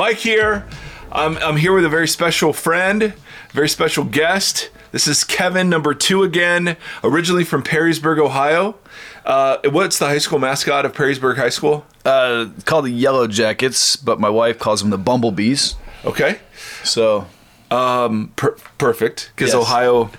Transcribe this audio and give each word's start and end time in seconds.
Mike 0.00 0.16
here. 0.16 0.66
I'm, 1.12 1.36
I'm 1.36 1.58
here 1.58 1.74
with 1.74 1.84
a 1.84 1.88
very 1.90 2.08
special 2.08 2.54
friend, 2.54 3.12
very 3.50 3.68
special 3.68 4.02
guest. 4.02 4.70
This 4.92 5.06
is 5.06 5.24
Kevin, 5.24 5.68
number 5.68 5.92
two 5.92 6.22
again, 6.22 6.78
originally 7.04 7.44
from 7.44 7.62
Perrysburg, 7.62 8.18
Ohio. 8.18 8.78
Uh, 9.26 9.58
what's 9.68 9.98
the 9.98 10.06
high 10.06 10.16
school 10.16 10.38
mascot 10.38 10.86
of 10.86 10.94
Perrysburg 10.94 11.36
High 11.36 11.50
School? 11.50 11.84
Uh, 12.06 12.46
called 12.64 12.86
the 12.86 12.90
Yellow 12.90 13.26
Jackets, 13.26 13.94
but 13.96 14.18
my 14.18 14.30
wife 14.30 14.58
calls 14.58 14.80
them 14.80 14.88
the 14.88 14.96
Bumblebees. 14.96 15.74
Okay, 16.06 16.38
So 16.82 17.26
per- 17.68 18.56
perfect 18.78 19.32
because 19.36 19.52
Yes. 19.52 19.62
Ohio, 19.62 20.10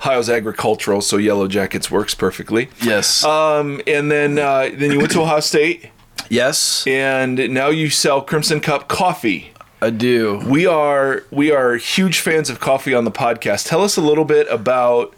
Ohio's 0.00 0.28
agricultural, 0.28 1.02
so 1.02 1.18
Yellow 1.18 1.46
Jackets 1.46 1.88
works 1.88 2.16
perfectly. 2.16 2.68
yes, 2.82 3.22
Um, 3.24 3.80
and 3.86 4.10
then 4.10 4.40
uh, 4.40 4.70
then 4.74 4.90
you 4.90 4.98
went 4.98 5.12
to 5.12 5.20
Ohio 5.20 5.38
State, 5.38 5.90
yes, 6.30 6.86
and 6.86 7.50
now 7.50 7.68
you 7.68 7.90
sell 7.90 8.22
Crimson 8.22 8.60
Cup 8.60 8.88
coffee. 8.88 9.52
I 9.82 9.90
do. 9.90 10.42
We 10.46 10.66
are 10.66 11.24
we 11.30 11.52
are 11.52 11.76
huge 11.76 12.20
fans 12.20 12.48
of 12.48 12.60
coffee 12.60 12.94
on 12.94 13.04
the 13.04 13.10
podcast. 13.10 13.66
Tell 13.68 13.82
us 13.82 13.96
a 13.96 14.00
little 14.00 14.24
bit 14.24 14.46
about 14.50 15.14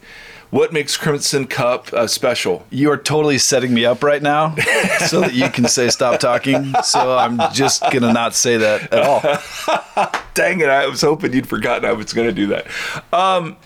what 0.51 0.71
makes 0.71 0.95
Crimson 0.95 1.47
Cup 1.47 1.91
uh, 1.93 2.05
special. 2.05 2.65
You 2.69 2.91
are 2.91 2.97
totally 2.97 3.39
setting 3.39 3.73
me 3.73 3.85
up 3.85 4.03
right 4.03 4.21
now, 4.21 4.55
so 5.07 5.21
that 5.21 5.33
you 5.33 5.49
can 5.49 5.67
say 5.67 5.89
stop 5.89 6.19
talking. 6.19 6.73
So 6.83 7.17
I'm 7.17 7.39
just 7.51 7.81
gonna 7.91 8.13
not 8.13 8.35
say 8.35 8.57
that 8.57 8.93
at 8.93 9.01
all. 9.03 10.11
Dang 10.33 10.61
it! 10.61 10.69
I 10.69 10.87
was 10.87 11.01
hoping 11.01 11.33
you'd 11.33 11.47
forgotten 11.49 11.85
I 11.85 11.93
was 11.93 12.13
going 12.13 12.27
to 12.27 12.33
do 12.33 12.47
that. 12.47 12.67
Um, 13.11 13.57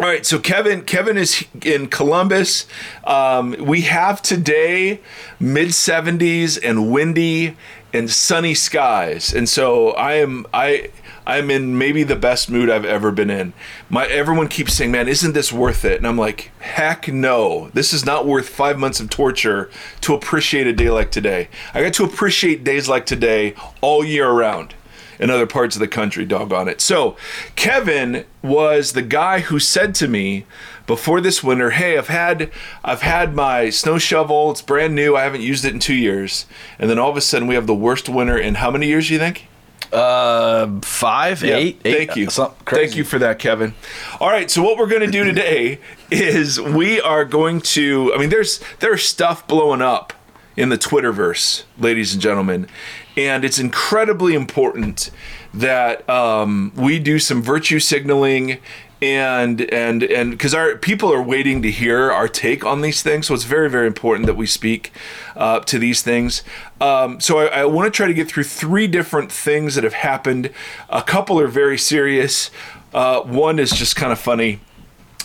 all 0.00 0.08
right, 0.08 0.26
so 0.26 0.40
Kevin, 0.40 0.82
Kevin 0.82 1.16
is 1.16 1.44
in 1.64 1.86
Columbus. 1.86 2.66
Um, 3.04 3.54
we 3.60 3.82
have 3.82 4.20
today 4.22 5.00
mid 5.38 5.72
seventies 5.72 6.56
and 6.56 6.90
windy 6.90 7.56
and 7.92 8.10
sunny 8.10 8.54
skies, 8.54 9.32
and 9.32 9.48
so 9.48 9.90
I 9.90 10.14
am 10.14 10.46
I. 10.52 10.90
I'm 11.26 11.50
in 11.50 11.78
maybe 11.78 12.02
the 12.02 12.16
best 12.16 12.50
mood 12.50 12.68
I've 12.68 12.84
ever 12.84 13.10
been 13.10 13.30
in. 13.30 13.54
My 13.88 14.06
everyone 14.06 14.48
keeps 14.48 14.74
saying, 14.74 14.90
"Man, 14.90 15.06
isn't 15.06 15.32
this 15.32 15.52
worth 15.52 15.84
it?" 15.84 15.98
And 15.98 16.08
I'm 16.08 16.18
like, 16.18 16.50
"Heck 16.58 17.06
no! 17.06 17.70
This 17.72 17.92
is 17.92 18.04
not 18.04 18.26
worth 18.26 18.48
five 18.48 18.78
months 18.78 18.98
of 18.98 19.10
torture 19.10 19.70
to 20.00 20.12
appreciate 20.12 20.66
a 20.66 20.72
day 20.72 20.90
like 20.90 21.12
today. 21.12 21.48
I 21.72 21.82
got 21.82 21.94
to 21.94 22.04
appreciate 22.04 22.64
days 22.64 22.88
like 22.88 23.06
today 23.06 23.54
all 23.80 24.04
year 24.04 24.28
round." 24.28 24.74
In 25.18 25.30
other 25.30 25.46
parts 25.46 25.76
of 25.76 25.80
the 25.80 25.88
country, 25.88 26.24
doggone 26.24 26.68
it. 26.68 26.80
So, 26.80 27.16
Kevin 27.56 28.24
was 28.42 28.92
the 28.92 29.02
guy 29.02 29.40
who 29.40 29.58
said 29.58 29.94
to 29.96 30.08
me 30.08 30.44
before 30.86 31.20
this 31.20 31.42
winter, 31.42 31.70
"Hey, 31.70 31.96
I've 31.96 32.08
had 32.08 32.50
I've 32.84 33.02
had 33.02 33.34
my 33.34 33.70
snow 33.70 33.98
shovel. 33.98 34.50
It's 34.50 34.62
brand 34.62 34.94
new. 34.94 35.16
I 35.16 35.22
haven't 35.22 35.42
used 35.42 35.64
it 35.64 35.72
in 35.72 35.78
2 35.78 35.94
years." 35.94 36.46
And 36.78 36.90
then 36.90 36.98
all 36.98 37.10
of 37.10 37.16
a 37.16 37.20
sudden 37.20 37.48
we 37.48 37.54
have 37.54 37.66
the 37.66 37.74
worst 37.74 38.08
winter 38.08 38.36
in 38.36 38.56
how 38.56 38.70
many 38.70 38.86
years 38.86 39.08
do 39.08 39.14
you 39.14 39.18
think? 39.18 39.46
Uh, 39.92 40.80
five 40.82 41.44
eight 41.44 41.80
Thank 41.80 42.16
you. 42.16 42.26
Thank 42.66 42.96
you 42.96 43.04
for 43.04 43.18
that, 43.20 43.38
Kevin. 43.38 43.74
All 44.18 44.28
right, 44.28 44.50
so 44.50 44.60
what 44.60 44.76
we're 44.76 44.88
going 44.88 45.02
to 45.02 45.10
do 45.10 45.22
today 45.22 45.78
is 46.10 46.60
we 46.60 47.00
are 47.00 47.24
going 47.24 47.60
to 47.60 48.12
I 48.12 48.18
mean 48.18 48.30
there's 48.30 48.60
there's 48.80 49.04
stuff 49.04 49.46
blowing 49.46 49.82
up 49.82 50.12
in 50.56 50.68
the 50.68 50.78
Twitterverse, 50.78 51.64
ladies 51.78 52.12
and 52.12 52.22
gentlemen, 52.22 52.68
and 53.16 53.44
it's 53.44 53.58
incredibly 53.58 54.34
important 54.34 55.10
that 55.52 56.08
um, 56.08 56.72
we 56.74 56.98
do 56.98 57.18
some 57.18 57.42
virtue 57.42 57.78
signaling 57.78 58.58
and 59.02 59.60
and 59.72 60.02
and 60.02 60.30
because 60.30 60.54
our 60.54 60.76
people 60.76 61.12
are 61.12 61.22
waiting 61.22 61.60
to 61.62 61.70
hear 61.70 62.10
our 62.10 62.26
take 62.28 62.64
on 62.64 62.80
these 62.80 63.02
things, 63.02 63.26
so 63.26 63.34
it's 63.34 63.44
very 63.44 63.68
very 63.68 63.86
important 63.86 64.26
that 64.26 64.34
we 64.34 64.46
speak 64.46 64.92
uh, 65.36 65.60
to 65.60 65.78
these 65.78 66.02
things. 66.02 66.42
Um, 66.80 67.20
so 67.20 67.38
I, 67.38 67.60
I 67.60 67.64
want 67.66 67.92
to 67.92 67.96
try 67.96 68.06
to 68.06 68.14
get 68.14 68.28
through 68.28 68.44
three 68.44 68.86
different 68.86 69.30
things 69.30 69.74
that 69.74 69.84
have 69.84 69.94
happened. 69.94 70.50
A 70.88 71.02
couple 71.02 71.38
are 71.38 71.48
very 71.48 71.76
serious. 71.76 72.50
Uh, 72.94 73.20
one 73.22 73.58
is 73.58 73.72
just 73.72 73.94
kind 73.96 74.12
of 74.12 74.18
funny, 74.18 74.60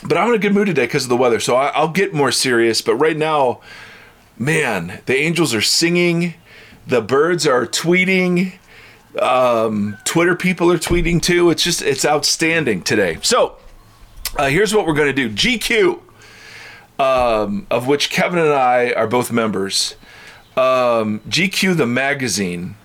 but 0.04 0.18
I'm 0.18 0.30
in 0.30 0.36
a 0.36 0.40
good 0.40 0.54
mood 0.54 0.68
today 0.68 0.86
because 0.86 1.04
of 1.04 1.10
the 1.10 1.18
weather, 1.18 1.40
so 1.40 1.56
I, 1.56 1.68
I'll 1.70 1.88
get 1.88 2.14
more 2.14 2.32
serious. 2.32 2.82
But 2.82 2.96
right 2.96 3.16
now, 3.16 3.62
man, 4.40 5.02
the 5.06 5.16
angels 5.16 5.54
are 5.54 5.62
singing, 5.62 6.34
the 6.88 7.02
birds 7.02 7.46
are 7.46 7.68
tweeting, 7.68 8.54
um, 9.20 9.98
Twitter 10.06 10.36
people 10.36 10.72
are 10.72 10.78
tweeting 10.78 11.22
too. 11.22 11.50
It's 11.50 11.64
just 11.64 11.82
it's 11.82 12.06
outstanding 12.06 12.84
today. 12.84 13.18
So 13.22 13.58
uh, 14.38 14.48
here's 14.50 14.74
what 14.74 14.86
we're 14.86 14.94
going 14.94 15.14
to 15.14 15.30
do: 15.30 15.30
GQ, 15.30 16.00
um, 17.00 17.68
of 17.70 17.88
which 17.88 18.10
Kevin 18.10 18.40
and 18.40 18.50
I 18.54 18.92
are 18.94 19.08
both 19.08 19.32
members. 19.32 19.96
Um, 20.56 21.22
GQ 21.30 21.78
the 21.78 21.88
magazine. 21.88 22.76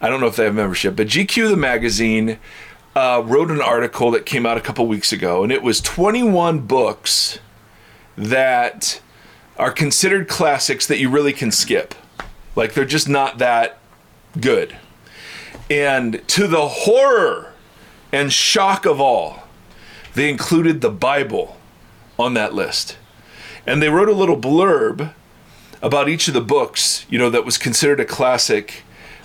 I 0.00 0.08
don't 0.08 0.20
know 0.20 0.26
if 0.26 0.36
they 0.36 0.44
have 0.44 0.54
membership, 0.54 0.94
but 0.94 1.06
GQ 1.06 1.48
the 1.48 1.56
magazine 1.56 2.38
uh, 2.94 3.22
wrote 3.24 3.50
an 3.50 3.62
article 3.62 4.10
that 4.10 4.26
came 4.26 4.44
out 4.44 4.58
a 4.58 4.60
couple 4.60 4.86
weeks 4.86 5.12
ago, 5.12 5.42
and 5.42 5.50
it 5.50 5.62
was 5.62 5.80
21 5.80 6.60
books 6.60 7.38
that 8.16 9.00
are 9.58 9.70
considered 9.70 10.28
classics 10.28 10.86
that 10.86 10.98
you 10.98 11.08
really 11.08 11.32
can 11.32 11.50
skip. 11.50 11.94
Like 12.54 12.74
they're 12.74 12.84
just 12.84 13.08
not 13.08 13.38
that 13.38 13.78
good. 14.40 14.76
And 15.70 16.26
to 16.28 16.46
the 16.46 16.68
horror 16.68 17.52
and 18.12 18.32
shock 18.32 18.86
of 18.86 19.00
all, 19.00 19.44
they 20.14 20.30
included 20.30 20.80
the 20.80 20.90
Bible 20.90 21.56
on 22.18 22.34
that 22.34 22.54
list. 22.54 22.96
And 23.66 23.82
they 23.82 23.88
wrote 23.88 24.08
a 24.08 24.12
little 24.12 24.38
blurb 24.38 25.12
about 25.82 26.08
each 26.08 26.28
of 26.28 26.34
the 26.34 26.40
books, 26.40 27.04
you 27.10 27.18
know, 27.18 27.30
that 27.30 27.44
was 27.44 27.58
considered 27.58 28.00
a 28.00 28.04
classic, 28.04 28.82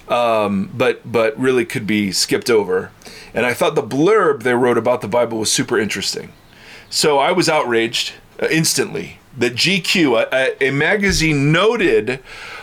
um, 0.09 0.69
but 0.73 1.09
but 1.09 1.37
really 1.39 1.63
could 1.63 1.87
be 1.87 2.11
skipped 2.11 2.49
over. 2.49 2.91
And 3.33 3.45
I 3.45 3.53
thought 3.53 3.75
the 3.75 3.83
blurb 3.83 4.43
they 4.43 4.53
wrote 4.53 4.77
about 4.77 5.01
the 5.01 5.07
Bible 5.07 5.37
was 5.37 5.51
super 5.51 5.79
interesting. 5.79 6.33
So 6.89 7.19
I 7.19 7.31
was 7.31 7.47
outraged 7.47 8.13
uh, 8.41 8.47
instantly 8.51 9.19
that 9.37 9.53
GQ, 9.53 10.27
a, 10.31 10.63
a, 10.63 10.71
magazine 10.71 11.51
noted 11.51 12.19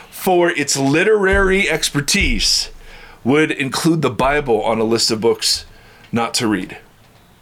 for 0.09 0.49
its 0.49 0.77
literary 0.77 1.69
expertise, 1.69 2.69
would 3.23 3.51
include 3.51 4.01
the 4.01 4.09
Bible 4.09 4.61
on 4.61 4.79
a 4.79 4.83
list 4.83 5.11
of 5.11 5.21
books 5.21 5.65
not 6.11 6.33
to 6.35 6.47
read. 6.47 6.77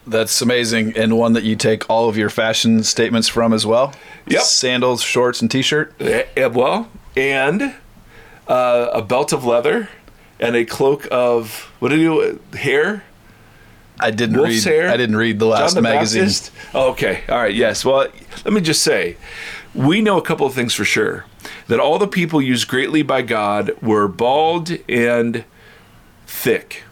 That's 0.06 0.42
amazing, 0.42 0.96
and 0.96 1.18
one 1.18 1.34
that 1.34 1.44
you 1.44 1.58
take 1.58 1.90
all 1.90 2.08
of 2.08 2.16
your 2.16 2.30
fashion 2.30 2.84
statements 2.84 3.28
from 3.28 3.52
as 3.52 3.66
well. 3.66 3.94
Yep. 4.28 4.42
Sandals, 4.42 5.02
shorts, 5.02 5.42
and 5.42 5.52
t-shirt. 5.52 5.94
Eh, 6.00 6.24
eh, 6.38 6.46
well, 6.46 6.90
and 7.18 7.76
uh, 8.48 8.90
a 8.94 9.02
belt 9.02 9.34
of 9.34 9.44
leather 9.44 9.90
and 10.40 10.56
a 10.56 10.64
cloak 10.64 11.08
of 11.12 11.72
what 11.80 11.90
do 11.90 12.00
you 12.00 12.40
hair? 12.54 13.04
I 14.00 14.12
didn't 14.12 14.38
Wolf's 14.38 14.66
read. 14.66 14.74
hair? 14.74 14.90
I 14.90 14.98
didn't 14.98 15.16
read 15.16 15.40
the 15.40 15.46
last 15.46 15.74
the 15.76 15.82
magazine. 15.82 16.24
Baptist? 16.24 16.52
Oh, 16.74 16.92
okay. 16.92 17.24
All 17.30 17.38
right. 17.38 17.54
Yes. 17.54 17.84
Well, 17.84 18.08
let 18.46 18.54
me 18.54 18.62
just 18.62 18.84
say, 18.84 19.18
we 19.74 20.02
know 20.02 20.18
a 20.18 20.22
couple 20.22 20.46
of 20.46 20.54
things 20.54 20.74
for 20.74 20.86
sure. 20.86 21.26
That 21.68 21.80
all 21.80 21.98
the 21.98 22.08
people 22.08 22.42
used 22.42 22.68
greatly 22.68 23.02
by 23.02 23.22
God 23.22 23.72
were 23.82 24.08
bald 24.08 24.72
and 24.88 25.44
thick. 26.26 26.84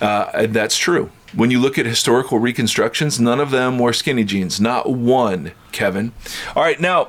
Uh, 0.00 0.30
and 0.34 0.54
that's 0.54 0.76
true. 0.76 1.10
When 1.34 1.50
you 1.50 1.60
look 1.60 1.78
at 1.78 1.86
historical 1.86 2.38
reconstructions, 2.38 3.20
none 3.20 3.38
of 3.38 3.50
them 3.50 3.78
wore 3.78 3.92
skinny 3.92 4.24
jeans. 4.24 4.60
Not 4.60 4.90
one, 4.90 5.52
Kevin. 5.72 6.12
All 6.56 6.62
right. 6.62 6.80
Now, 6.80 7.08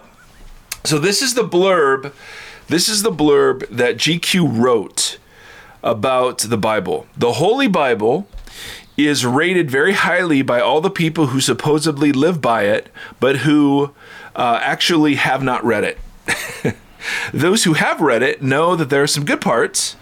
so 0.83 0.99
this 0.99 1.21
is 1.21 1.33
the 1.33 1.43
blurb. 1.47 2.13
This 2.67 2.87
is 2.87 3.03
the 3.03 3.11
blurb 3.11 3.67
that 3.69 3.97
GQ 3.97 4.61
wrote 4.61 5.17
about 5.83 6.39
the 6.39 6.57
Bible. 6.57 7.07
The 7.17 7.33
Holy 7.33 7.67
Bible 7.67 8.27
is 9.07 9.25
rated 9.25 9.69
very 9.69 9.93
highly 9.93 10.41
by 10.41 10.59
all 10.59 10.81
the 10.81 10.89
people 10.89 11.27
who 11.27 11.39
supposedly 11.39 12.11
live 12.11 12.41
by 12.41 12.63
it, 12.63 12.89
but 13.19 13.37
who 13.37 13.93
uh, 14.35 14.59
actually 14.61 15.15
have 15.15 15.43
not 15.43 15.63
read 15.63 15.83
it. 15.83 15.97
Those 17.33 17.63
who 17.63 17.73
have 17.73 18.01
read 18.01 18.23
it 18.23 18.41
know 18.41 18.75
that 18.75 18.89
there 18.89 19.03
are 19.03 19.07
some 19.07 19.25
good 19.25 19.41
parts, 19.41 19.95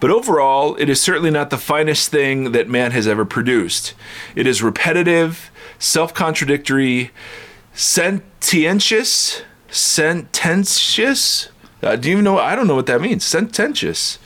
but 0.00 0.10
overall, 0.10 0.76
it 0.76 0.88
is 0.88 1.00
certainly 1.00 1.30
not 1.30 1.50
the 1.50 1.58
finest 1.58 2.10
thing 2.10 2.52
that 2.52 2.68
man 2.68 2.92
has 2.92 3.06
ever 3.06 3.24
produced. 3.24 3.94
It 4.34 4.46
is 4.46 4.62
repetitive, 4.62 5.50
self 5.78 6.14
contradictory, 6.14 7.10
sententious, 7.72 9.42
sententious. 9.70 11.48
Uh, 11.82 11.96
do 11.96 12.08
you 12.08 12.14
even 12.14 12.24
know? 12.24 12.38
I 12.38 12.54
don't 12.54 12.66
know 12.66 12.74
what 12.74 12.86
that 12.86 13.00
means. 13.00 13.24
Sententious. 13.24 14.18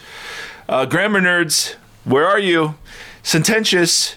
Uh, 0.69 0.85
grammar 0.85 1.21
nerds, 1.21 1.77
where 2.05 2.27
are 2.27 2.39
you? 2.39 2.75
Sententious, 3.23 4.17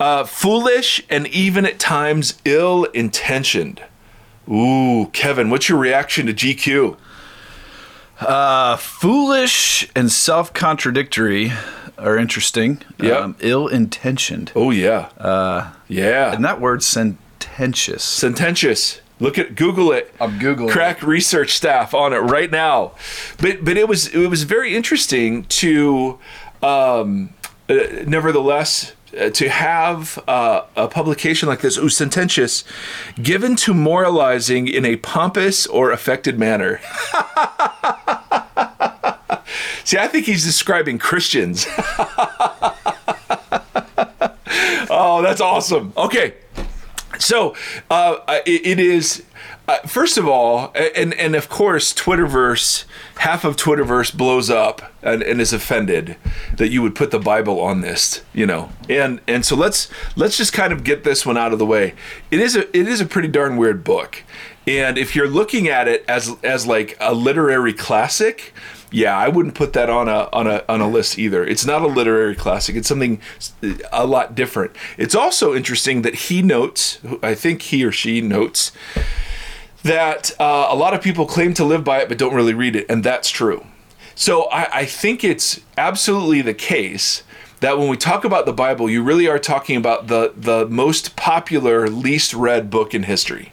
uh, 0.00 0.24
foolish, 0.24 1.02
and 1.08 1.26
even 1.28 1.64
at 1.66 1.78
times 1.78 2.40
ill 2.44 2.84
intentioned. 2.86 3.82
Ooh, 4.48 5.10
Kevin, 5.12 5.50
what's 5.50 5.68
your 5.68 5.78
reaction 5.78 6.26
to 6.26 6.32
GQ? 6.34 6.96
Uh, 8.20 8.76
foolish 8.76 9.88
and 9.94 10.10
self-contradictory 10.10 11.52
are 11.96 12.16
interesting. 12.18 12.82
Yeah. 13.00 13.32
ill-intentioned. 13.40 14.52
Oh 14.56 14.70
yeah, 14.70 15.08
uh, 15.18 15.72
yeah, 15.88 16.32
And 16.34 16.44
that 16.44 16.60
word 16.60 16.82
sententious. 16.82 18.02
sententious. 18.02 19.00
Look 19.20 19.36
at 19.38 19.54
Google 19.54 19.92
it. 19.92 20.14
I'm 20.18 20.38
Googling 20.40 20.70
Crack 20.70 21.02
research 21.02 21.52
staff 21.52 21.92
on 21.92 22.14
it 22.14 22.18
right 22.18 22.50
now. 22.50 22.92
But 23.38 23.64
but 23.64 23.76
it 23.76 23.86
was 23.86 24.08
it 24.08 24.28
was 24.28 24.44
very 24.44 24.74
interesting 24.74 25.44
to 25.44 26.18
um, 26.62 27.34
uh, 27.68 27.74
nevertheless, 28.06 28.92
to 29.12 29.48
have 29.48 30.22
uh, 30.28 30.62
a 30.76 30.88
publication 30.88 31.48
like 31.48 31.60
this, 31.60 31.76
Sententious, 31.76 32.64
given 33.20 33.56
to 33.56 33.74
moralizing 33.74 34.68
in 34.68 34.84
a 34.84 34.96
pompous 34.96 35.66
or 35.66 35.90
affected 35.90 36.38
manner. 36.38 36.80
See, 39.84 39.98
I 39.98 40.06
think 40.08 40.26
he's 40.26 40.44
describing 40.44 40.98
Christians. 40.98 41.66
oh, 44.88 45.20
that's 45.22 45.40
awesome. 45.40 45.92
Okay. 45.96 46.34
So 47.18 47.56
uh, 47.90 48.18
it, 48.46 48.66
it 48.66 48.78
is 48.78 49.24
uh, 49.70 49.78
first 49.86 50.18
of 50.18 50.26
all, 50.26 50.72
and 50.74 51.14
and 51.14 51.36
of 51.36 51.48
course, 51.48 51.94
Twitterverse, 51.94 52.84
half 53.18 53.44
of 53.44 53.54
Twitterverse 53.54 54.16
blows 54.16 54.50
up 54.50 54.92
and, 55.00 55.22
and 55.22 55.40
is 55.40 55.52
offended 55.52 56.16
that 56.56 56.70
you 56.70 56.82
would 56.82 56.96
put 56.96 57.12
the 57.12 57.20
Bible 57.20 57.60
on 57.60 57.80
this, 57.80 58.22
you 58.32 58.46
know. 58.46 58.70
And 58.88 59.20
and 59.28 59.46
so 59.46 59.54
let's 59.54 59.88
let's 60.16 60.36
just 60.36 60.52
kind 60.52 60.72
of 60.72 60.82
get 60.82 61.04
this 61.04 61.24
one 61.24 61.38
out 61.38 61.52
of 61.52 61.60
the 61.60 61.66
way. 61.66 61.94
It 62.32 62.40
is 62.40 62.56
a 62.56 62.66
it 62.76 62.88
is 62.88 63.00
a 63.00 63.06
pretty 63.06 63.28
darn 63.28 63.56
weird 63.56 63.84
book, 63.84 64.24
and 64.66 64.98
if 64.98 65.14
you're 65.14 65.28
looking 65.28 65.68
at 65.68 65.86
it 65.86 66.04
as 66.08 66.34
as 66.42 66.66
like 66.66 66.96
a 66.98 67.14
literary 67.14 67.72
classic, 67.72 68.52
yeah, 68.90 69.16
I 69.16 69.28
wouldn't 69.28 69.54
put 69.54 69.72
that 69.74 69.88
on 69.88 70.08
a 70.08 70.28
on 70.32 70.48
a 70.48 70.64
on 70.68 70.80
a 70.80 70.88
list 70.88 71.16
either. 71.16 71.44
It's 71.44 71.64
not 71.64 71.82
a 71.82 71.86
literary 71.86 72.34
classic. 72.34 72.74
It's 72.74 72.88
something 72.88 73.20
a 73.92 74.04
lot 74.04 74.34
different. 74.34 74.72
It's 74.98 75.14
also 75.14 75.54
interesting 75.54 76.02
that 76.02 76.16
he 76.16 76.42
notes, 76.42 76.98
I 77.22 77.36
think 77.36 77.62
he 77.62 77.84
or 77.84 77.92
she 77.92 78.20
notes 78.20 78.72
that 79.82 80.32
uh, 80.40 80.68
a 80.70 80.76
lot 80.76 80.94
of 80.94 81.02
people 81.02 81.26
claim 81.26 81.54
to 81.54 81.64
live 81.64 81.84
by 81.84 82.00
it 82.00 82.08
but 82.08 82.18
don't 82.18 82.34
really 82.34 82.54
read 82.54 82.76
it, 82.76 82.86
and 82.88 83.02
that's 83.04 83.30
true. 83.30 83.66
So 84.14 84.44
I, 84.50 84.80
I 84.80 84.84
think 84.84 85.24
it's 85.24 85.60
absolutely 85.78 86.42
the 86.42 86.54
case 86.54 87.22
that 87.60 87.78
when 87.78 87.88
we 87.88 87.96
talk 87.96 88.24
about 88.24 88.46
the 88.46 88.52
Bible, 88.52 88.88
you 88.90 89.02
really 89.02 89.28
are 89.28 89.38
talking 89.38 89.76
about 89.76 90.08
the 90.08 90.32
the 90.36 90.66
most 90.66 91.16
popular, 91.16 91.88
least 91.88 92.34
read 92.34 92.70
book 92.70 92.94
in 92.94 93.04
history 93.04 93.52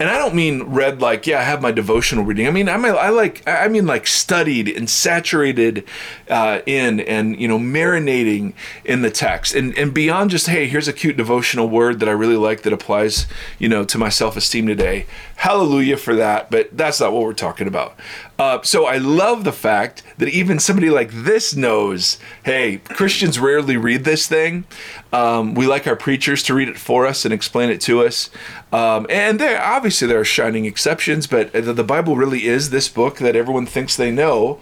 and 0.00 0.08
I 0.08 0.16
don't 0.16 0.34
mean 0.34 0.62
read 0.62 1.00
like 1.00 1.26
yeah 1.26 1.40
I 1.40 1.42
have 1.42 1.60
my 1.60 1.72
devotional 1.72 2.24
reading. 2.24 2.46
I 2.46 2.50
mean 2.50 2.68
I 2.68 2.76
mean 2.76 2.94
I 2.94 3.08
like 3.08 3.42
I 3.46 3.68
mean 3.68 3.86
like 3.86 4.06
studied 4.06 4.68
and 4.68 4.88
saturated 4.88 5.84
uh, 6.28 6.60
in 6.66 7.00
and 7.00 7.38
you 7.40 7.48
know 7.48 7.58
marinating 7.58 8.52
in 8.84 9.02
the 9.02 9.10
text 9.10 9.54
and 9.54 9.76
and 9.76 9.92
beyond 9.92 10.30
just 10.30 10.46
hey 10.46 10.68
here's 10.68 10.88
a 10.88 10.92
cute 10.92 11.16
devotional 11.16 11.68
word 11.68 12.00
that 12.00 12.08
I 12.08 12.12
really 12.12 12.36
like 12.36 12.62
that 12.62 12.72
applies 12.72 13.26
you 13.58 13.68
know 13.68 13.84
to 13.84 13.98
my 13.98 14.08
self 14.08 14.36
esteem 14.36 14.66
today. 14.66 15.06
Hallelujah 15.38 15.96
for 15.96 16.16
that, 16.16 16.50
but 16.50 16.76
that's 16.76 16.98
not 16.98 17.12
what 17.12 17.22
we're 17.22 17.32
talking 17.32 17.68
about. 17.68 17.96
Uh, 18.40 18.60
so 18.62 18.86
I 18.86 18.98
love 18.98 19.44
the 19.44 19.52
fact 19.52 20.02
that 20.18 20.28
even 20.28 20.58
somebody 20.58 20.90
like 20.90 21.12
this 21.12 21.54
knows, 21.54 22.18
hey, 22.44 22.78
Christians 22.78 23.38
rarely 23.38 23.76
read 23.76 24.02
this 24.02 24.26
thing. 24.26 24.64
Um, 25.12 25.54
we 25.54 25.68
like 25.68 25.86
our 25.86 25.94
preachers 25.94 26.42
to 26.42 26.54
read 26.54 26.68
it 26.68 26.76
for 26.76 27.06
us 27.06 27.24
and 27.24 27.32
explain 27.32 27.70
it 27.70 27.80
to 27.82 28.04
us. 28.04 28.30
Um, 28.72 29.06
and 29.08 29.38
there, 29.38 29.62
obviously, 29.62 30.08
there 30.08 30.18
are 30.18 30.24
shining 30.24 30.64
exceptions, 30.64 31.28
but 31.28 31.52
the 31.52 31.84
Bible 31.84 32.16
really 32.16 32.46
is 32.46 32.70
this 32.70 32.88
book 32.88 33.18
that 33.18 33.36
everyone 33.36 33.64
thinks 33.64 33.94
they 33.94 34.10
know, 34.10 34.58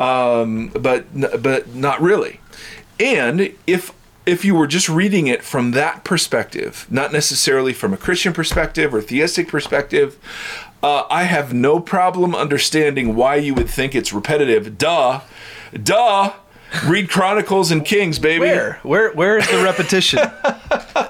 um, 0.00 0.68
but 0.68 1.04
but 1.42 1.74
not 1.74 2.00
really. 2.00 2.40
And 2.98 3.54
if 3.66 3.92
if 4.26 4.44
you 4.44 4.54
were 4.54 4.66
just 4.66 4.88
reading 4.88 5.26
it 5.26 5.42
from 5.42 5.72
that 5.72 6.04
perspective, 6.04 6.86
not 6.90 7.12
necessarily 7.12 7.72
from 7.72 7.92
a 7.92 7.96
Christian 7.96 8.32
perspective 8.32 8.94
or 8.94 9.02
theistic 9.02 9.48
perspective, 9.48 10.18
uh, 10.82 11.04
I 11.10 11.24
have 11.24 11.52
no 11.52 11.80
problem 11.80 12.34
understanding 12.34 13.14
why 13.14 13.36
you 13.36 13.54
would 13.54 13.68
think 13.68 13.94
it's 13.94 14.12
repetitive. 14.12 14.78
Duh. 14.78 15.20
Duh. 15.82 16.32
Read 16.86 17.08
Chronicles 17.08 17.70
and 17.70 17.84
Kings, 17.84 18.18
baby. 18.18 18.40
Where? 18.40 18.80
Where 18.82 19.12
where 19.12 19.38
is 19.38 19.48
the 19.48 19.62
repetition? 19.62 20.18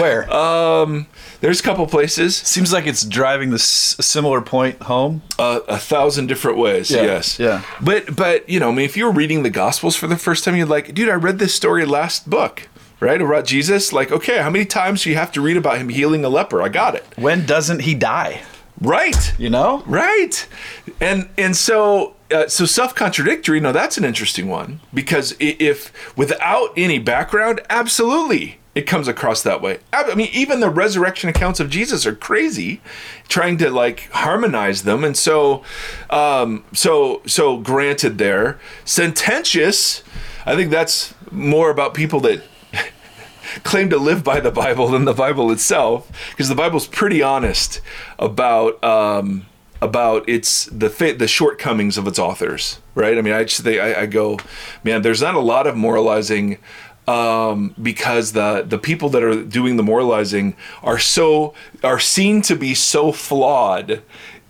where? 0.00 0.30
Um 0.32 1.06
there's 1.40 1.60
a 1.60 1.62
couple 1.62 1.86
places. 1.86 2.36
Seems 2.36 2.72
like 2.72 2.86
it's 2.86 3.04
driving 3.04 3.50
this 3.50 3.64
similar 3.64 4.40
point 4.40 4.82
home. 4.82 5.22
Uh, 5.38 5.60
a 5.68 5.78
thousand 5.78 6.26
different 6.26 6.58
ways. 6.58 6.90
Yeah, 6.90 7.02
yes. 7.02 7.38
yeah. 7.38 7.62
But 7.80 8.16
but 8.16 8.48
you 8.48 8.58
know, 8.58 8.70
I 8.70 8.74
mean, 8.74 8.84
if 8.84 8.96
you 8.96 9.04
were 9.04 9.12
reading 9.12 9.42
the 9.44 9.50
Gospels 9.50 9.94
for 9.94 10.06
the 10.06 10.16
first 10.16 10.44
time, 10.44 10.56
you're 10.56 10.66
like, 10.66 10.94
dude, 10.94 11.08
I 11.08 11.14
read 11.14 11.38
this 11.38 11.54
story 11.54 11.84
last 11.84 12.28
book, 12.28 12.68
right? 12.98 13.20
About 13.20 13.44
Jesus. 13.44 13.92
Like, 13.92 14.10
okay, 14.10 14.38
how 14.38 14.50
many 14.50 14.64
times 14.64 15.04
do 15.04 15.10
you 15.10 15.16
have 15.16 15.30
to 15.32 15.40
read 15.40 15.56
about 15.56 15.78
him 15.78 15.90
healing 15.90 16.24
a 16.24 16.28
leper? 16.28 16.60
I 16.60 16.68
got 16.68 16.94
it. 16.96 17.04
When 17.16 17.46
doesn't 17.46 17.82
he 17.82 17.94
die? 17.94 18.42
Right. 18.80 19.38
You 19.38 19.50
know? 19.50 19.82
Right. 19.86 20.46
And 21.00 21.28
and 21.38 21.56
so 21.56 22.16
uh, 22.32 22.48
so 22.48 22.64
self 22.64 22.94
contradictory. 22.94 23.60
No, 23.60 23.72
that's 23.72 23.96
an 23.96 24.04
interesting 24.04 24.48
one 24.48 24.80
because 24.92 25.36
if 25.38 25.92
without 26.16 26.72
any 26.76 26.98
background, 26.98 27.60
absolutely 27.70 28.58
it 28.78 28.86
comes 28.86 29.08
across 29.08 29.42
that 29.42 29.60
way. 29.60 29.80
I 29.92 30.14
mean, 30.14 30.28
even 30.32 30.60
the 30.60 30.70
resurrection 30.70 31.28
accounts 31.28 31.58
of 31.58 31.68
Jesus 31.68 32.06
are 32.06 32.14
crazy, 32.14 32.80
trying 33.26 33.58
to 33.58 33.70
like 33.70 34.08
harmonize 34.12 34.84
them. 34.84 35.02
And 35.02 35.16
so, 35.16 35.64
um, 36.10 36.64
so 36.72 37.20
so 37.26 37.58
granted, 37.58 38.18
there 38.18 38.60
sententious. 38.84 40.04
I 40.46 40.54
think 40.54 40.70
that's 40.70 41.12
more 41.32 41.70
about 41.70 41.92
people 41.92 42.20
that 42.20 42.44
claim 43.64 43.90
to 43.90 43.98
live 43.98 44.22
by 44.22 44.38
the 44.38 44.52
Bible 44.52 44.86
than 44.86 45.06
the 45.06 45.12
Bible 45.12 45.50
itself, 45.50 46.08
because 46.30 46.48
the 46.48 46.54
Bible's 46.54 46.86
pretty 46.86 47.20
honest 47.20 47.80
about 48.16 48.82
um, 48.84 49.46
about 49.82 50.28
its 50.28 50.66
the 50.66 50.88
the 51.18 51.26
shortcomings 51.26 51.98
of 51.98 52.06
its 52.06 52.20
authors, 52.20 52.78
right? 52.94 53.18
I 53.18 53.22
mean, 53.22 53.34
I 53.34 53.42
just 53.42 53.62
think 53.62 53.80
I, 53.80 54.02
I 54.02 54.06
go, 54.06 54.38
man, 54.84 55.02
there's 55.02 55.22
not 55.22 55.34
a 55.34 55.40
lot 55.40 55.66
of 55.66 55.76
moralizing. 55.76 56.58
Um, 57.08 57.74
because 57.80 58.32
the 58.32 58.64
the 58.68 58.76
people 58.76 59.08
that 59.10 59.22
are 59.22 59.42
doing 59.42 59.78
the 59.78 59.82
moralizing 59.82 60.54
are 60.82 60.98
so 60.98 61.54
are 61.82 61.98
seen 61.98 62.42
to 62.42 62.54
be 62.54 62.74
so 62.74 63.12
flawed 63.12 64.02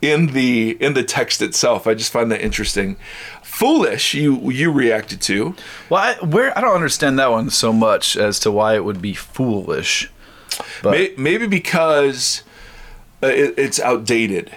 in 0.02 0.28
the 0.28 0.76
in 0.80 0.94
the 0.94 1.04
text 1.04 1.40
itself. 1.40 1.86
I 1.86 1.94
just 1.94 2.12
find 2.12 2.32
that 2.32 2.40
interesting 2.40 2.96
foolish 3.42 4.14
you 4.14 4.50
you 4.50 4.72
reacted 4.72 5.20
to. 5.22 5.54
Well, 5.88 6.02
I, 6.02 6.24
where 6.24 6.56
I 6.56 6.60
don't 6.60 6.74
understand 6.74 7.18
that 7.18 7.30
one 7.30 7.50
so 7.50 7.72
much 7.72 8.16
as 8.16 8.38
to 8.40 8.50
why 8.50 8.74
it 8.74 8.84
would 8.84 9.00
be 9.00 9.14
foolish. 9.14 10.10
But 10.82 10.90
maybe, 10.90 11.14
maybe 11.16 11.46
because 11.46 12.42
uh, 13.22 13.26
it, 13.28 13.54
it's 13.56 13.80
outdated. 13.80 14.50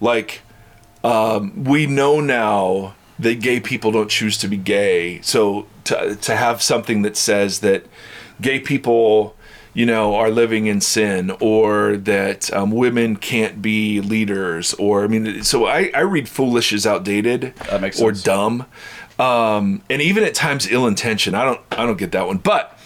Like 0.00 0.42
um, 1.04 1.64
we 1.64 1.86
know 1.86 2.20
now 2.20 2.94
that 3.18 3.40
gay 3.40 3.60
people 3.60 3.92
don't 3.92 4.10
choose 4.10 4.38
to 4.38 4.48
be 4.48 4.56
gay. 4.56 5.20
So 5.22 5.66
to 5.90 6.16
to 6.16 6.36
have 6.36 6.62
something 6.62 7.02
that 7.02 7.16
says 7.16 7.60
that 7.60 7.84
gay 8.40 8.58
people 8.58 9.36
you 9.72 9.86
know, 9.86 10.14
are 10.16 10.30
living 10.30 10.66
in 10.66 10.80
sin 10.80 11.30
or 11.40 11.96
that 11.96 12.52
um, 12.52 12.70
women 12.70 13.16
can't 13.16 13.62
be 13.62 14.00
leaders 14.00 14.74
or, 14.74 15.04
I 15.04 15.06
mean, 15.06 15.44
so 15.44 15.66
I, 15.66 15.90
I 15.94 16.00
read 16.00 16.28
foolish 16.28 16.72
is 16.72 16.86
outdated 16.86 17.54
or 18.00 18.10
dumb. 18.24 18.66
Um, 19.18 19.82
and 19.88 20.02
even 20.02 20.24
at 20.24 20.34
times 20.34 20.66
ill 20.70 20.86
intentioned. 20.86 21.36
I 21.36 21.44
don't, 21.44 21.60
I 21.70 21.86
don't 21.86 21.98
get 21.98 22.12
that 22.12 22.26
one. 22.26 22.38
But 22.38 22.76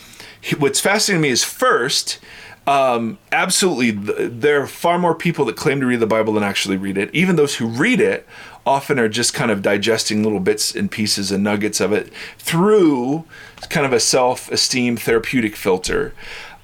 what's 0.59 0.81
fascinating 0.81 1.23
to 1.23 1.29
me 1.29 1.31
is 1.31 1.43
first, 1.43 2.19
um, 2.67 3.19
absolutely, 3.33 3.93
there 4.29 4.61
are 4.61 4.67
far 4.67 4.99
more 4.99 5.15
people 5.15 5.47
that 5.47 5.57
claim 5.57 5.81
to 5.81 5.87
read 5.87 6.01
the 6.01 6.07
Bible 6.07 6.35
than 6.35 6.43
actually 6.43 6.77
read 6.77 6.99
it. 6.99 7.15
Even 7.15 7.37
those 7.37 7.57
who 7.57 7.67
read 7.67 8.01
it 8.01 8.27
often 8.67 8.99
are 8.99 9.09
just 9.09 9.35
kind 9.35 9.51
of 9.51 9.63
digesting 9.63 10.23
little 10.23 10.41
bits 10.41 10.75
and 10.75 10.91
pieces 10.91 11.31
and 11.31 11.45
nuggets 11.45 11.81
of 11.81 11.93
it 11.93 12.13
through 12.39 13.25
kind 13.69 13.87
of 13.87 13.93
a 13.93 14.01
self 14.01 14.51
esteem 14.51 14.97
therapeutic 14.97 15.57
filter. 15.57 16.15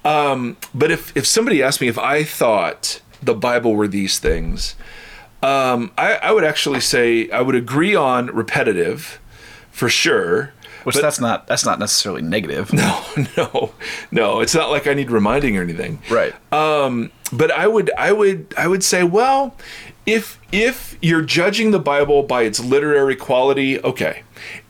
Um, 0.03 0.57
but 0.73 0.91
if 0.91 1.15
if 1.15 1.25
somebody 1.25 1.61
asked 1.61 1.81
me 1.81 1.87
if 1.87 1.97
I 1.97 2.23
thought 2.23 3.01
the 3.21 3.35
Bible 3.35 3.75
were 3.75 3.87
these 3.87 4.19
things, 4.19 4.75
um, 5.43 5.91
I, 5.97 6.15
I 6.15 6.31
would 6.31 6.43
actually 6.43 6.81
say 6.81 7.29
I 7.29 7.41
would 7.41 7.55
agree 7.55 7.95
on 7.95 8.27
repetitive, 8.27 9.19
for 9.71 9.89
sure. 9.89 10.53
Which 10.83 10.95
but, 10.95 11.03
that's 11.03 11.19
not 11.19 11.45
that's 11.45 11.65
not 11.65 11.77
necessarily 11.77 12.23
negative. 12.23 12.71
No, 12.81 13.03
no, 13.37 13.73
no. 14.09 14.39
It's 14.41 14.55
not 14.55 14.71
like 14.71 14.87
I 14.87 14.95
need 14.95 15.11
reminding 15.11 15.55
or 15.57 15.61
anything. 15.61 16.01
Right. 16.09 16.33
Um, 16.51 17.11
but 17.31 17.51
I 17.51 17.67
would 17.67 17.91
I 17.97 18.11
would 18.11 18.53
I 18.57 18.67
would 18.67 18.83
say, 18.83 19.03
well, 19.03 19.55
if 20.11 20.39
if 20.51 20.97
you're 21.01 21.21
judging 21.21 21.71
the 21.71 21.79
Bible 21.79 22.23
by 22.23 22.43
its 22.43 22.59
literary 22.59 23.15
quality, 23.15 23.81
okay. 23.81 24.23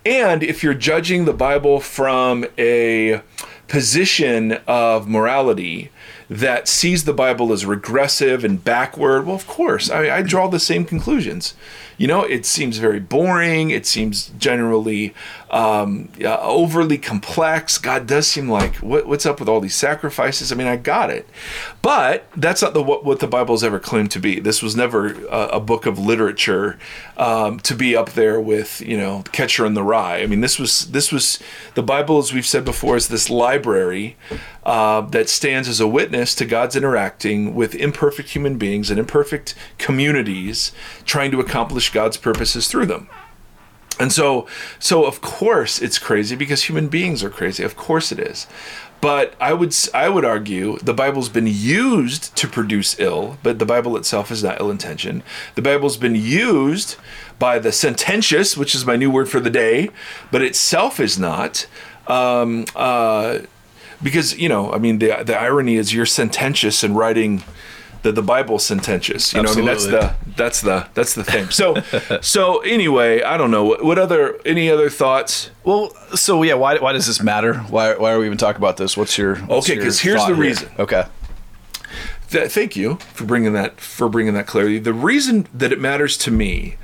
And 0.05 0.43
if 0.43 0.63
you're 0.63 0.75
judging 0.75 1.25
the 1.25 1.33
Bible 1.33 1.79
from 1.79 2.45
a 2.57 3.21
position 3.67 4.53
of 4.67 5.07
morality, 5.07 5.91
that 6.29 6.67
sees 6.67 7.05
the 7.05 7.13
Bible 7.13 7.51
as 7.51 7.65
regressive 7.65 8.43
and 8.43 8.63
backward, 8.63 9.25
well, 9.25 9.35
of 9.35 9.47
course, 9.47 9.89
I, 9.89 10.17
I 10.17 10.21
draw 10.21 10.47
the 10.47 10.59
same 10.59 10.85
conclusions. 10.85 11.55
You 12.01 12.07
know, 12.07 12.23
it 12.23 12.47
seems 12.47 12.79
very 12.79 12.99
boring. 12.99 13.69
It 13.69 13.85
seems 13.85 14.31
generally 14.39 15.13
um, 15.51 16.09
uh, 16.19 16.39
overly 16.41 16.97
complex. 16.97 17.77
God 17.77 18.07
does 18.07 18.25
seem 18.25 18.49
like 18.49 18.77
what, 18.77 19.05
what's 19.05 19.27
up 19.27 19.39
with 19.39 19.47
all 19.47 19.59
these 19.59 19.75
sacrifices? 19.75 20.51
I 20.51 20.55
mean, 20.55 20.65
I 20.65 20.77
got 20.77 21.11
it, 21.11 21.29
but 21.83 22.25
that's 22.35 22.63
not 22.63 22.73
the 22.73 22.81
what, 22.81 23.05
what 23.05 23.19
the 23.19 23.27
Bible's 23.27 23.63
ever 23.63 23.77
claimed 23.77 24.09
to 24.11 24.19
be. 24.19 24.39
This 24.39 24.63
was 24.63 24.75
never 24.75 25.13
a, 25.27 25.49
a 25.49 25.59
book 25.59 25.85
of 25.85 25.99
literature 25.99 26.79
um, 27.17 27.59
to 27.59 27.75
be 27.75 27.95
up 27.95 28.13
there 28.13 28.41
with 28.41 28.81
you 28.81 28.97
know 28.97 29.23
Catcher 29.31 29.67
in 29.67 29.75
the 29.75 29.83
Rye. 29.83 30.23
I 30.23 30.25
mean, 30.25 30.41
this 30.41 30.57
was 30.57 30.89
this 30.89 31.11
was 31.11 31.37
the 31.75 31.83
Bible, 31.83 32.17
as 32.17 32.33
we've 32.33 32.47
said 32.47 32.65
before, 32.65 32.95
is 32.95 33.09
this 33.09 33.29
library 33.29 34.17
uh, 34.63 35.01
that 35.01 35.29
stands 35.29 35.67
as 35.67 35.79
a 35.79 35.87
witness 35.87 36.33
to 36.35 36.45
God's 36.45 36.75
interacting 36.75 37.53
with 37.53 37.75
imperfect 37.75 38.29
human 38.29 38.57
beings 38.57 38.89
and 38.89 38.99
imperfect 38.99 39.53
communities, 39.77 40.71
trying 41.05 41.29
to 41.29 41.39
accomplish 41.39 41.90
God's 41.91 42.17
purposes 42.17 42.67
through 42.67 42.87
them. 42.87 43.09
And 43.99 44.11
so, 44.11 44.47
so 44.79 45.05
of 45.05 45.21
course 45.21 45.81
it's 45.81 45.99
crazy 45.99 46.35
because 46.35 46.63
human 46.63 46.87
beings 46.87 47.23
are 47.23 47.29
crazy. 47.29 47.63
Of 47.63 47.75
course 47.75 48.11
it 48.11 48.19
is. 48.19 48.47
But 49.01 49.33
I 49.39 49.53
would 49.53 49.75
I 49.95 50.09
would 50.09 50.23
argue 50.23 50.77
the 50.77 50.93
Bible's 50.93 51.29
been 51.29 51.47
used 51.47 52.35
to 52.37 52.47
produce 52.47 52.99
ill, 52.99 53.37
but 53.41 53.57
the 53.57 53.65
Bible 53.65 53.97
itself 53.97 54.29
is 54.31 54.43
not 54.43 54.59
ill-intentioned. 54.59 55.23
The 55.55 55.61
Bible's 55.63 55.97
been 55.97 56.15
used 56.15 56.97
by 57.39 57.57
the 57.57 57.71
sententious, 57.71 58.55
which 58.55 58.75
is 58.75 58.85
my 58.85 58.95
new 58.95 59.09
word 59.09 59.27
for 59.27 59.39
the 59.39 59.49
day, 59.49 59.89
but 60.31 60.43
itself 60.43 60.99
is 60.99 61.17
not. 61.17 61.65
Um, 62.07 62.65
uh, 62.75 63.39
because 64.03 64.37
you 64.37 64.49
know, 64.49 64.71
I 64.71 64.77
mean, 64.77 64.99
the 64.99 65.23
the 65.23 65.35
irony 65.35 65.77
is 65.77 65.93
you're 65.93 66.05
sententious 66.05 66.83
and 66.83 66.95
writing 66.95 67.43
the 68.03 68.11
the 68.11 68.21
Bible's 68.23 68.63
sententious. 68.65 69.33
You 69.33 69.43
know, 69.43 69.49
Absolutely. 69.49 69.71
I 69.71 69.75
mean, 69.75 69.83
that's 69.83 69.85
the 69.85 70.33
that's 70.35 70.61
the 70.61 70.87
that's 70.93 71.13
the 71.15 71.23
thing. 71.23 71.49
So, 71.49 71.75
so 72.21 72.59
anyway, 72.59 73.21
I 73.21 73.37
don't 73.37 73.51
know 73.51 73.65
what, 73.65 73.83
what 73.83 73.99
other 73.99 74.39
any 74.45 74.69
other 74.69 74.89
thoughts. 74.89 75.51
Well, 75.63 75.93
so 76.15 76.41
yeah, 76.43 76.55
why, 76.55 76.77
why 76.77 76.93
does 76.93 77.07
this 77.07 77.21
matter? 77.21 77.55
Why, 77.55 77.95
why 77.95 78.11
are 78.13 78.19
we 78.19 78.25
even 78.25 78.37
talking 78.37 78.59
about 78.59 78.77
this? 78.77 78.97
What's 78.97 79.17
your 79.17 79.35
what's 79.37 79.67
Okay, 79.67 79.75
your 79.75 79.83
'cause 79.85 79.99
here's 79.99 80.21
the 80.21 80.27
here? 80.27 80.35
reason. 80.35 80.69
Okay. 80.79 81.05
Th- 82.29 82.49
thank 82.49 82.75
you 82.75 82.95
for 83.13 83.25
bringing 83.25 83.53
that 83.53 83.79
for 83.81 84.07
bringing 84.09 84.33
that 84.35 84.47
clarity. 84.47 84.79
The 84.79 84.93
reason 84.93 85.47
that 85.53 85.71
it 85.71 85.79
matters 85.79 86.17
to 86.19 86.31
me 86.31 86.77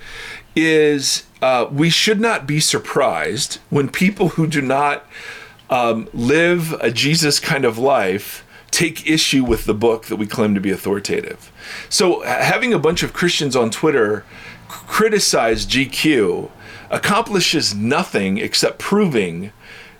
is 0.55 1.23
uh, 1.41 1.67
we 1.71 1.89
should 1.89 2.19
not 2.19 2.45
be 2.47 2.59
surprised 2.59 3.59
when 3.69 3.89
people 3.89 4.29
who 4.29 4.47
do 4.47 4.61
not 4.61 5.05
um, 5.69 6.09
live 6.13 6.73
a 6.81 6.91
Jesus 6.91 7.39
kind 7.39 7.63
of 7.65 7.77
life 7.77 8.43
take 8.71 9.07
issue 9.09 9.43
with 9.43 9.65
the 9.65 9.73
book 9.73 10.05
that 10.05 10.17
we 10.17 10.27
claim 10.27 10.53
to 10.55 10.61
be 10.61 10.71
authoritative. 10.71 11.51
So 11.89 12.21
having 12.21 12.73
a 12.73 12.79
bunch 12.79 13.03
of 13.03 13.13
Christians 13.13 13.55
on 13.55 13.69
Twitter 13.71 14.25
criticize 14.67 15.65
GQ 15.65 16.51
accomplishes 16.89 17.73
nothing 17.75 18.37
except 18.37 18.79
proving 18.79 19.51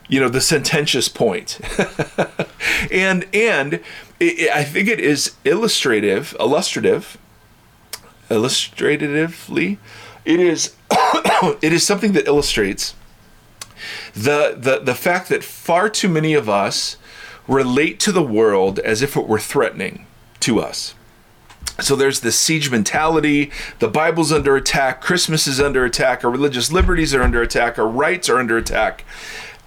you 0.10 0.22
know 0.22 0.30
the 0.30 0.40
sententious 0.40 1.10
point 1.10 1.60
and 2.92 3.26
and 3.34 3.74
it, 3.74 3.84
it- 4.22 4.52
i 4.56 4.64
think 4.64 4.88
it 4.88 5.02
is 5.02 5.36
illustrative 5.44 6.34
illustrative 6.40 7.18
illustratively 8.30 9.78
it 10.24 10.40
is 10.40 10.76
it 11.62 11.74
is 11.74 11.86
something 11.86 12.14
that 12.14 12.26
illustrates 12.28 12.96
the, 14.14 14.56
the 14.58 14.80
the 14.80 14.96
fact 14.96 15.30
that 15.30 15.44
far 15.44 15.90
too 15.90 16.10
many 16.10 16.34
of 16.34 16.48
us 16.50 16.96
relate 17.48 18.00
to 18.02 18.12
the 18.12 18.24
world 18.24 18.80
as 18.80 19.02
if 19.02 19.16
it 19.16 19.28
were 19.28 19.40
threatening 19.40 20.06
to 20.40 20.60
us 20.60 20.94
so 21.80 21.96
there's 21.96 22.22
this 22.22 22.40
siege 22.40 22.72
mentality. 22.72 23.52
The 23.80 23.88
Bible's 23.88 24.32
under 24.32 24.56
attack. 24.56 25.02
Christmas 25.02 25.48
is 25.48 25.60
under 25.60 25.86
attack. 25.86 26.24
Our 26.24 26.32
religious 26.32 26.72
liberties 26.72 27.14
are 27.14 27.22
under 27.22 27.42
attack. 27.42 27.78
Our 27.78 27.88
rights 27.88 28.30
are 28.30 28.40
under 28.40 28.58
attack, 28.58 29.06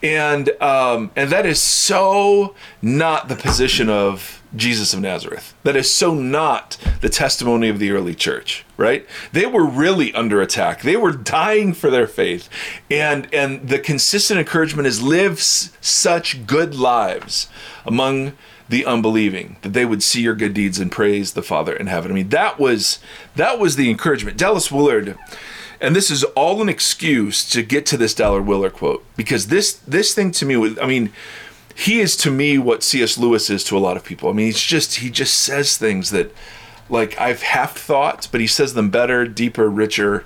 and 0.02 0.50
um, 0.60 1.10
and 1.14 1.30
that 1.30 1.46
is 1.46 1.60
so 1.60 2.54
not 2.82 3.28
the 3.28 3.36
position 3.36 3.88
of 3.88 4.39
Jesus 4.56 4.92
of 4.92 5.00
Nazareth. 5.00 5.54
That 5.62 5.76
is 5.76 5.92
so 5.92 6.14
not 6.14 6.76
the 7.00 7.08
testimony 7.08 7.68
of 7.68 7.78
the 7.78 7.90
early 7.92 8.14
church. 8.14 8.64
Right? 8.76 9.06
They 9.32 9.46
were 9.46 9.64
really 9.66 10.12
under 10.14 10.40
attack. 10.40 10.82
They 10.82 10.96
were 10.96 11.12
dying 11.12 11.72
for 11.74 11.90
their 11.90 12.06
faith, 12.06 12.48
and 12.90 13.32
and 13.34 13.68
the 13.68 13.78
consistent 13.78 14.40
encouragement 14.40 14.88
is 14.88 15.02
live 15.02 15.32
s- 15.38 15.70
such 15.80 16.46
good 16.46 16.74
lives 16.74 17.48
among 17.84 18.32
the 18.68 18.86
unbelieving 18.86 19.56
that 19.62 19.72
they 19.72 19.84
would 19.84 20.02
see 20.02 20.22
your 20.22 20.34
good 20.36 20.54
deeds 20.54 20.78
and 20.78 20.92
praise 20.92 21.32
the 21.32 21.42
father 21.42 21.74
in 21.74 21.88
heaven 21.88 22.12
i 22.12 22.14
mean 22.14 22.28
that 22.28 22.56
was 22.60 23.00
that 23.34 23.58
was 23.58 23.74
the 23.74 23.90
encouragement 23.90 24.36
dallas 24.36 24.70
willard 24.70 25.18
and 25.80 25.96
this 25.96 26.08
is 26.08 26.22
all 26.36 26.62
an 26.62 26.68
excuse 26.68 27.44
to 27.50 27.64
get 27.64 27.84
to 27.84 27.96
this 27.96 28.14
dallas 28.14 28.46
willard 28.46 28.72
quote 28.72 29.04
because 29.16 29.48
this 29.48 29.72
this 29.88 30.14
thing 30.14 30.30
to 30.30 30.46
me 30.46 30.56
was 30.56 30.78
i 30.78 30.86
mean 30.86 31.10
he 31.74 32.00
is 32.00 32.16
to 32.16 32.30
me 32.30 32.58
what 32.58 32.82
cs 32.82 33.16
lewis 33.18 33.50
is 33.50 33.64
to 33.64 33.76
a 33.76 33.80
lot 33.80 33.96
of 33.96 34.04
people. 34.04 34.28
I 34.28 34.32
mean 34.32 34.46
he's 34.46 34.60
just 34.60 34.96
he 34.96 35.10
just 35.10 35.36
says 35.38 35.76
things 35.76 36.10
that 36.10 36.34
like 36.88 37.18
i've 37.20 37.42
half 37.42 37.76
thought 37.76 38.28
but 38.32 38.40
he 38.40 38.46
says 38.46 38.74
them 38.74 38.90
better 38.90 39.26
deeper 39.26 39.70
richer 39.70 40.24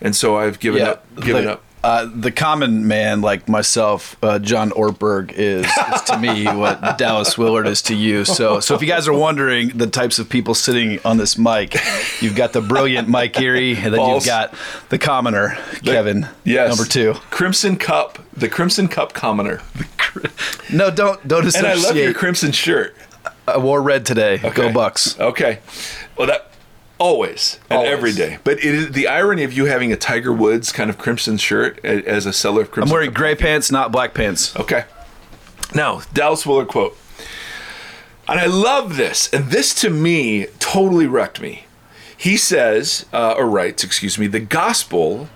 and 0.00 0.14
so 0.14 0.36
i've 0.36 0.60
given 0.60 0.82
up 0.82 1.06
given 1.20 1.46
up 1.46 1.62
Uh, 1.84 2.08
the 2.14 2.32
common 2.32 2.88
man 2.88 3.20
like 3.20 3.46
myself, 3.46 4.16
uh, 4.22 4.38
John 4.38 4.70
Ortberg, 4.70 5.32
is, 5.32 5.66
is 5.66 6.02
to 6.06 6.18
me 6.18 6.46
what 6.56 6.96
Dallas 6.96 7.36
Willard 7.36 7.66
is 7.66 7.82
to 7.82 7.94
you. 7.94 8.24
So, 8.24 8.58
so 8.60 8.74
if 8.74 8.80
you 8.80 8.88
guys 8.88 9.06
are 9.06 9.12
wondering 9.12 9.68
the 9.68 9.86
types 9.86 10.18
of 10.18 10.30
people 10.30 10.54
sitting 10.54 10.98
on 11.04 11.18
this 11.18 11.36
mic, 11.36 11.76
you've 12.22 12.36
got 12.36 12.54
the 12.54 12.62
brilliant 12.62 13.08
Mike 13.08 13.38
Erie, 13.38 13.72
and 13.76 13.92
then 13.92 13.96
False. 13.96 14.24
you've 14.24 14.32
got 14.32 14.54
the 14.88 14.96
commoner 14.98 15.58
Kevin, 15.84 16.26
yes 16.42 16.70
number 16.74 16.90
two. 16.90 17.12
crimson 17.30 17.76
cup 17.76 18.18
the 18.32 18.48
crimson 18.48 18.88
cup 18.88 19.12
commoner 19.12 19.60
No, 20.72 20.90
don't 20.90 21.26
don't 21.28 21.44
associate. 21.46 21.70
and 21.70 21.80
i 21.80 21.82
love 21.86 21.96
your 21.96 22.14
crimson 22.14 22.52
shirt 22.52 22.96
I 23.46 23.58
wore 23.58 23.82
red 23.82 24.06
today. 24.06 24.38
Go 24.54 24.72
Bucks. 24.72 25.20
Okay. 25.20 25.58
Well, 26.16 26.28
that 26.28 26.50
always 26.98 27.58
and 27.70 27.78
Always. 27.78 27.92
every 27.92 28.12
day. 28.12 28.38
But 28.44 28.58
it 28.58 28.64
is 28.64 28.92
the 28.92 29.08
irony 29.08 29.42
of 29.44 29.52
you 29.52 29.66
having 29.66 29.92
a 29.92 29.96
Tiger 29.96 30.32
Woods 30.32 30.72
kind 30.72 30.90
of 30.90 30.98
crimson 30.98 31.36
shirt 31.36 31.84
as 31.84 32.26
a 32.26 32.32
seller 32.32 32.62
of 32.62 32.70
crimson. 32.70 32.90
I'm 32.90 32.94
wearing 32.94 33.12
gray 33.12 33.34
pants, 33.34 33.70
not 33.70 33.92
black 33.92 34.14
pants. 34.14 34.54
Okay. 34.56 34.84
Now, 35.74 36.02
Dallas 36.12 36.46
Willard 36.46 36.68
quote. 36.68 36.96
And 38.28 38.40
I 38.40 38.46
love 38.46 38.96
this. 38.96 39.32
And 39.32 39.50
this 39.50 39.74
to 39.82 39.90
me 39.90 40.46
totally 40.58 41.06
wrecked 41.06 41.40
me. 41.40 41.66
He 42.16 42.36
says, 42.36 43.06
uh, 43.12 43.34
or 43.36 43.46
writes, 43.46 43.84
excuse 43.84 44.18
me, 44.18 44.26
the 44.26 44.40
gospel 44.40 45.28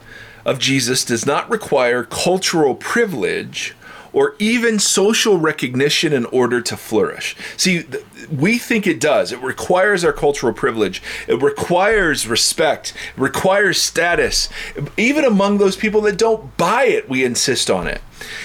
of 0.45 0.59
Jesus 0.59 1.05
does 1.05 1.27
not 1.27 1.51
require 1.51 2.05
cultural 2.05 2.75
privilege 2.75 3.75
or 4.13 4.35
even 4.39 4.79
social 4.79 5.39
recognition 5.39 6.13
in 6.13 6.25
order 6.27 6.61
to 6.61 6.77
flourish. 6.77 7.37
See, 7.57 7.83
th- 7.83 8.05
we 8.31 8.59
think 8.59 8.87
it 8.87 9.01
does. 9.01 9.33
It 9.33 9.41
requires 9.41 10.05
our 10.05 10.13
cultural 10.13 10.53
privilege. 10.53 11.03
It 11.27 11.41
requires 11.43 12.27
respect. 12.27 12.95
It 13.17 13.21
requires 13.21 13.81
status. 13.81 14.49
Even 14.97 15.25
among 15.25 15.59
those 15.59 15.77
people 15.77 16.01
that 16.03 16.19
don't 16.19 16.57
buy 16.57 16.85
it, 16.85 17.09
we 17.09 17.25
insist 17.25 17.71
on 17.71 17.87
it. 17.87 18.01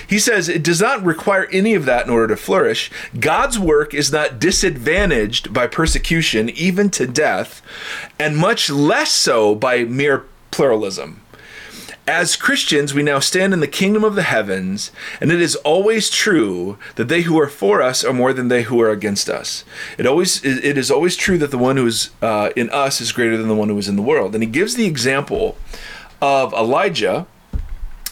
He 0.07 0.19
says 0.19 0.47
it 0.47 0.63
does 0.63 0.81
not 0.81 1.03
require 1.03 1.47
any 1.51 1.73
of 1.73 1.85
that 1.85 2.05
in 2.05 2.11
order 2.11 2.27
to 2.27 2.37
flourish. 2.37 2.91
God's 3.19 3.57
work 3.57 3.93
is 3.93 4.11
not 4.11 4.39
disadvantaged 4.39 5.53
by 5.53 5.67
persecution, 5.67 6.49
even 6.49 6.89
to 6.91 7.07
death, 7.07 7.61
and 8.19 8.37
much 8.37 8.69
less 8.69 9.11
so 9.11 9.55
by 9.55 9.83
mere 9.83 10.25
pluralism. 10.51 11.22
As 12.05 12.35
Christians, 12.35 12.93
we 12.93 13.01
now 13.01 13.19
stand 13.19 13.53
in 13.53 13.61
the 13.61 13.67
kingdom 13.67 14.03
of 14.03 14.15
the 14.15 14.23
heavens, 14.23 14.91
and 15.21 15.31
it 15.31 15.39
is 15.39 15.55
always 15.57 16.09
true 16.09 16.77
that 16.95 17.07
they 17.07 17.21
who 17.21 17.39
are 17.39 17.47
for 17.47 17.81
us 17.81 18.03
are 18.03 18.11
more 18.11 18.33
than 18.33 18.49
they 18.49 18.63
who 18.63 18.81
are 18.81 18.89
against 18.89 19.29
us. 19.29 19.63
It 19.97 20.05
always 20.05 20.43
it 20.43 20.77
is 20.77 20.91
always 20.91 21.15
true 21.15 21.37
that 21.37 21.51
the 21.51 21.57
one 21.57 21.77
who 21.77 21.87
is 21.87 22.09
uh, 22.21 22.49
in 22.57 22.69
us 22.71 22.99
is 22.99 23.13
greater 23.13 23.37
than 23.37 23.47
the 23.47 23.55
one 23.55 23.69
who 23.69 23.77
is 23.77 23.87
in 23.87 23.95
the 23.95 24.01
world. 24.01 24.33
And 24.35 24.43
he 24.43 24.49
gives 24.49 24.75
the 24.75 24.85
example 24.85 25.55
of 26.21 26.51
Elijah, 26.51 27.25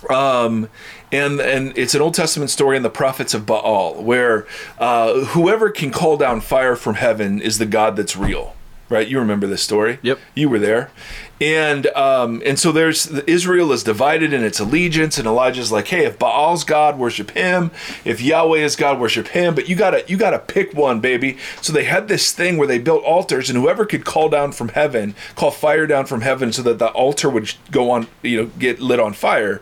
um, 0.09 0.69
and 1.11 1.41
and 1.41 1.77
it's 1.77 1.93
an 1.93 2.01
Old 2.01 2.13
Testament 2.13 2.49
story 2.49 2.77
in 2.77 2.83
the 2.83 2.89
prophets 2.89 3.33
of 3.33 3.45
Baal, 3.45 4.01
where 4.01 4.47
uh, 4.79 5.25
whoever 5.25 5.69
can 5.69 5.91
call 5.91 6.15
down 6.15 6.39
fire 6.39 6.77
from 6.77 6.95
heaven 6.95 7.41
is 7.41 7.57
the 7.57 7.65
God 7.65 7.97
that's 7.97 8.15
real. 8.15 8.55
Right? 8.91 9.07
You 9.07 9.19
remember 9.19 9.47
this 9.47 9.63
story? 9.63 9.99
Yep. 10.01 10.19
You 10.35 10.49
were 10.49 10.59
there, 10.59 10.91
and 11.39 11.87
um, 11.87 12.41
and 12.45 12.59
so 12.59 12.73
there's 12.73 13.07
Israel 13.21 13.71
is 13.71 13.83
divided 13.83 14.33
in 14.33 14.43
its 14.43 14.59
allegiance, 14.59 15.17
and 15.17 15.25
Elijah's 15.25 15.71
like, 15.71 15.87
hey, 15.87 16.05
if 16.05 16.19
Baal's 16.19 16.65
God, 16.65 16.99
worship 16.99 17.31
him. 17.31 17.71
If 18.03 18.21
Yahweh 18.21 18.59
is 18.59 18.75
God, 18.75 18.99
worship 18.99 19.29
him. 19.29 19.55
But 19.55 19.69
you 19.69 19.77
gotta 19.77 20.03
you 20.09 20.17
gotta 20.17 20.39
pick 20.39 20.73
one, 20.73 20.99
baby. 20.99 21.37
So 21.61 21.71
they 21.71 21.85
had 21.85 22.09
this 22.09 22.33
thing 22.33 22.57
where 22.57 22.67
they 22.67 22.79
built 22.79 23.05
altars, 23.05 23.49
and 23.49 23.57
whoever 23.57 23.85
could 23.85 24.03
call 24.03 24.27
down 24.27 24.51
from 24.51 24.67
heaven, 24.69 25.15
call 25.35 25.51
fire 25.51 25.87
down 25.87 26.05
from 26.05 26.19
heaven, 26.19 26.51
so 26.51 26.61
that 26.63 26.77
the 26.77 26.89
altar 26.89 27.29
would 27.29 27.53
go 27.71 27.91
on, 27.91 28.07
you 28.21 28.41
know, 28.41 28.51
get 28.59 28.81
lit 28.81 28.99
on 28.99 29.13
fire. 29.13 29.61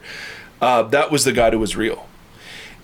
Uh, 0.60 0.82
that 0.82 1.12
was 1.12 1.24
the 1.24 1.32
God 1.32 1.54
who 1.54 1.60
was 1.60 1.76
real. 1.76 2.09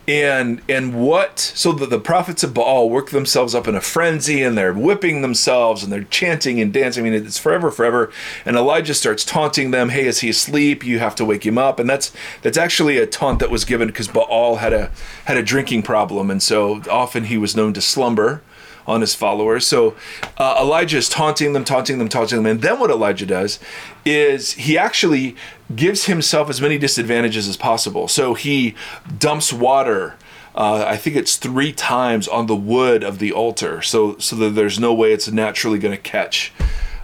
And 0.07 0.61
and 0.69 0.93
what 0.93 1.39
so 1.39 1.71
the, 1.71 1.85
the 1.85 1.99
prophets 1.99 2.43
of 2.43 2.53
baal 2.53 2.89
work 2.89 3.09
themselves 3.09 3.55
up 3.55 3.67
in 3.67 3.75
a 3.75 3.81
frenzy 3.81 4.43
and 4.43 4.57
they're 4.57 4.73
whipping 4.73 5.21
themselves 5.21 5.83
and 5.83 5.91
they're 5.91 6.03
chanting 6.03 6.61
and 6.61 6.71
dancing. 6.71 7.05
I 7.05 7.09
mean 7.09 7.25
it's 7.25 7.39
forever 7.39 7.71
forever. 7.71 8.11
And 8.45 8.55
elijah 8.55 8.93
starts 8.93 9.25
taunting 9.25 9.71
them 9.71 9.89
hey 9.89 10.05
is 10.05 10.19
he 10.19 10.29
asleep? 10.29 10.83
You 10.83 10.99
have 10.99 11.15
to 11.15 11.25
wake 11.25 11.45
him 11.45 11.57
up. 11.57 11.79
And 11.79 11.89
that's 11.89 12.11
that's 12.41 12.57
actually 12.57 12.97
a 12.97 13.07
taunt 13.07 13.39
that 13.39 13.49
was 13.49 13.65
given 13.65 13.87
because 13.87 14.07
baal 14.07 14.57
had 14.57 14.73
a 14.73 14.91
had 15.25 15.37
a 15.37 15.43
drinking 15.43 15.83
problem. 15.83 16.29
And 16.29 16.41
so 16.41 16.81
often 16.89 17.25
he 17.25 17.37
was 17.37 17.55
known 17.55 17.73
to 17.73 17.81
slumber 17.81 18.41
on 18.87 19.01
his 19.01 19.15
followers. 19.15 19.65
So 19.65 19.95
uh, 20.37 20.59
Elijah 20.61 20.97
is 20.97 21.09
taunting 21.09 21.53
them, 21.53 21.63
taunting 21.63 21.97
them, 21.97 22.09
taunting 22.09 22.37
them. 22.37 22.45
And 22.45 22.61
then 22.61 22.79
what 22.79 22.89
Elijah 22.89 23.25
does 23.25 23.59
is 24.05 24.53
he 24.53 24.77
actually 24.77 25.35
gives 25.75 26.05
himself 26.05 26.49
as 26.49 26.61
many 26.61 26.77
disadvantages 26.77 27.47
as 27.47 27.57
possible. 27.57 28.07
So 28.07 28.33
he 28.33 28.75
dumps 29.17 29.51
water. 29.51 30.15
Uh, 30.53 30.85
I 30.87 30.97
think 30.97 31.15
it's 31.15 31.35
three 31.35 31.73
times 31.73 32.27
on 32.27 32.45
the 32.45 32.55
wood 32.55 33.03
of 33.03 33.19
the 33.19 33.33
altar, 33.33 33.81
so 33.81 34.17
so 34.19 34.37
that 34.37 34.51
there's 34.51 34.79
no 34.79 34.93
way 34.93 35.11
it's 35.11 35.29
naturally 35.29 35.79
going 35.79 35.93
to 35.93 36.01
catch 36.01 36.53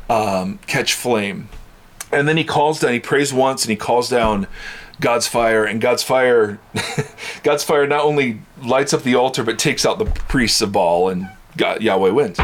um, 0.09 0.59
catch 0.67 0.93
flame. 0.93 1.49
And 2.13 2.29
then 2.29 2.37
he 2.37 2.45
calls 2.45 2.79
down. 2.79 2.93
He 2.93 2.99
prays 2.99 3.33
once, 3.33 3.65
and 3.65 3.69
he 3.69 3.75
calls 3.75 4.09
down 4.09 4.47
God's 5.01 5.27
fire, 5.27 5.65
and 5.65 5.81
God's 5.81 6.03
fire, 6.03 6.59
God's 7.43 7.65
fire 7.65 7.85
not 7.87 8.05
only 8.05 8.41
lights 8.61 8.93
up 8.93 9.03
the 9.03 9.15
altar, 9.15 9.43
but 9.43 9.59
takes 9.59 9.85
out 9.85 9.99
the 9.99 10.05
priests 10.05 10.61
of 10.61 10.71
Baal, 10.71 11.09
and 11.09 11.27
God, 11.57 11.81
Yahweh 11.81 12.09
wins. 12.09 12.39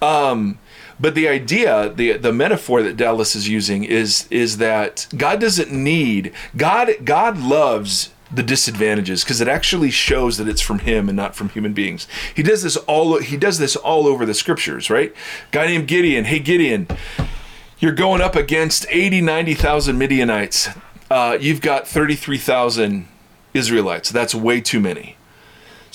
Um, 0.00 0.58
but 0.98 1.14
the 1.14 1.28
idea, 1.28 1.90
the 1.90 2.16
the 2.16 2.32
metaphor 2.32 2.82
that 2.82 2.96
Dallas 2.96 3.34
is 3.34 3.48
using 3.48 3.84
is 3.84 4.26
is 4.30 4.58
that 4.58 5.06
God 5.16 5.40
doesn't 5.40 5.70
need 5.70 6.32
God. 6.56 6.90
God 7.04 7.38
loves 7.38 8.10
the 8.30 8.42
disadvantages 8.42 9.22
because 9.22 9.40
it 9.40 9.48
actually 9.48 9.90
shows 9.90 10.36
that 10.38 10.48
it's 10.48 10.60
from 10.60 10.80
him 10.80 11.08
and 11.08 11.16
not 11.16 11.36
from 11.36 11.48
human 11.50 11.72
beings. 11.72 12.08
He 12.34 12.42
does 12.42 12.62
this 12.62 12.76
all 12.76 13.20
he 13.20 13.36
does 13.36 13.58
this 13.58 13.76
all 13.76 14.06
over 14.06 14.24
the 14.24 14.34
scriptures, 14.34 14.90
right? 14.90 15.14
Guy 15.50 15.66
named 15.66 15.86
Gideon, 15.86 16.24
hey 16.24 16.38
Gideon, 16.38 16.88
you're 17.78 17.92
going 17.92 18.22
up 18.22 18.34
against 18.34 18.86
80, 18.88 19.20
90,000 19.20 19.98
Midianites. 19.98 20.70
Uh, 21.10 21.36
you've 21.40 21.60
got 21.60 21.86
33,000 21.86 23.06
Israelites. 23.54 24.10
That's 24.10 24.34
way 24.34 24.60
too 24.60 24.80
many. 24.80 25.16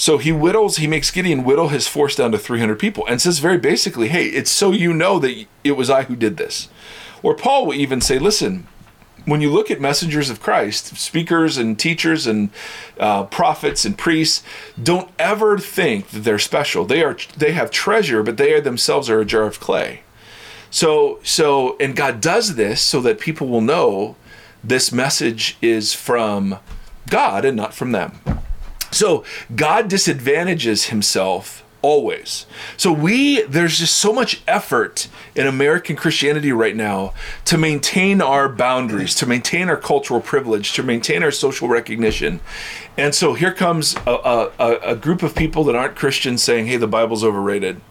So 0.01 0.17
he 0.17 0.31
whittles, 0.31 0.77
he 0.77 0.87
makes 0.87 1.11
Gideon 1.11 1.43
whittle 1.43 1.67
his 1.67 1.87
force 1.87 2.15
down 2.15 2.31
to 2.31 2.39
300 2.39 2.79
people 2.79 3.05
and 3.05 3.21
says 3.21 3.37
very 3.37 3.59
basically, 3.59 4.07
hey, 4.07 4.25
it's 4.29 4.49
so 4.49 4.71
you 4.71 4.95
know 4.95 5.19
that 5.19 5.45
it 5.63 5.73
was 5.73 5.91
I 5.91 6.05
who 6.05 6.15
did 6.15 6.37
this. 6.37 6.69
Or 7.21 7.35
Paul 7.35 7.67
will 7.67 7.75
even 7.75 8.01
say, 8.01 8.17
listen, 8.17 8.67
when 9.25 9.41
you 9.41 9.51
look 9.51 9.69
at 9.69 9.79
messengers 9.79 10.31
of 10.31 10.41
Christ, 10.41 10.97
speakers 10.97 11.55
and 11.55 11.77
teachers 11.77 12.25
and 12.25 12.49
uh, 12.99 13.25
prophets 13.25 13.85
and 13.85 13.95
priests, 13.95 14.43
don't 14.81 15.11
ever 15.19 15.59
think 15.59 16.07
that 16.07 16.21
they're 16.21 16.39
special. 16.39 16.83
They 16.83 17.03
are 17.03 17.15
they 17.37 17.51
have 17.51 17.69
treasure, 17.69 18.23
but 18.23 18.37
they 18.37 18.53
are 18.55 18.61
themselves 18.61 19.07
are 19.07 19.21
a 19.21 19.25
jar 19.25 19.43
of 19.43 19.59
clay. 19.59 20.01
So 20.71 21.19
so 21.21 21.77
and 21.79 21.95
God 21.95 22.21
does 22.21 22.55
this 22.55 22.81
so 22.81 23.01
that 23.01 23.19
people 23.19 23.47
will 23.47 23.61
know 23.61 24.15
this 24.63 24.91
message 24.91 25.57
is 25.61 25.93
from 25.93 26.57
God 27.07 27.45
and 27.45 27.55
not 27.55 27.75
from 27.75 27.91
them. 27.91 28.19
So 28.91 29.23
God 29.55 29.87
disadvantages 29.87 30.85
himself 30.85 31.63
always. 31.81 32.45
So 32.77 32.91
we 32.91 33.41
there's 33.43 33.79
just 33.79 33.97
so 33.97 34.13
much 34.13 34.41
effort 34.47 35.07
in 35.35 35.47
American 35.47 35.95
Christianity 35.95 36.51
right 36.51 36.75
now 36.75 37.13
to 37.45 37.57
maintain 37.57 38.21
our 38.21 38.47
boundaries, 38.49 39.15
to 39.15 39.25
maintain 39.25 39.69
our 39.69 39.77
cultural 39.77 40.21
privilege, 40.21 40.73
to 40.73 40.83
maintain 40.83 41.23
our 41.23 41.31
social 41.31 41.67
recognition. 41.67 42.39
And 42.97 43.15
so 43.15 43.33
here 43.33 43.53
comes 43.53 43.95
a, 44.05 44.51
a, 44.59 44.79
a 44.83 44.95
group 44.95 45.23
of 45.23 45.35
people 45.35 45.63
that 45.65 45.75
aren't 45.75 45.95
Christians 45.95 46.43
saying, 46.43 46.67
"Hey, 46.67 46.77
the 46.77 46.87
Bible's 46.87 47.23
overrated." 47.23 47.81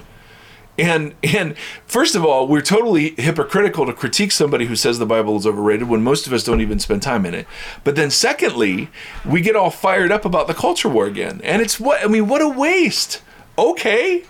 And 0.81 1.15
and 1.23 1.57
first 1.87 2.15
of 2.15 2.25
all, 2.25 2.49
we're 2.49 2.63
totally 2.63 3.11
hypocritical 3.19 3.85
to 3.85 3.93
critique 3.93 4.33
somebody 4.33 4.65
who 4.65 4.75
says 4.75 4.99
the 4.99 5.05
Bible 5.05 5.37
is 5.37 5.47
overrated 5.47 5.89
when 5.89 6.03
most 6.03 6.27
of 6.27 6.33
us 6.33 6.43
don't 6.43 6.63
even 6.63 6.79
spend 6.79 7.03
time 7.03 7.27
in 7.27 7.35
it. 7.35 7.47
But 7.85 7.97
then 7.97 8.11
secondly, 8.11 8.89
we 9.25 9.43
get 9.43 9.57
all 9.57 9.71
fired 9.71 10.11
up 10.11 10.25
about 10.25 10.47
the 10.47 10.55
culture 10.55 10.89
war 10.89 11.05
again. 11.05 11.43
And 11.45 11.61
it's 11.61 11.79
what 11.79 12.03
I 12.03 12.09
mean, 12.09 12.29
what 12.29 12.41
a 12.41 12.49
waste. 12.49 13.23
Okay. 13.59 14.25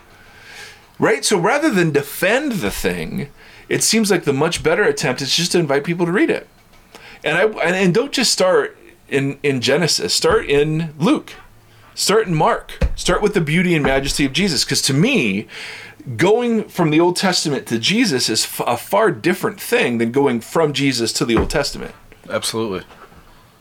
Right? 0.99 1.25
So 1.25 1.39
rather 1.39 1.71
than 1.71 1.93
defend 1.93 2.53
the 2.53 2.71
thing, 2.71 3.29
it 3.69 3.85
seems 3.85 4.11
like 4.11 4.25
the 4.25 4.33
much 4.33 4.65
better 4.65 4.83
attempt 4.83 5.23
is 5.23 5.35
just 5.35 5.53
to 5.53 5.59
invite 5.59 5.85
people 5.85 6.05
to 6.05 6.13
read 6.13 6.31
it. 6.31 6.49
And 7.23 7.39
I 7.39 7.45
and 7.45 7.95
don't 7.95 8.13
just 8.13 8.33
start 8.33 8.77
in 9.09 9.39
in 9.45 9.61
Genesis, 9.61 10.13
start 10.13 10.47
in 10.47 10.95
Luke. 10.99 11.33
Start 11.95 12.27
in 12.27 12.35
Mark. 12.35 12.79
Start 12.95 13.21
with 13.21 13.35
the 13.35 13.41
beauty 13.41 13.75
and 13.75 13.85
majesty 13.85 14.25
of 14.25 14.33
Jesus 14.33 14.65
because 14.65 14.81
to 14.83 14.95
me, 14.95 15.47
going 16.17 16.69
from 16.69 16.91
the 16.91 17.01
Old 17.01 17.17
Testament 17.17 17.67
to 17.69 17.79
Jesus 17.79 18.29
is 18.29 18.45
f- 18.45 18.61
a 18.67 18.77
far 18.77 19.11
different 19.11 19.61
thing 19.61 19.99
than 19.99 20.13
going 20.13 20.41
from 20.41 20.73
Jesus 20.73 21.13
to 21.15 21.25
the 21.25 21.37
Old 21.37 21.51
Testament. 21.51 21.95
Absolutely. 22.29 22.83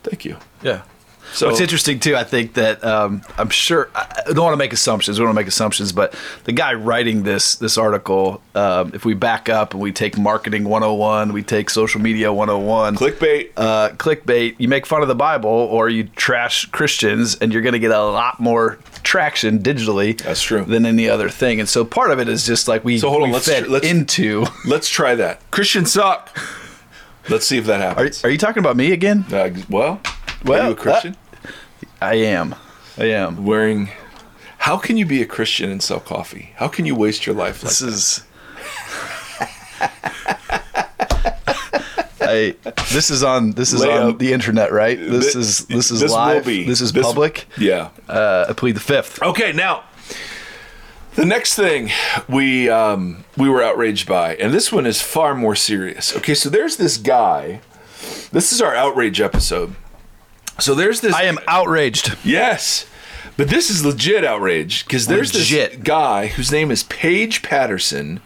Thank 0.03 0.25
you. 0.25 0.37
Yeah. 0.61 0.81
So 1.31 1.47
What's 1.47 1.61
interesting 1.61 1.99
too, 1.99 2.15
I 2.15 2.23
think 2.23 2.55
that 2.55 2.83
um, 2.83 3.21
I'm 3.37 3.49
sure 3.49 3.89
I 3.95 4.23
don't 4.27 4.39
want 4.43 4.53
to 4.53 4.57
make 4.57 4.73
assumptions. 4.73 5.19
We 5.19 5.23
don't 5.23 5.27
want 5.29 5.35
to 5.37 5.41
make 5.41 5.47
assumptions, 5.47 5.91
but 5.91 6.15
the 6.45 6.51
guy 6.51 6.73
writing 6.73 7.23
this 7.23 7.55
this 7.55 7.77
article, 7.77 8.41
um, 8.55 8.91
if 8.95 9.05
we 9.05 9.13
back 9.13 9.47
up 9.47 9.73
and 9.73 9.81
we 9.81 9.91
take 9.91 10.17
marketing 10.17 10.63
101, 10.63 11.31
we 11.31 11.43
take 11.43 11.69
social 11.69 12.01
media 12.01 12.33
101, 12.33 12.95
clickbait. 12.95 13.49
uh, 13.57 13.89
clickbait, 13.91 14.55
you 14.57 14.67
make 14.67 14.85
fun 14.87 15.01
of 15.03 15.07
the 15.07 15.15
Bible 15.15 15.49
or 15.49 15.87
you 15.87 16.05
trash 16.15 16.65
Christians, 16.65 17.35
and 17.35 17.53
you're 17.53 17.61
going 17.61 17.73
to 17.73 17.79
get 17.79 17.91
a 17.91 18.03
lot 18.03 18.39
more 18.39 18.79
traction 19.03 19.59
digitally. 19.59 20.17
That's 20.21 20.41
true. 20.41 20.63
Than 20.65 20.85
any 20.85 21.07
other 21.07 21.29
thing, 21.29 21.59
and 21.59 21.69
so 21.69 21.85
part 21.85 22.09
of 22.11 22.19
it 22.19 22.27
is 22.27 22.45
just 22.45 22.67
like 22.67 22.83
we, 22.83 22.97
So 22.97 23.09
hold 23.09 23.21
on, 23.23 23.29
we 23.29 23.33
let's- 23.33 23.47
fed 23.47 23.67
let's- 23.67 23.85
into. 23.85 24.45
Let's 24.65 24.89
try 24.89 25.15
that. 25.15 25.49
Christians 25.51 25.91
suck. 25.93 26.35
Let's 27.29 27.45
see 27.45 27.57
if 27.59 27.65
that 27.67 27.79
Are, 27.81 27.89
happens. 27.89 28.23
are 28.23 28.29
you 28.31 28.37
talking 28.39 28.59
about 28.61 28.75
me 28.75 28.91
again? 28.91 29.25
Uh, 29.31 29.51
well, 29.69 30.01
Well, 30.43 30.61
are 30.61 30.65
you 30.67 30.71
a 30.73 30.75
Christian? 30.75 31.17
I 32.01 32.15
am. 32.15 32.55
I 32.97 33.05
am. 33.05 33.45
Wearing. 33.45 33.89
How 34.59 34.77
can 34.77 34.97
you 34.97 35.05
be 35.05 35.21
a 35.21 35.25
Christian 35.25 35.69
and 35.69 35.81
sell 35.81 35.99
coffee? 35.99 36.53
How 36.55 36.67
can 36.67 36.85
you 36.85 36.95
waste 36.95 37.25
your 37.25 37.35
life 37.35 37.63
like 37.63 37.71
This 37.71 37.81
is. 37.81 38.23
I, 42.21 42.55
this 42.91 43.09
is 43.09 43.23
on 43.23 43.51
this 43.53 43.73
is 43.73 43.83
on 43.83 44.17
the 44.17 44.33
internet, 44.33 44.71
right? 44.71 44.99
This 44.99 45.33
Thi- 45.33 45.39
is 45.39 45.65
this 45.65 45.89
is 45.89 45.99
this 46.01 46.11
live. 46.11 46.45
This 46.45 46.79
is 46.81 46.91
This- 46.91 47.05
public. 47.05 47.45
Yeah. 47.57 47.89
Uh, 48.07 48.45
I 48.49 48.53
plead 48.53 48.75
the 48.75 48.81
fifth. 48.81 49.21
Okay, 49.23 49.51
now 49.51 49.83
the 51.15 51.25
next 51.25 51.55
thing 51.55 51.89
we 52.27 52.69
um, 52.69 53.23
we 53.35 53.49
were 53.49 53.63
outraged 53.63 54.07
by, 54.07 54.35
and 54.35 54.53
this 54.53 54.71
one 54.71 54.85
is 54.85 55.01
far 55.01 55.33
more 55.33 55.55
serious. 55.55 56.15
Okay, 56.15 56.35
so 56.35 56.49
there's 56.49 56.77
this 56.77 56.97
guy. 56.97 57.61
This 58.31 58.53
is 58.53 58.61
our 58.61 58.75
outrage 58.75 59.19
episode. 59.19 59.75
So 60.59 60.75
there's 60.75 61.01
this. 61.01 61.13
I 61.13 61.23
am 61.23 61.39
outraged. 61.47 62.17
Yes. 62.23 62.85
But 63.37 63.49
this 63.49 63.69
is 63.69 63.85
legit 63.85 64.25
outrage 64.25 64.85
because 64.85 65.07
there's 65.07 65.31
this 65.31 65.75
guy 65.77 66.27
whose 66.27 66.51
name 66.51 66.71
is 66.71 66.83
Paige 66.83 67.41
Patterson, 67.41 68.19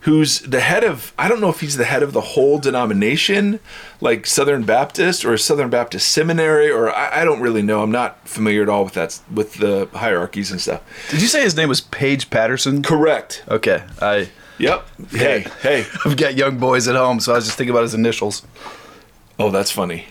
who's 0.00 0.40
the 0.40 0.60
head 0.60 0.84
of, 0.84 1.14
I 1.18 1.28
don't 1.28 1.40
know 1.40 1.48
if 1.48 1.60
he's 1.60 1.78
the 1.78 1.86
head 1.86 2.02
of 2.02 2.12
the 2.12 2.20
whole 2.20 2.58
denomination, 2.58 3.60
like 4.02 4.26
Southern 4.26 4.64
Baptist 4.64 5.24
or 5.24 5.38
Southern 5.38 5.70
Baptist 5.70 6.08
Seminary, 6.08 6.70
or 6.70 6.90
I, 6.90 7.22
I 7.22 7.24
don't 7.24 7.40
really 7.40 7.62
know. 7.62 7.82
I'm 7.82 7.90
not 7.90 8.28
familiar 8.28 8.62
at 8.62 8.68
all 8.68 8.84
with 8.84 8.94
that, 8.94 9.18
with 9.32 9.54
the 9.54 9.88
hierarchies 9.94 10.50
and 10.50 10.60
stuff. 10.60 10.82
Did 11.08 11.22
you 11.22 11.28
say 11.28 11.42
his 11.42 11.56
name 11.56 11.70
was 11.70 11.80
Paige 11.80 12.28
Patterson? 12.28 12.82
Correct. 12.82 13.42
Okay, 13.48 13.82
I 14.02 14.28
Yep. 14.60 14.86
Hey, 15.10 15.46
hey. 15.62 15.86
I've 16.04 16.18
got 16.18 16.34
young 16.34 16.58
boys 16.58 16.86
at 16.86 16.94
home, 16.94 17.18
so 17.20 17.32
I 17.32 17.36
was 17.36 17.46
just 17.46 17.56
thinking 17.56 17.70
about 17.70 17.82
his 17.84 17.94
initials. 17.94 18.42
Oh, 19.38 19.50
that's 19.50 19.70
funny. 19.70 20.04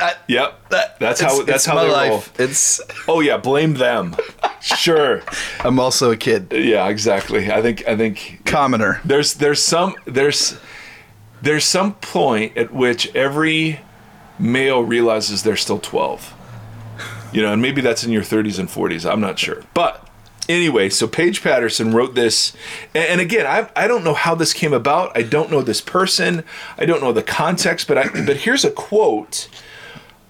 I, 0.00 0.14
Yep. 0.28 0.68
that, 0.70 0.98
That's 0.98 1.20
how. 1.20 1.42
That's 1.42 1.64
how 1.66 1.74
my 1.74 1.84
they 1.84 1.90
life. 1.90 2.10
roll. 2.38 2.46
It's 2.48 2.80
Oh 3.08 3.20
yeah, 3.20 3.36
blame 3.36 3.74
them. 3.74 4.16
Sure. 4.60 5.22
I'm 5.60 5.78
also 5.80 6.10
a 6.10 6.16
kid. 6.16 6.52
Yeah, 6.52 6.88
exactly. 6.88 7.50
I 7.50 7.60
think. 7.62 7.86
I 7.88 7.96
think 7.96 8.42
Commoner. 8.44 9.00
there's 9.04 9.34
there's 9.34 9.62
some 9.62 9.94
there's 10.04 10.56
there's 11.40 11.64
some 11.64 11.94
point 11.94 12.56
at 12.56 12.72
which 12.72 13.14
every 13.14 13.80
male 14.38 14.82
realizes 14.82 15.42
they're 15.42 15.56
still 15.56 15.78
12 15.78 16.34
you 17.32 17.40
know 17.42 17.52
and 17.52 17.60
maybe 17.62 17.80
that's 17.80 18.02
in 18.02 18.10
your 18.10 18.22
30s 18.22 18.58
and 18.58 18.68
40s 18.68 19.08
i'm 19.08 19.20
not 19.20 19.38
sure 19.38 19.62
but 19.74 20.08
anyway 20.48 20.88
so 20.88 21.06
paige 21.06 21.42
patterson 21.42 21.92
wrote 21.92 22.14
this 22.14 22.52
and, 22.94 23.04
and 23.08 23.20
again 23.20 23.46
I, 23.46 23.68
I 23.76 23.86
don't 23.86 24.02
know 24.02 24.14
how 24.14 24.34
this 24.34 24.52
came 24.52 24.72
about 24.72 25.16
i 25.16 25.22
don't 25.22 25.50
know 25.50 25.62
this 25.62 25.80
person 25.80 26.44
i 26.78 26.84
don't 26.86 27.00
know 27.02 27.12
the 27.12 27.22
context 27.22 27.86
but 27.86 27.98
i 27.98 28.08
but 28.24 28.38
here's 28.38 28.64
a 28.64 28.70
quote 28.70 29.48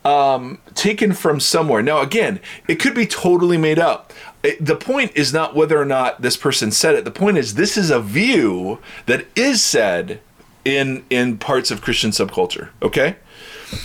um, 0.04 0.58
taken 0.74 1.12
from 1.12 1.38
somewhere 1.40 1.82
now 1.82 2.00
again 2.00 2.40
it 2.68 2.76
could 2.76 2.94
be 2.94 3.06
totally 3.06 3.56
made 3.56 3.78
up 3.78 4.12
It- 4.42 4.64
the 4.64 4.74
point 4.76 5.12
is 5.14 5.32
not 5.32 5.54
whether 5.54 5.80
or 5.80 5.84
not 5.84 6.22
this 6.22 6.36
person 6.36 6.70
said 6.72 6.94
it 6.94 7.04
the 7.04 7.10
point 7.12 7.38
is 7.38 7.54
this 7.54 7.76
is 7.76 7.90
a 7.90 8.00
view 8.00 8.78
that 9.06 9.26
is 9.36 9.62
said 9.62 10.20
in 10.64 11.04
in 11.10 11.38
parts 11.38 11.70
of 11.70 11.80
christian 11.82 12.10
subculture 12.10 12.70
okay 12.82 13.16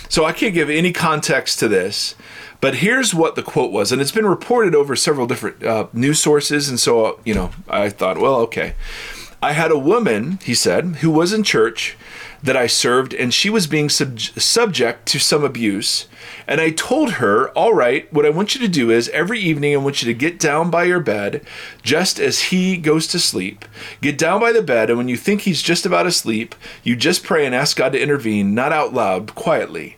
so 0.08 0.24
i 0.24 0.32
can't 0.32 0.54
give 0.54 0.68
any 0.70 0.92
context 0.92 1.58
to 1.60 1.68
this 1.68 2.14
But 2.60 2.74
here's 2.76 3.14
what 3.14 3.36
the 3.36 3.42
quote 3.44 3.70
was, 3.70 3.92
and 3.92 4.02
it's 4.02 4.10
been 4.10 4.26
reported 4.26 4.74
over 4.74 4.96
several 4.96 5.28
different 5.28 5.62
uh, 5.62 5.86
news 5.92 6.18
sources. 6.18 6.68
And 6.68 6.80
so, 6.80 7.20
you 7.24 7.32
know, 7.32 7.50
I 7.68 7.88
thought, 7.88 8.18
well, 8.18 8.34
okay. 8.46 8.74
I 9.40 9.52
had 9.52 9.70
a 9.70 9.78
woman, 9.78 10.40
he 10.42 10.54
said, 10.56 10.96
who 11.00 11.08
was 11.12 11.32
in 11.32 11.44
church 11.44 11.96
that 12.42 12.56
I 12.56 12.66
served, 12.66 13.14
and 13.14 13.32
she 13.32 13.50
was 13.50 13.66
being 13.66 13.88
sub- 13.88 14.20
subject 14.20 15.06
to 15.06 15.18
some 15.18 15.44
abuse. 15.44 16.06
And 16.46 16.60
I 16.60 16.70
told 16.70 17.14
her, 17.14 17.50
All 17.50 17.74
right, 17.74 18.12
what 18.12 18.26
I 18.26 18.30
want 18.30 18.54
you 18.54 18.60
to 18.60 18.68
do 18.68 18.90
is 18.90 19.08
every 19.10 19.40
evening, 19.40 19.74
I 19.74 19.78
want 19.78 20.02
you 20.02 20.06
to 20.06 20.18
get 20.18 20.38
down 20.38 20.70
by 20.70 20.84
your 20.84 21.00
bed 21.00 21.44
just 21.82 22.18
as 22.18 22.44
he 22.44 22.76
goes 22.76 23.06
to 23.08 23.18
sleep. 23.18 23.64
Get 24.00 24.18
down 24.18 24.40
by 24.40 24.52
the 24.52 24.62
bed, 24.62 24.88
and 24.88 24.98
when 24.98 25.08
you 25.08 25.16
think 25.16 25.42
he's 25.42 25.62
just 25.62 25.84
about 25.84 26.06
asleep, 26.06 26.54
you 26.82 26.96
just 26.96 27.24
pray 27.24 27.44
and 27.44 27.54
ask 27.54 27.76
God 27.76 27.92
to 27.92 28.00
intervene, 28.00 28.54
not 28.54 28.72
out 28.72 28.92
loud, 28.94 29.34
quietly. 29.34 29.96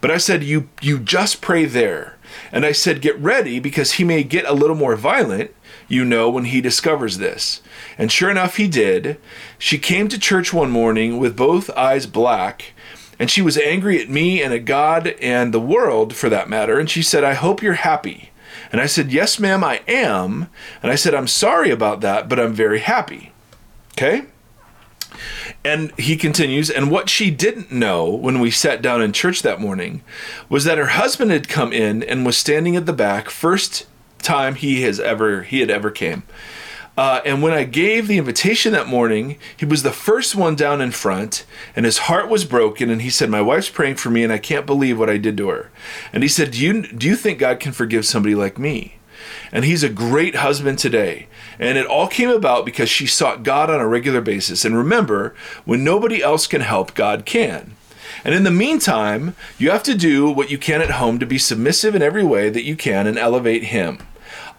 But 0.00 0.10
I 0.10 0.16
said, 0.18 0.42
You, 0.42 0.68
you 0.80 0.98
just 0.98 1.40
pray 1.40 1.64
there. 1.64 2.16
And 2.50 2.64
I 2.64 2.72
said, 2.72 3.02
Get 3.02 3.18
ready 3.18 3.58
because 3.58 3.92
he 3.92 4.04
may 4.04 4.22
get 4.22 4.46
a 4.46 4.54
little 4.54 4.76
more 4.76 4.96
violent, 4.96 5.54
you 5.92 6.06
know, 6.06 6.30
when 6.30 6.46
he 6.46 6.62
discovers 6.62 7.18
this. 7.18 7.60
And 7.98 8.10
sure 8.10 8.30
enough, 8.30 8.56
he 8.56 8.66
did. 8.66 9.18
She 9.58 9.76
came 9.76 10.08
to 10.08 10.18
church 10.18 10.50
one 10.50 10.70
morning 10.70 11.18
with 11.18 11.36
both 11.36 11.68
eyes 11.70 12.06
black, 12.06 12.72
and 13.18 13.30
she 13.30 13.42
was 13.42 13.58
angry 13.58 14.00
at 14.00 14.08
me 14.08 14.42
and 14.42 14.54
at 14.54 14.64
God 14.64 15.08
and 15.20 15.52
the 15.52 15.60
world 15.60 16.16
for 16.16 16.30
that 16.30 16.48
matter. 16.48 16.78
And 16.78 16.88
she 16.88 17.02
said, 17.02 17.24
I 17.24 17.34
hope 17.34 17.62
you're 17.62 17.74
happy. 17.74 18.30
And 18.72 18.80
I 18.80 18.86
said, 18.86 19.12
Yes, 19.12 19.38
ma'am, 19.38 19.62
I 19.62 19.82
am. 19.86 20.48
And 20.82 20.90
I 20.90 20.94
said, 20.94 21.14
I'm 21.14 21.28
sorry 21.28 21.70
about 21.70 22.00
that, 22.00 22.26
but 22.26 22.40
I'm 22.40 22.54
very 22.54 22.80
happy. 22.80 23.32
Okay? 23.92 24.24
And 25.62 25.92
he 25.98 26.16
continues, 26.16 26.70
and 26.70 26.90
what 26.90 27.10
she 27.10 27.30
didn't 27.30 27.70
know 27.70 28.08
when 28.08 28.40
we 28.40 28.50
sat 28.50 28.80
down 28.80 29.02
in 29.02 29.12
church 29.12 29.42
that 29.42 29.60
morning 29.60 30.02
was 30.48 30.64
that 30.64 30.78
her 30.78 30.86
husband 30.86 31.30
had 31.30 31.50
come 31.50 31.70
in 31.70 32.02
and 32.02 32.24
was 32.24 32.38
standing 32.38 32.76
at 32.76 32.86
the 32.86 32.94
back, 32.94 33.28
first 33.28 33.86
time 34.22 34.54
he 34.54 34.82
has 34.82 35.00
ever 35.00 35.42
he 35.42 35.60
had 35.60 35.70
ever 35.70 35.90
came. 35.90 36.22
Uh, 36.96 37.22
and 37.24 37.42
when 37.42 37.54
I 37.54 37.64
gave 37.64 38.06
the 38.06 38.18
invitation 38.18 38.72
that 38.72 38.86
morning, 38.86 39.38
he 39.56 39.64
was 39.64 39.82
the 39.82 39.92
first 39.92 40.36
one 40.36 40.54
down 40.54 40.82
in 40.82 40.90
front, 40.90 41.46
and 41.74 41.86
his 41.86 41.98
heart 41.98 42.28
was 42.28 42.44
broken. 42.44 42.90
And 42.90 43.00
he 43.00 43.08
said, 43.08 43.30
"My 43.30 43.40
wife's 43.40 43.70
praying 43.70 43.96
for 43.96 44.10
me, 44.10 44.22
and 44.22 44.32
I 44.32 44.38
can't 44.38 44.66
believe 44.66 44.98
what 44.98 45.08
I 45.08 45.16
did 45.16 45.36
to 45.38 45.48
her." 45.48 45.70
And 46.12 46.22
he 46.22 46.28
said, 46.28 46.52
"Do 46.52 46.60
you 46.60 46.82
do 46.82 47.06
you 47.06 47.16
think 47.16 47.38
God 47.38 47.60
can 47.60 47.72
forgive 47.72 48.04
somebody 48.04 48.34
like 48.34 48.58
me?" 48.58 48.96
And 49.52 49.64
he's 49.64 49.82
a 49.82 49.88
great 49.88 50.36
husband 50.36 50.78
today. 50.78 51.28
And 51.58 51.78
it 51.78 51.86
all 51.86 52.08
came 52.08 52.30
about 52.30 52.64
because 52.64 52.88
she 52.88 53.06
sought 53.06 53.42
God 53.42 53.70
on 53.70 53.80
a 53.80 53.86
regular 53.86 54.20
basis. 54.20 54.64
And 54.64 54.76
remember, 54.76 55.34
when 55.64 55.84
nobody 55.84 56.22
else 56.22 56.46
can 56.46 56.62
help, 56.62 56.94
God 56.94 57.24
can. 57.24 57.76
And 58.24 58.34
in 58.34 58.44
the 58.44 58.50
meantime, 58.50 59.34
you 59.58 59.70
have 59.70 59.82
to 59.84 59.94
do 59.94 60.30
what 60.30 60.50
you 60.50 60.58
can 60.58 60.80
at 60.80 60.92
home 60.92 61.18
to 61.18 61.26
be 61.26 61.38
submissive 61.38 61.94
in 61.94 62.02
every 62.02 62.24
way 62.24 62.50
that 62.50 62.64
you 62.64 62.76
can 62.76 63.06
and 63.06 63.18
elevate 63.18 63.64
Him. 63.64 63.98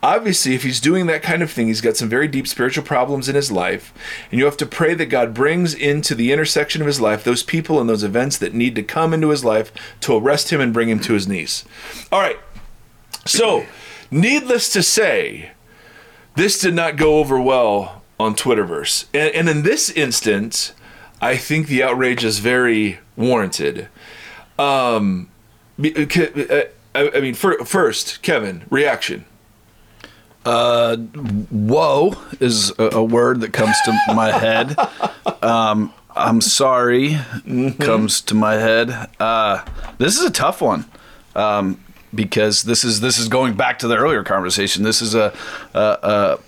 Obviously, 0.04 0.54
if 0.54 0.64
he's 0.64 0.82
doing 0.82 1.08
that 1.08 1.24
kind 1.24 1.42
of 1.42 1.50
thing, 1.50 1.68
he's 1.68 1.80
got 1.80 1.96
some 1.96 2.10
very 2.10 2.28
deep 2.28 2.46
spiritual 2.46 2.84
problems 2.84 3.30
in 3.30 3.36
his 3.36 3.50
life. 3.50 3.94
And 4.30 4.38
you 4.38 4.44
have 4.44 4.58
to 4.58 4.66
pray 4.66 4.94
that 4.96 5.06
God 5.06 5.34
brings 5.34 5.74
into 5.74 6.14
the 6.14 6.34
intersection 6.34 6.82
of 6.82 6.88
his 6.88 7.00
life 7.00 7.24
those 7.24 7.42
people 7.42 7.80
and 7.80 7.90
those 7.90 8.04
events 8.04 8.38
that 8.40 8.54
need 8.54 8.76
to 8.76 8.84
come 8.84 9.14
into 9.14 9.30
his 9.30 9.46
life 9.46 9.72
to 10.02 10.18
arrest 10.18 10.50
him 10.52 10.60
and 10.60 10.74
bring 10.74 10.90
him 10.90 11.00
to 11.00 11.14
his 11.14 11.26
knees. 11.26 11.64
All 12.12 12.20
right. 12.20 12.38
So, 13.26 13.66
needless 14.12 14.68
to 14.74 14.84
say, 14.84 15.52
this 16.36 16.60
did 16.60 16.74
not 16.74 16.98
go 16.98 17.20
over 17.20 17.40
well 17.40 18.02
on 18.20 18.36
Twitterverse. 18.36 19.06
And, 19.14 19.34
and 19.34 19.48
in 19.48 19.64
this 19.64 19.90
instance, 19.90 20.74
I 21.22 21.38
think 21.38 21.68
the 21.68 21.82
outrage 21.82 22.26
is 22.26 22.40
very 22.40 23.00
warranted. 23.16 23.88
Um, 24.60 25.30
uh, 25.82 25.88
uh, 25.98 26.42
uh, 26.42 26.64
I, 26.94 27.12
I 27.16 27.22
mean, 27.22 27.34
first, 27.34 28.22
Kevin, 28.22 28.66
reaction. 28.70 29.24
Uh, 30.46 30.98
whoa 30.98 32.14
is 32.40 32.72
a, 32.78 32.98
a 32.98 33.04
word 33.04 33.42
that 33.42 33.54
comes 33.54 33.76
to 33.86 34.14
my 34.14 34.32
head. 34.32 34.76
Um, 35.42 35.94
I'm 36.16 36.42
sorry 36.42 37.12
mm-hmm. 37.12 37.82
comes 37.82 38.22
to 38.22 38.36
my 38.36 38.54
head. 38.56 39.10
Uh, 39.20 39.64
this 39.98 40.18
is 40.18 40.26
a 40.26 40.32
tough 40.32 40.62
one. 40.62 40.86
Um, 41.36 41.80
because 42.14 42.64
this 42.64 42.84
is 42.84 43.02
this 43.02 43.18
is 43.18 43.28
going 43.28 43.56
back 43.56 43.80
to 43.80 43.88
the 43.88 43.98
earlier 43.98 44.24
conversation. 44.24 44.84
This 44.84 45.02
is 45.02 45.16
a, 45.16 45.36
a, 45.74 45.80
a 46.04 46.40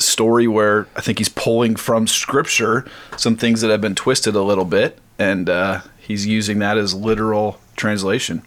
story 0.00 0.48
where 0.48 0.88
I 0.96 1.00
think 1.00 1.18
he's 1.18 1.28
pulling 1.28 1.76
from 1.76 2.06
scripture 2.06 2.86
some 3.16 3.36
things 3.36 3.60
that 3.60 3.70
have 3.70 3.80
been 3.80 3.94
twisted 3.94 4.34
a 4.34 4.42
little 4.42 4.64
bit, 4.64 4.98
and 5.18 5.48
uh, 5.48 5.82
he's 5.98 6.26
using 6.26 6.58
that 6.58 6.76
as 6.76 6.94
literal 6.94 7.60
translation. 7.76 8.42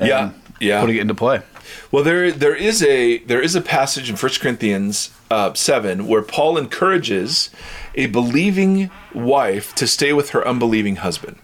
yeah, 0.00 0.32
yeah, 0.60 0.80
putting 0.80 0.96
it 0.96 1.00
into 1.00 1.14
play. 1.14 1.42
Well, 1.90 2.04
there 2.04 2.30
there 2.32 2.54
is 2.54 2.82
a 2.82 3.18
there 3.18 3.40
is 3.40 3.54
a 3.54 3.60
passage 3.60 4.10
in 4.10 4.16
1 4.16 4.32
Corinthians 4.40 5.10
uh, 5.30 5.54
seven 5.54 6.06
where 6.06 6.22
Paul 6.22 6.58
encourages 6.58 7.50
a 7.94 8.06
believing 8.06 8.90
wife 9.14 9.74
to 9.76 9.86
stay 9.86 10.12
with 10.12 10.30
her 10.30 10.46
unbelieving 10.46 10.96
husband. 10.96 11.38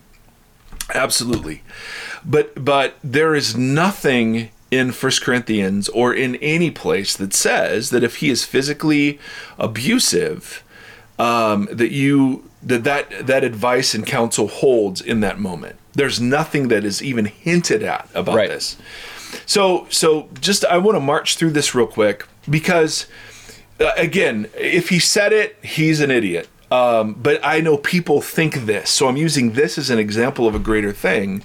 Absolutely, 0.94 1.62
but 2.24 2.64
but 2.64 2.96
there 3.02 3.35
is 3.35 3.56
nothing 3.56 4.50
in 4.70 4.90
1 4.90 5.12
Corinthians 5.20 5.88
or 5.90 6.14
in 6.14 6.37
any 6.37 6.70
place 6.70 7.14
that 7.16 7.35
says 7.35 7.90
that 7.90 8.02
if 8.02 8.16
he 8.16 8.30
is 8.30 8.44
physically 8.44 9.20
abusive, 9.58 10.64
um, 11.18 11.68
that 11.70 11.92
you 11.92 12.48
that, 12.62 12.85
that 12.85 13.26
that 13.26 13.44
advice 13.44 13.94
and 13.94 14.06
counsel 14.06 14.48
holds 14.48 15.00
in 15.00 15.20
that 15.20 15.38
moment. 15.38 15.76
There's 15.92 16.20
nothing 16.20 16.68
that 16.68 16.85
is 16.85 17.02
even 17.02 17.26
hinted 17.26 17.82
at 17.82 18.08
about 18.14 18.35
right. 18.35 18.48
this. 18.48 18.76
So 19.47 19.87
so 19.90 20.29
just 20.40 20.64
I 20.64 20.79
want 20.79 20.97
to 20.97 21.01
march 21.01 21.37
through 21.37 21.51
this 21.51 21.75
real 21.75 21.87
quick 21.87 22.27
because 22.49 23.07
uh, 23.81 23.92
again, 23.97 24.49
if 24.59 24.88
he 24.88 24.99
said 24.99 25.33
it, 25.33 25.57
he's 25.62 26.01
an 26.01 26.11
idiot. 26.11 26.49
Um, 26.71 27.14
but 27.14 27.38
I 27.45 27.61
know 27.61 27.77
people 27.77 28.23
think 28.23 28.64
this, 28.64 28.88
so 28.88 29.07
I'm 29.07 29.18
using 29.18 29.53
this 29.53 29.77
as 29.77 29.90
an 29.90 29.99
example 29.99 30.49
of 30.49 30.55
a 30.55 30.59
greater 30.59 30.90
thing 30.90 31.42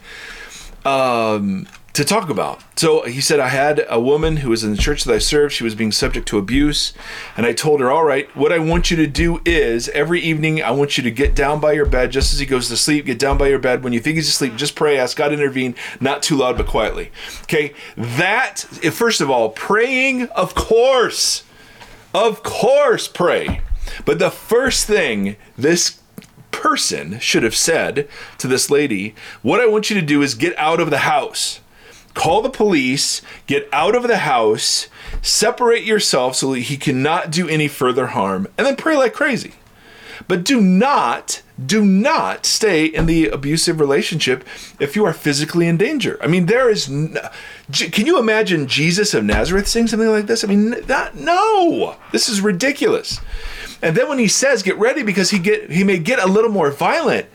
um, 0.87 1.67
to 1.97 2.05
talk 2.05 2.29
about. 2.29 2.61
So 2.79 3.01
he 3.05 3.21
said, 3.21 3.39
I 3.39 3.47
had 3.47 3.83
a 3.89 3.99
woman 3.99 4.37
who 4.37 4.51
was 4.51 4.63
in 4.63 4.69
the 4.69 4.77
church 4.77 5.03
that 5.03 5.13
I 5.13 5.17
served. 5.17 5.51
She 5.51 5.63
was 5.63 5.73
being 5.73 5.91
subject 5.91 6.27
to 6.27 6.37
abuse. 6.37 6.93
And 7.35 7.43
I 7.43 7.53
told 7.53 7.79
her, 7.79 7.89
All 7.89 8.03
right, 8.03 8.33
what 8.35 8.53
I 8.53 8.59
want 8.59 8.91
you 8.91 8.97
to 8.97 9.07
do 9.07 9.41
is 9.45 9.89
every 9.89 10.21
evening, 10.21 10.61
I 10.61 10.69
want 10.69 10.95
you 10.97 11.03
to 11.03 11.09
get 11.09 11.33
down 11.33 11.59
by 11.59 11.71
your 11.71 11.87
bed 11.87 12.11
just 12.11 12.31
as 12.33 12.39
he 12.39 12.45
goes 12.45 12.69
to 12.69 12.77
sleep. 12.77 13.07
Get 13.07 13.17
down 13.17 13.39
by 13.39 13.47
your 13.47 13.57
bed. 13.57 13.83
When 13.83 13.93
you 13.93 13.99
think 13.99 14.17
he's 14.17 14.29
asleep, 14.29 14.55
just 14.55 14.75
pray, 14.75 14.95
ask 14.95 15.17
God 15.17 15.29
to 15.29 15.33
intervene, 15.33 15.73
not 15.99 16.21
too 16.21 16.35
loud, 16.35 16.55
but 16.55 16.67
quietly. 16.67 17.11
Okay, 17.43 17.73
that, 17.95 18.59
first 18.93 19.19
of 19.19 19.31
all, 19.31 19.49
praying, 19.49 20.27
of 20.29 20.53
course, 20.53 21.45
of 22.13 22.43
course, 22.43 23.07
pray. 23.07 23.61
But 24.05 24.19
the 24.19 24.29
first 24.29 24.85
thing 24.85 25.35
this 25.57 25.99
person 26.51 27.17
should 27.19 27.41
have 27.41 27.55
said 27.55 28.07
to 28.37 28.47
this 28.47 28.69
lady, 28.69 29.15
What 29.41 29.59
I 29.59 29.65
want 29.65 29.89
you 29.89 29.99
to 29.99 30.05
do 30.05 30.21
is 30.21 30.35
get 30.35 30.55
out 30.59 30.79
of 30.79 30.91
the 30.91 30.99
house. 30.99 31.59
Call 32.17 32.41
the 32.41 32.49
police, 32.49 33.21
get 33.45 33.69
out 33.71 33.93
of 33.93 34.07
the 34.07 34.17
house, 34.17 34.87
separate 35.21 35.83
yourself 35.83 36.35
so 36.35 36.53
that 36.53 36.61
he 36.61 36.75
cannot 36.75 37.31
do 37.31 37.47
any 37.47 37.67
further 37.67 38.07
harm, 38.07 38.47
and 38.57 38.65
then 38.65 38.75
pray 38.75 38.97
like 38.97 39.13
crazy. 39.13 39.53
But 40.27 40.43
do 40.43 40.59
not, 40.59 41.43
do 41.63 41.85
not 41.85 42.47
stay 42.47 42.85
in 42.85 43.05
the 43.05 43.27
abusive 43.27 43.79
relationship 43.79 44.43
if 44.79 44.95
you 44.95 45.05
are 45.05 45.13
physically 45.13 45.67
in 45.67 45.77
danger. 45.77 46.17
I 46.19 46.25
mean, 46.25 46.47
there 46.47 46.71
is. 46.71 46.87
Can 46.87 48.07
you 48.07 48.17
imagine 48.17 48.65
Jesus 48.65 49.13
of 49.13 49.23
Nazareth 49.23 49.67
saying 49.67 49.85
something 49.85 50.09
like 50.09 50.25
this? 50.25 50.43
I 50.43 50.47
mean, 50.47 50.71
that 50.87 51.13
no, 51.13 51.97
this 52.11 52.27
is 52.27 52.41
ridiculous. 52.41 53.21
And 53.83 53.95
then 53.95 54.09
when 54.09 54.17
he 54.17 54.27
says, 54.27 54.63
"Get 54.63 54.79
ready," 54.79 55.03
because 55.03 55.29
he 55.29 55.37
get 55.37 55.69
he 55.69 55.83
may 55.83 55.99
get 55.99 56.17
a 56.17 56.27
little 56.27 56.49
more 56.49 56.71
violent. 56.71 57.27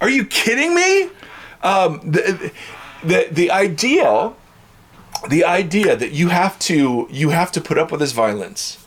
Are 0.00 0.08
you 0.08 0.24
kidding 0.24 0.72
me? 0.72 1.10
Um, 1.62 2.00
the, 2.08 2.52
the 3.02 3.28
the 3.30 3.50
idea, 3.50 4.32
the 5.28 5.44
idea 5.44 5.96
that 5.96 6.12
you 6.12 6.28
have 6.28 6.58
to 6.60 7.08
you 7.10 7.30
have 7.30 7.52
to 7.52 7.60
put 7.60 7.78
up 7.78 7.90
with 7.92 8.00
his 8.00 8.12
violence 8.12 8.84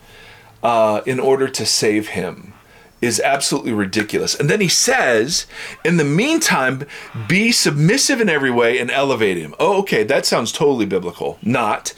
uh, 0.61 1.01
in 1.05 1.19
order 1.19 1.47
to 1.47 1.65
save 1.65 2.09
him 2.09 2.53
is 3.01 3.19
absolutely 3.19 3.73
ridiculous. 3.73 4.33
And 4.33 4.49
then 4.49 4.61
he 4.61 4.69
says, 4.69 5.45
in 5.83 5.97
the 5.97 6.05
meantime, 6.05 6.85
be 7.27 7.51
submissive 7.51 8.21
in 8.21 8.29
every 8.29 8.49
way 8.49 8.79
and 8.79 8.89
elevate 8.89 9.37
him. 9.37 9.53
Oh, 9.59 9.79
okay, 9.79 10.03
that 10.03 10.25
sounds 10.25 10.53
totally 10.53 10.85
biblical. 10.85 11.37
Not. 11.41 11.93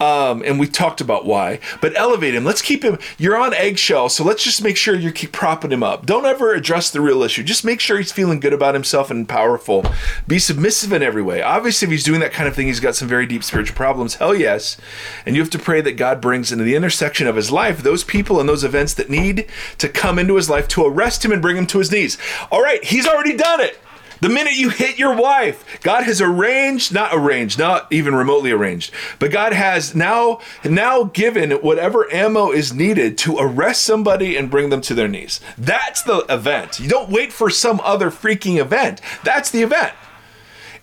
Um, 0.00 0.42
and 0.44 0.58
we 0.58 0.66
talked 0.66 1.00
about 1.00 1.26
why. 1.26 1.60
But 1.80 1.96
elevate 1.96 2.34
him. 2.34 2.44
Let's 2.44 2.62
keep 2.62 2.82
him. 2.82 2.98
You're 3.18 3.36
on 3.36 3.52
eggshell, 3.52 4.08
so 4.08 4.24
let's 4.24 4.42
just 4.42 4.62
make 4.62 4.76
sure 4.76 4.94
you 4.94 5.12
keep 5.12 5.32
propping 5.32 5.72
him 5.72 5.82
up. 5.82 6.06
Don't 6.06 6.24
ever 6.24 6.54
address 6.54 6.90
the 6.90 7.00
real 7.00 7.22
issue. 7.22 7.42
Just 7.42 7.64
make 7.64 7.80
sure 7.80 7.98
he's 7.98 8.12
feeling 8.12 8.40
good 8.40 8.54
about 8.54 8.74
himself 8.74 9.10
and 9.10 9.28
powerful. 9.28 9.84
Be 10.26 10.38
submissive 10.38 10.92
in 10.92 11.02
every 11.02 11.22
way. 11.22 11.42
Obviously, 11.42 11.86
if 11.86 11.92
he's 11.92 12.04
doing 12.04 12.20
that 12.20 12.32
kind 12.32 12.48
of 12.48 12.54
thing, 12.54 12.66
he's 12.66 12.80
got 12.80 12.96
some 12.96 13.08
very 13.08 13.26
deep 13.26 13.44
spiritual 13.44 13.76
problems. 13.76 14.14
Hell 14.14 14.34
yes. 14.34 14.78
And 15.26 15.36
you 15.36 15.42
have 15.42 15.50
to 15.50 15.58
pray 15.58 15.80
that 15.82 15.92
God 15.92 16.20
brings 16.20 16.50
into 16.50 16.64
the 16.64 16.76
intersection 16.76 17.26
of 17.26 17.36
his 17.36 17.50
life 17.50 17.82
those 17.82 18.04
people 18.04 18.40
and 18.40 18.48
those 18.48 18.64
events 18.64 18.94
that 18.94 19.10
need 19.10 19.46
to 19.78 19.88
come 19.88 20.18
into 20.18 20.36
his 20.36 20.48
life 20.48 20.66
to 20.68 20.86
arrest 20.86 21.24
him 21.24 21.32
and 21.32 21.42
bring 21.42 21.56
him 21.56 21.66
to 21.66 21.78
his 21.78 21.92
knees. 21.92 22.16
All 22.50 22.62
right, 22.62 22.82
he's 22.84 23.06
already 23.06 23.36
done 23.36 23.60
it. 23.60 23.78
The 24.20 24.28
minute 24.28 24.52
you 24.52 24.68
hit 24.68 24.98
your 24.98 25.16
wife, 25.16 25.64
God 25.82 26.04
has 26.04 26.20
arranged, 26.20 26.92
not 26.92 27.10
arranged, 27.14 27.58
not 27.58 27.90
even 27.90 28.14
remotely 28.14 28.50
arranged, 28.50 28.92
but 29.18 29.30
God 29.30 29.54
has 29.54 29.94
now 29.94 30.40
now 30.62 31.04
given 31.04 31.52
whatever 31.52 32.12
ammo 32.12 32.50
is 32.50 32.74
needed 32.74 33.16
to 33.18 33.38
arrest 33.38 33.82
somebody 33.82 34.36
and 34.36 34.50
bring 34.50 34.68
them 34.68 34.82
to 34.82 34.94
their 34.94 35.08
knees. 35.08 35.40
That's 35.56 36.02
the 36.02 36.18
event. 36.28 36.78
You 36.78 36.88
don't 36.88 37.08
wait 37.08 37.32
for 37.32 37.48
some 37.48 37.80
other 37.82 38.10
freaking 38.10 38.58
event. 38.60 39.00
That's 39.24 39.50
the 39.50 39.62
event. 39.62 39.94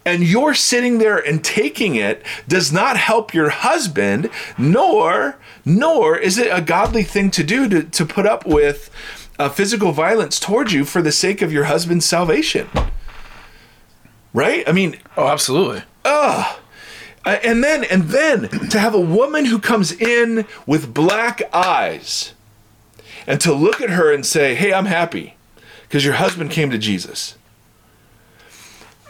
And 0.04 0.24
you're 0.24 0.56
sitting 0.56 0.98
there 0.98 1.18
and 1.18 1.44
taking 1.44 1.96
it 1.96 2.26
does 2.48 2.72
not 2.72 2.98
help 2.98 3.36
your 3.36 3.50
husband, 3.50 4.32
nor 4.58 5.38
nor 5.64 6.18
is 6.18 6.40
it 6.40 6.48
a 6.52 6.62
godly 6.62 7.04
thing 7.04 7.30
to 7.32 7.44
do 7.44 7.70
to, 7.70 7.84
to 7.84 8.06
put 8.06 8.26
up 8.26 8.48
with 8.48 8.90
uh, 9.38 9.50
physical 9.50 9.92
violence 9.92 10.40
towards 10.40 10.74
you 10.74 10.86
for 10.86 11.04
the 11.04 11.12
sake 11.12 11.44
of 11.44 11.54
your 11.54 11.66
husband's 11.66 12.06
salvation 12.06 12.68
right? 14.38 14.70
I 14.70 14.72
mean, 14.72 14.98
oh, 15.18 15.28
absolutely. 15.28 15.82
Ugh. 16.06 16.60
And 17.26 17.62
then 17.64 17.84
and 17.84 18.04
then 18.04 18.48
to 18.70 18.80
have 18.80 18.94
a 18.94 19.02
woman 19.02 19.46
who 19.46 19.60
comes 19.60 19.92
in 19.92 20.46
with 20.66 20.94
black 20.94 21.42
eyes 21.54 22.34
and 23.26 23.42
to 23.42 23.52
look 23.52 23.82
at 23.82 23.90
her 23.90 24.14
and 24.14 24.26
say, 24.26 24.56
"Hey, 24.56 24.72
I'm 24.72 24.86
happy 24.86 25.36
because 25.82 26.06
your 26.06 26.14
husband 26.14 26.52
came 26.52 26.70
to 26.70 26.78
Jesus." 26.78 27.36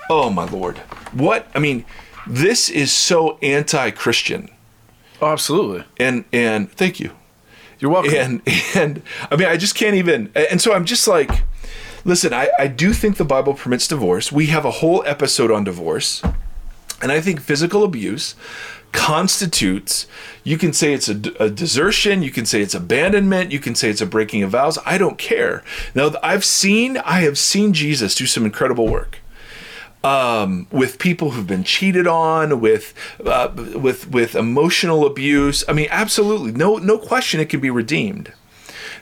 Oh 0.09 0.31
my 0.31 0.45
lord. 0.45 0.77
What? 1.11 1.47
I 1.53 1.59
mean, 1.59 1.85
this 2.25 2.69
is 2.69 2.91
so 2.91 3.37
anti-Christian. 3.43 4.49
Oh, 5.21 5.27
absolutely. 5.27 5.83
And 5.99 6.25
and 6.33 6.71
thank 6.71 6.99
you. 6.99 7.11
You're 7.77 7.91
welcome. 7.91 8.15
And 8.15 8.41
and 8.73 9.03
I 9.29 9.35
mean, 9.35 9.47
I 9.47 9.57
just 9.57 9.75
can't 9.75 9.95
even 9.95 10.31
and 10.33 10.59
so 10.59 10.73
I'm 10.73 10.85
just 10.85 11.07
like 11.07 11.43
Listen, 12.05 12.33
I, 12.33 12.49
I 12.57 12.67
do 12.67 12.93
think 12.93 13.17
the 13.17 13.25
Bible 13.25 13.53
permits 13.53 13.87
divorce. 13.87 14.31
We 14.31 14.47
have 14.47 14.65
a 14.65 14.71
whole 14.71 15.03
episode 15.05 15.51
on 15.51 15.63
divorce. 15.63 16.21
And 17.01 17.11
I 17.11 17.21
think 17.21 17.41
physical 17.41 17.83
abuse 17.83 18.35
constitutes, 18.91 20.07
you 20.43 20.57
can 20.57 20.73
say 20.73 20.93
it's 20.93 21.09
a, 21.09 21.19
a, 21.39 21.49
desertion, 21.49 22.23
you 22.23 22.31
can 22.31 22.45
say 22.45 22.61
it's 22.61 22.73
abandonment, 22.73 23.51
you 23.51 23.59
can 23.59 23.75
say 23.75 23.89
it's 23.89 24.01
a 24.01 24.05
breaking 24.05 24.43
of 24.43 24.51
vows. 24.51 24.79
I 24.85 24.97
don't 24.97 25.17
care. 25.17 25.63
Now, 25.93 26.13
I've 26.23 26.45
seen, 26.45 26.97
I 26.97 27.21
have 27.21 27.37
seen 27.37 27.73
Jesus 27.73 28.15
do 28.15 28.25
some 28.25 28.45
incredible 28.45 28.87
work. 28.87 29.19
Um, 30.03 30.67
with 30.71 30.99
people 30.99 31.31
who've 31.31 31.47
been 31.47 31.63
cheated 31.63 32.07
on, 32.07 32.61
with 32.61 32.93
uh, 33.25 33.49
with 33.75 34.09
with 34.09 34.35
emotional 34.35 35.05
abuse. 35.05 35.65
I 35.67 35.73
mean, 35.73 35.87
absolutely, 35.89 36.51
no 36.51 36.77
no 36.77 36.97
question, 36.97 37.41
it 37.41 37.49
can 37.49 37.59
be 37.59 37.71
redeemed. 37.71 38.31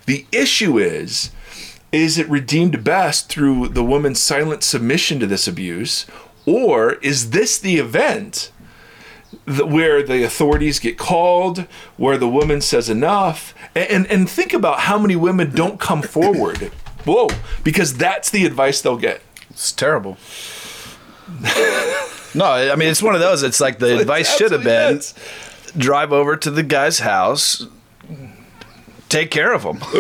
The 0.07 0.25
issue 0.31 0.79
is 0.79 1.31
is 1.95 2.17
it 2.17 2.29
redeemed 2.29 2.83
best 2.83 3.29
through 3.29 3.69
the 3.69 3.83
woman's 3.83 4.21
silent 4.21 4.63
submission 4.63 5.19
to 5.19 5.25
this 5.25 5.47
abuse? 5.47 6.05
Or 6.45 6.93
is 6.95 7.31
this 7.31 7.57
the 7.57 7.77
event 7.77 8.51
that, 9.45 9.67
where 9.67 10.03
the 10.03 10.23
authorities 10.23 10.79
get 10.79 10.97
called, 10.97 11.59
where 11.97 12.17
the 12.17 12.27
woman 12.27 12.61
says 12.61 12.89
enough? 12.89 13.53
And, 13.75 14.05
and, 14.07 14.29
think 14.29 14.53
about 14.53 14.81
how 14.81 14.99
many 14.99 15.15
women 15.15 15.51
don't 15.51 15.79
come 15.79 16.01
forward. 16.17 16.71
Whoa, 17.05 17.29
because 17.63 17.95
that's 17.95 18.29
the 18.29 18.45
advice 18.45 18.81
they'll 18.81 18.97
get. 18.97 19.21
It's 19.49 19.71
terrible. 19.71 20.17
no, 22.35 22.45
I 22.45 22.75
mean, 22.75 22.89
it's 22.89 23.01
one 23.01 23.15
of 23.15 23.21
those. 23.21 23.41
It's 23.41 23.61
like 23.61 23.79
the 23.79 23.99
advice 23.99 24.35
should 24.35 24.51
have 24.51 24.63
been 24.63 24.97
is. 24.97 25.13
drive 25.77 26.11
over 26.11 26.35
to 26.37 26.51
the 26.51 26.63
guy's 26.63 26.99
house, 26.99 27.65
take 29.09 29.31
care 29.31 29.53
of 29.53 29.63
them. 29.63 29.77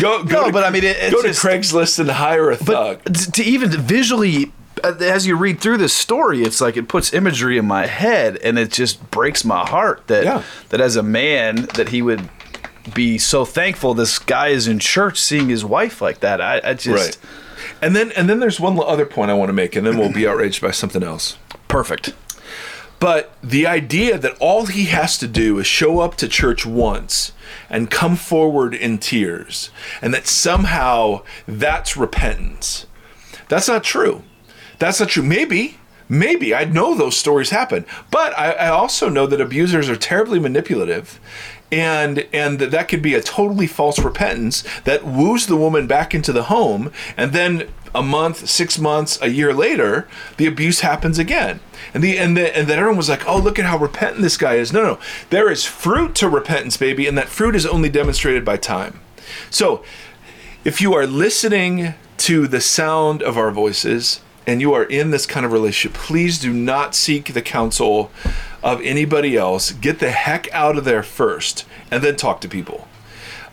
go, 0.00 0.22
go 0.24 0.42
no, 0.42 0.46
to, 0.46 0.52
but 0.52 0.64
I 0.64 0.70
mean, 0.70 0.84
it, 0.84 1.12
go 1.12 1.22
just, 1.22 1.40
to 1.40 1.46
Craigslist 1.46 1.98
and 1.98 2.10
hire 2.10 2.50
a 2.50 2.56
thug. 2.56 3.02
to 3.32 3.42
even 3.42 3.70
visually, 3.70 4.52
uh, 4.82 4.94
as 5.00 5.26
you 5.26 5.36
read 5.36 5.60
through 5.60 5.78
this 5.78 5.94
story, 5.94 6.42
it's 6.42 6.60
like 6.60 6.76
it 6.76 6.88
puts 6.88 7.12
imagery 7.12 7.58
in 7.58 7.66
my 7.66 7.86
head, 7.86 8.36
and 8.38 8.58
it 8.58 8.70
just 8.70 9.10
breaks 9.10 9.44
my 9.44 9.66
heart 9.66 10.06
that 10.06 10.24
yeah. 10.24 10.42
that 10.70 10.80
as 10.80 10.96
a 10.96 11.02
man 11.02 11.66
that 11.74 11.90
he 11.90 12.02
would 12.02 12.28
be 12.94 13.18
so 13.18 13.44
thankful 13.44 13.92
this 13.94 14.18
guy 14.18 14.48
is 14.48 14.66
in 14.66 14.78
church 14.78 15.20
seeing 15.20 15.48
his 15.48 15.64
wife 15.64 16.00
like 16.00 16.20
that. 16.20 16.40
I, 16.40 16.60
I 16.64 16.74
just. 16.74 16.88
Right. 16.88 17.18
And 17.82 17.94
then, 17.94 18.12
and 18.12 18.28
then 18.28 18.40
there's 18.40 18.58
one 18.58 18.78
other 18.80 19.06
point 19.06 19.30
I 19.30 19.34
want 19.34 19.50
to 19.50 19.52
make, 19.52 19.76
and 19.76 19.86
then 19.86 19.98
we'll 19.98 20.12
be 20.12 20.26
outraged 20.26 20.60
by 20.60 20.70
something 20.70 21.02
else. 21.02 21.36
Perfect. 21.68 22.14
But 23.00 23.32
the 23.42 23.66
idea 23.66 24.18
that 24.18 24.36
all 24.40 24.66
he 24.66 24.86
has 24.86 25.18
to 25.18 25.28
do 25.28 25.58
is 25.58 25.66
show 25.66 26.00
up 26.00 26.16
to 26.16 26.28
church 26.28 26.66
once 26.66 27.32
and 27.70 27.90
come 27.90 28.16
forward 28.16 28.74
in 28.74 28.98
tears, 28.98 29.70
and 30.02 30.12
that 30.12 30.26
somehow 30.26 31.22
that's 31.46 31.96
repentance. 31.96 32.86
That's 33.48 33.68
not 33.68 33.84
true. 33.84 34.22
That's 34.78 35.00
not 35.00 35.10
true. 35.10 35.22
Maybe, 35.22 35.78
maybe 36.08 36.54
I 36.54 36.64
know 36.64 36.94
those 36.94 37.16
stories 37.16 37.50
happen, 37.50 37.86
but 38.10 38.36
I, 38.38 38.52
I 38.52 38.68
also 38.68 39.08
know 39.08 39.26
that 39.26 39.40
abusers 39.40 39.88
are 39.88 39.96
terribly 39.96 40.38
manipulative 40.38 41.20
and 41.70 42.26
and 42.32 42.58
that, 42.58 42.70
that 42.70 42.88
could 42.88 43.02
be 43.02 43.14
a 43.14 43.20
totally 43.20 43.66
false 43.66 43.98
repentance 43.98 44.64
that 44.84 45.04
woos 45.04 45.46
the 45.46 45.56
woman 45.56 45.86
back 45.86 46.14
into 46.14 46.32
the 46.32 46.44
home 46.44 46.90
and 47.16 47.32
then 47.32 47.68
a 47.94 48.02
month 48.02 48.48
six 48.48 48.78
months 48.78 49.18
a 49.22 49.28
year 49.28 49.52
later 49.52 50.06
the 50.36 50.46
abuse 50.46 50.80
happens 50.80 51.18
again 51.18 51.60
and 51.94 52.02
the 52.02 52.18
and 52.18 52.36
the, 52.36 52.56
and 52.56 52.68
then 52.68 52.78
everyone 52.78 52.96
was 52.96 53.08
like 53.08 53.26
oh 53.26 53.38
look 53.38 53.58
at 53.58 53.64
how 53.64 53.76
repentant 53.76 54.22
this 54.22 54.36
guy 54.36 54.54
is 54.54 54.72
no 54.72 54.82
no 54.82 54.98
there 55.30 55.50
is 55.50 55.64
fruit 55.64 56.14
to 56.14 56.28
repentance 56.28 56.76
baby 56.76 57.06
and 57.06 57.16
that 57.16 57.28
fruit 57.28 57.54
is 57.54 57.66
only 57.66 57.88
demonstrated 57.88 58.44
by 58.44 58.56
time 58.56 59.00
so 59.50 59.82
if 60.64 60.80
you 60.80 60.94
are 60.94 61.06
listening 61.06 61.94
to 62.16 62.46
the 62.46 62.60
sound 62.60 63.22
of 63.22 63.38
our 63.38 63.50
voices 63.50 64.20
and 64.46 64.60
you 64.60 64.72
are 64.72 64.84
in 64.84 65.10
this 65.10 65.26
kind 65.26 65.44
of 65.46 65.52
relationship 65.52 65.96
please 65.96 66.38
do 66.38 66.52
not 66.52 66.94
seek 66.94 67.32
the 67.32 67.42
counsel 67.42 68.10
of 68.62 68.80
anybody 68.82 69.36
else. 69.36 69.72
Get 69.72 69.98
the 69.98 70.10
heck 70.10 70.52
out 70.52 70.76
of 70.76 70.84
there 70.84 71.02
first, 71.02 71.64
and 71.90 72.02
then 72.02 72.16
talk 72.16 72.40
to 72.42 72.48
people. 72.48 72.88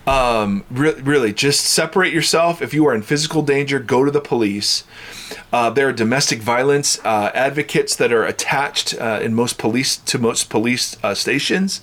Um, 0.06 0.64
re- 0.70 0.94
really, 0.94 1.32
just 1.32 1.64
separate 1.64 2.12
yourself. 2.12 2.62
If 2.62 2.72
you 2.72 2.86
are 2.86 2.94
in 2.94 3.02
physical 3.02 3.42
danger, 3.42 3.80
go 3.80 4.04
to 4.04 4.10
the 4.10 4.20
police. 4.20 4.84
Uh, 5.52 5.70
there 5.70 5.88
are 5.88 5.92
domestic 5.92 6.40
violence 6.40 7.00
uh, 7.04 7.32
advocates 7.34 7.96
that 7.96 8.12
are 8.12 8.24
attached 8.24 8.94
uh, 9.00 9.18
in 9.20 9.34
most 9.34 9.58
police 9.58 9.96
to 9.96 10.18
most 10.18 10.48
police 10.48 10.96
uh, 11.02 11.14
stations. 11.14 11.80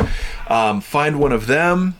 Um, 0.47 0.79
find 0.79 1.19
one 1.19 1.33
of 1.33 1.47
them. 1.47 1.95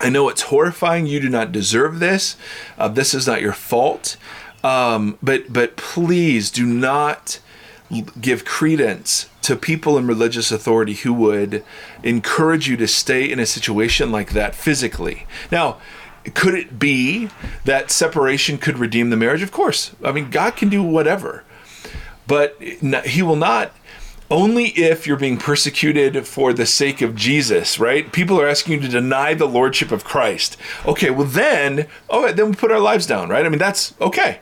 I 0.00 0.10
know 0.10 0.28
it's 0.28 0.42
horrifying. 0.42 1.06
You 1.06 1.20
do 1.20 1.30
not 1.30 1.50
deserve 1.50 1.98
this. 1.98 2.36
Uh, 2.76 2.88
this 2.88 3.14
is 3.14 3.26
not 3.26 3.40
your 3.40 3.54
fault. 3.54 4.16
Um, 4.62 5.18
but 5.22 5.52
but 5.52 5.76
please 5.76 6.50
do 6.50 6.66
not 6.66 7.38
give 8.20 8.44
credence 8.44 9.28
to 9.44 9.56
people 9.56 9.98
in 9.98 10.06
religious 10.06 10.50
authority 10.50 10.94
who 10.94 11.12
would 11.12 11.64
encourage 12.02 12.68
you 12.68 12.76
to 12.78 12.88
stay 12.88 13.30
in 13.30 13.38
a 13.38 13.46
situation 13.46 14.10
like 14.10 14.32
that 14.32 14.54
physically. 14.54 15.26
Now, 15.52 15.78
could 16.32 16.54
it 16.54 16.78
be 16.78 17.28
that 17.64 17.90
separation 17.90 18.56
could 18.56 18.78
redeem 18.78 19.10
the 19.10 19.16
marriage? 19.16 19.42
Of 19.42 19.52
course. 19.52 19.94
I 20.02 20.12
mean, 20.12 20.30
God 20.30 20.56
can 20.56 20.68
do 20.70 20.82
whatever. 20.82 21.44
But 22.26 22.56
he 22.60 23.22
will 23.22 23.36
not 23.36 23.72
only 24.30 24.68
if 24.68 25.06
you're 25.06 25.18
being 25.18 25.36
persecuted 25.36 26.26
for 26.26 26.54
the 26.54 26.64
sake 26.64 27.02
of 27.02 27.14
Jesus, 27.14 27.78
right? 27.78 28.10
People 28.10 28.40
are 28.40 28.48
asking 28.48 28.74
you 28.74 28.80
to 28.80 28.88
deny 28.88 29.34
the 29.34 29.46
lordship 29.46 29.92
of 29.92 30.04
Christ. 30.04 30.56
Okay, 30.86 31.10
well 31.10 31.26
then, 31.26 31.86
oh, 32.08 32.32
then 32.32 32.50
we 32.50 32.56
put 32.56 32.72
our 32.72 32.80
lives 32.80 33.06
down, 33.06 33.28
right? 33.28 33.44
I 33.44 33.50
mean, 33.50 33.58
that's 33.58 33.94
okay. 34.00 34.40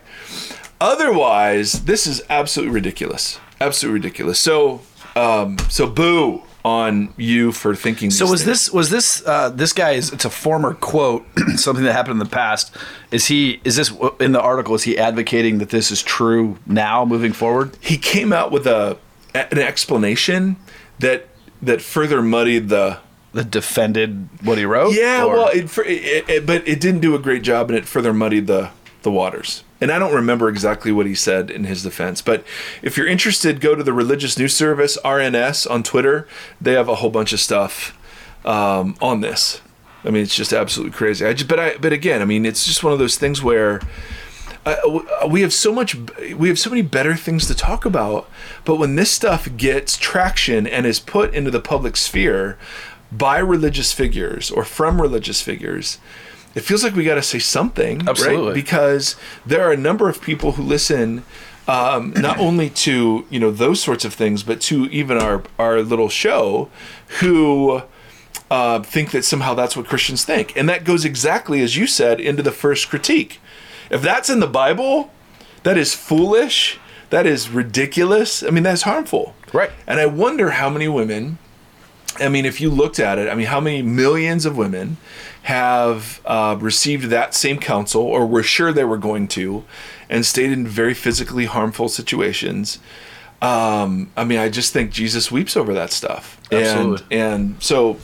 Otherwise, 0.80 1.84
this 1.84 2.06
is 2.06 2.22
absolutely 2.30 2.74
ridiculous. 2.74 3.40
Absolutely 3.60 4.00
ridiculous. 4.00 4.38
So, 4.38 4.82
um, 5.16 5.58
so 5.68 5.86
boo 5.86 6.42
on 6.64 7.12
you 7.16 7.52
for 7.52 7.74
thinking. 7.74 8.10
So 8.10 8.24
was 8.26 8.44
things. 8.44 8.46
this 8.46 8.72
was 8.72 8.90
this 8.90 9.26
uh, 9.26 9.50
this 9.50 9.72
guy 9.72 9.92
is 9.92 10.12
it's 10.12 10.24
a 10.24 10.30
former 10.30 10.74
quote 10.74 11.26
something 11.56 11.84
that 11.84 11.92
happened 11.92 12.12
in 12.12 12.18
the 12.18 12.26
past. 12.26 12.74
Is 13.10 13.26
he 13.26 13.60
is 13.64 13.76
this 13.76 13.92
in 14.20 14.32
the 14.32 14.40
article? 14.40 14.74
Is 14.74 14.84
he 14.84 14.98
advocating 14.98 15.58
that 15.58 15.70
this 15.70 15.90
is 15.90 16.02
true 16.02 16.58
now 16.66 17.04
moving 17.04 17.32
forward? 17.32 17.76
He 17.80 17.98
came 17.98 18.32
out 18.32 18.52
with 18.52 18.66
a 18.66 18.98
an 19.34 19.58
explanation 19.58 20.56
that 20.98 21.28
that 21.60 21.82
further 21.82 22.22
muddied 22.22 22.68
the 22.68 22.98
that 23.32 23.50
defended 23.50 24.28
what 24.42 24.58
he 24.58 24.64
wrote. 24.64 24.94
Yeah, 24.94 25.24
or? 25.24 25.34
well, 25.34 25.48
it, 25.48 25.78
it, 25.78 26.28
it, 26.28 26.46
but 26.46 26.66
it 26.68 26.80
didn't 26.80 27.00
do 27.00 27.14
a 27.14 27.18
great 27.18 27.42
job, 27.42 27.70
and 27.70 27.78
it 27.78 27.86
further 27.86 28.12
muddied 28.12 28.46
the 28.46 28.70
the 29.02 29.10
waters. 29.10 29.64
And 29.80 29.90
I 29.90 29.98
don't 29.98 30.14
remember 30.14 30.48
exactly 30.48 30.92
what 30.92 31.06
he 31.06 31.14
said 31.14 31.50
in 31.50 31.64
his 31.64 31.82
defense, 31.82 32.22
but 32.22 32.44
if 32.82 32.96
you're 32.96 33.06
interested, 33.06 33.60
go 33.60 33.74
to 33.74 33.82
the 33.82 33.92
Religious 33.92 34.38
News 34.38 34.54
Service 34.54 34.98
(RNS) 35.04 35.70
on 35.70 35.82
Twitter. 35.82 36.28
They 36.60 36.72
have 36.72 36.88
a 36.88 36.96
whole 36.96 37.10
bunch 37.10 37.32
of 37.32 37.40
stuff 37.40 37.98
um, 38.44 38.96
on 39.00 39.20
this. 39.20 39.60
I 40.04 40.10
mean, 40.10 40.22
it's 40.22 40.34
just 40.34 40.52
absolutely 40.52 40.96
crazy. 40.96 41.24
I 41.24 41.32
just, 41.32 41.48
but 41.48 41.60
I, 41.60 41.76
but 41.76 41.92
again, 41.92 42.22
I 42.22 42.24
mean, 42.24 42.44
it's 42.44 42.64
just 42.64 42.82
one 42.82 42.92
of 42.92 42.98
those 42.98 43.16
things 43.16 43.42
where. 43.42 43.80
Uh, 44.64 44.76
we 45.28 45.40
have 45.40 45.52
so 45.52 45.72
much 45.72 45.96
we 46.36 46.46
have 46.46 46.56
so 46.56 46.70
many 46.70 46.82
better 46.82 47.16
things 47.16 47.48
to 47.48 47.54
talk 47.54 47.84
about 47.84 48.30
but 48.64 48.76
when 48.76 48.94
this 48.94 49.10
stuff 49.10 49.48
gets 49.56 49.96
traction 49.96 50.68
and 50.68 50.86
is 50.86 51.00
put 51.00 51.34
into 51.34 51.50
the 51.50 51.58
public 51.58 51.96
sphere 51.96 52.56
by 53.10 53.38
religious 53.38 53.92
figures 53.92 54.52
or 54.52 54.64
from 54.64 55.02
religious 55.02 55.42
figures 55.42 55.98
it 56.54 56.60
feels 56.60 56.84
like 56.84 56.94
we 56.94 57.04
got 57.04 57.14
to 57.14 57.22
say 57.22 57.38
something, 57.38 58.06
Absolutely. 58.08 58.46
right? 58.46 58.54
Because 58.54 59.16
there 59.46 59.62
are 59.62 59.72
a 59.72 59.76
number 59.76 60.08
of 60.08 60.20
people 60.20 60.52
who 60.52 60.62
listen 60.62 61.24
um, 61.68 62.12
not 62.16 62.38
only 62.38 62.70
to 62.70 63.26
you 63.30 63.40
know 63.40 63.50
those 63.50 63.82
sorts 63.82 64.04
of 64.04 64.14
things, 64.14 64.42
but 64.42 64.60
to 64.62 64.86
even 64.86 65.18
our 65.18 65.42
our 65.58 65.82
little 65.82 66.08
show, 66.08 66.68
who 67.20 67.82
uh, 68.50 68.82
think 68.82 69.10
that 69.12 69.24
somehow 69.24 69.54
that's 69.54 69.76
what 69.76 69.86
Christians 69.86 70.24
think, 70.24 70.56
and 70.56 70.68
that 70.68 70.84
goes 70.84 71.04
exactly 71.04 71.62
as 71.62 71.76
you 71.76 71.86
said 71.86 72.20
into 72.20 72.42
the 72.42 72.52
first 72.52 72.88
critique. 72.88 73.40
If 73.90 74.02
that's 74.02 74.30
in 74.30 74.40
the 74.40 74.46
Bible, 74.46 75.10
that 75.62 75.76
is 75.76 75.94
foolish. 75.94 76.78
That 77.10 77.26
is 77.26 77.50
ridiculous. 77.50 78.42
I 78.42 78.48
mean, 78.48 78.62
that's 78.62 78.82
harmful. 78.82 79.34
Right. 79.52 79.70
And 79.86 80.00
I 80.00 80.06
wonder 80.06 80.52
how 80.52 80.70
many 80.70 80.88
women 80.88 81.36
I 82.20 82.28
mean, 82.28 82.44
if 82.44 82.60
you 82.60 82.70
looked 82.70 82.98
at 82.98 83.18
it, 83.18 83.28
I 83.28 83.34
mean, 83.34 83.46
how 83.46 83.60
many 83.60 83.82
millions 83.82 84.44
of 84.44 84.56
women 84.56 84.96
have 85.44 86.20
uh, 86.24 86.56
received 86.60 87.06
that 87.06 87.34
same 87.34 87.58
counsel 87.58 88.02
or 88.02 88.26
were 88.26 88.42
sure 88.42 88.72
they 88.72 88.84
were 88.84 88.98
going 88.98 89.28
to 89.28 89.64
and 90.08 90.24
stayed 90.24 90.52
in 90.52 90.66
very 90.66 90.94
physically 90.94 91.46
harmful 91.46 91.88
situations? 91.88 92.78
Um, 93.40 94.12
I 94.16 94.24
mean, 94.24 94.38
I 94.38 94.48
just 94.48 94.72
think 94.72 94.92
Jesus 94.92 95.32
weeps 95.32 95.56
over 95.56 95.74
that 95.74 95.90
stuff. 95.90 96.40
Absolutely. 96.52 97.04
And, 97.10 97.54
and 97.54 97.62
so, 97.62 97.98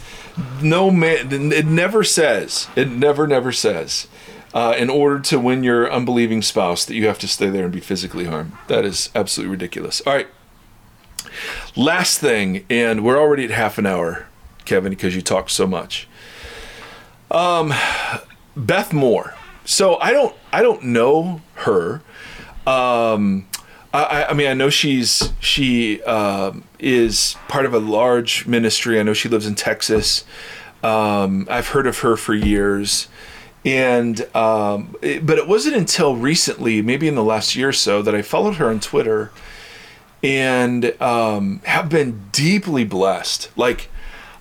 no 0.63 0.91
man, 0.91 1.53
it 1.53 1.67
never 1.67 2.03
says, 2.03 2.67
it 2.75 2.89
never, 2.89 3.27
never 3.27 3.53
says, 3.53 4.09
uh, 4.53 4.75
in 4.77 4.91
order 4.91 5.21
to 5.21 5.39
win 5.39 5.63
your 5.63 5.91
unbelieving 5.93 6.43
spouse, 6.43 6.85
that 6.87 6.95
you 6.95 7.07
have 7.07 7.19
to 7.21 7.29
stay 7.29 7.51
there 7.51 7.65
and 7.65 7.73
be 7.73 7.81
physically 7.81 8.25
harmed. 8.25 8.53
That 8.67 8.85
is 8.85 9.11
absolutely 9.15 9.53
ridiculous. 9.53 10.01
All 10.07 10.15
right. 10.15 10.29
Last 11.79 12.19
thing, 12.19 12.65
and 12.69 13.05
we're 13.05 13.17
already 13.19 13.45
at 13.45 13.51
half 13.51 13.79
an 13.79 13.87
hour, 13.87 14.27
Kevin, 14.65 14.91
because 14.91 15.15
you 15.15 15.23
talked 15.23 15.53
so 15.53 15.65
much. 15.65 16.09
Um, 17.31 17.73
Beth 18.57 18.93
Moore. 18.93 19.35
So 19.65 19.97
I 20.01 20.11
don't, 20.11 20.35
I 20.53 20.61
don't 20.63 20.83
know 20.83 21.41
her. 21.55 22.03
Um, 22.67 23.47
I, 23.95 24.27
I 24.31 24.35
mean, 24.35 24.49
I 24.49 24.55
know 24.55 24.71
she's 24.71 25.33
she 25.41 26.03
um 26.03 26.65
is 26.81 27.37
part 27.47 27.65
of 27.65 27.73
a 27.73 27.79
large 27.79 28.45
ministry. 28.47 28.99
I 28.99 29.05
know 29.05 29.15
she 29.15 29.29
lives 29.29 29.47
in 29.47 29.55
Texas. 29.55 30.25
Um, 30.83 31.47
I've 31.49 31.69
heard 31.69 31.87
of 31.87 32.01
her 32.01 32.17
for 32.17 32.35
years, 32.35 33.07
and 33.65 34.21
um, 34.35 34.97
it- 35.01 35.25
but 35.25 35.39
it 35.39 35.47
wasn't 35.47 35.77
until 35.77 36.17
recently, 36.17 36.83
maybe 36.83 37.07
in 37.07 37.15
the 37.15 37.23
last 37.25 37.55
year 37.55 37.69
or 37.69 37.73
so, 37.73 38.03
that 38.03 38.15
I 38.17 38.23
followed 38.23 38.57
her 38.57 38.69
on 38.69 38.81
Twitter 38.81 39.31
and 40.23 41.01
um, 41.01 41.61
have 41.65 41.89
been 41.89 42.29
deeply 42.33 42.85
blessed. 42.85 43.51
Like, 43.57 43.89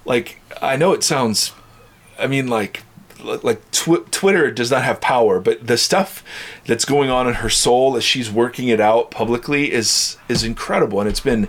like 0.06 0.42
I 0.62 0.76
know 0.76 0.94
it 0.94 1.04
sounds, 1.04 1.54
I 2.18 2.28
mean, 2.28 2.48
like, 2.48 2.84
like 3.24 3.70
tw- 3.72 4.10
Twitter 4.12 4.52
does 4.52 4.72
not 4.72 4.84
have 4.84 5.02
power, 5.02 5.40
but 5.40 5.66
the 5.66 5.78
stuff 5.78 6.24
that's 6.66 6.86
going 6.86 7.10
on 7.10 7.28
in 7.28 7.36
her 7.36 7.50
soul 7.50 7.98
as 7.98 8.04
she's 8.04 8.32
working 8.32 8.68
it 8.68 8.80
out 8.80 9.12
publicly 9.12 9.72
is 9.72 10.18
is 10.30 10.44
incredible, 10.44 11.00
and 11.00 11.10
it's 11.10 11.20
been. 11.20 11.48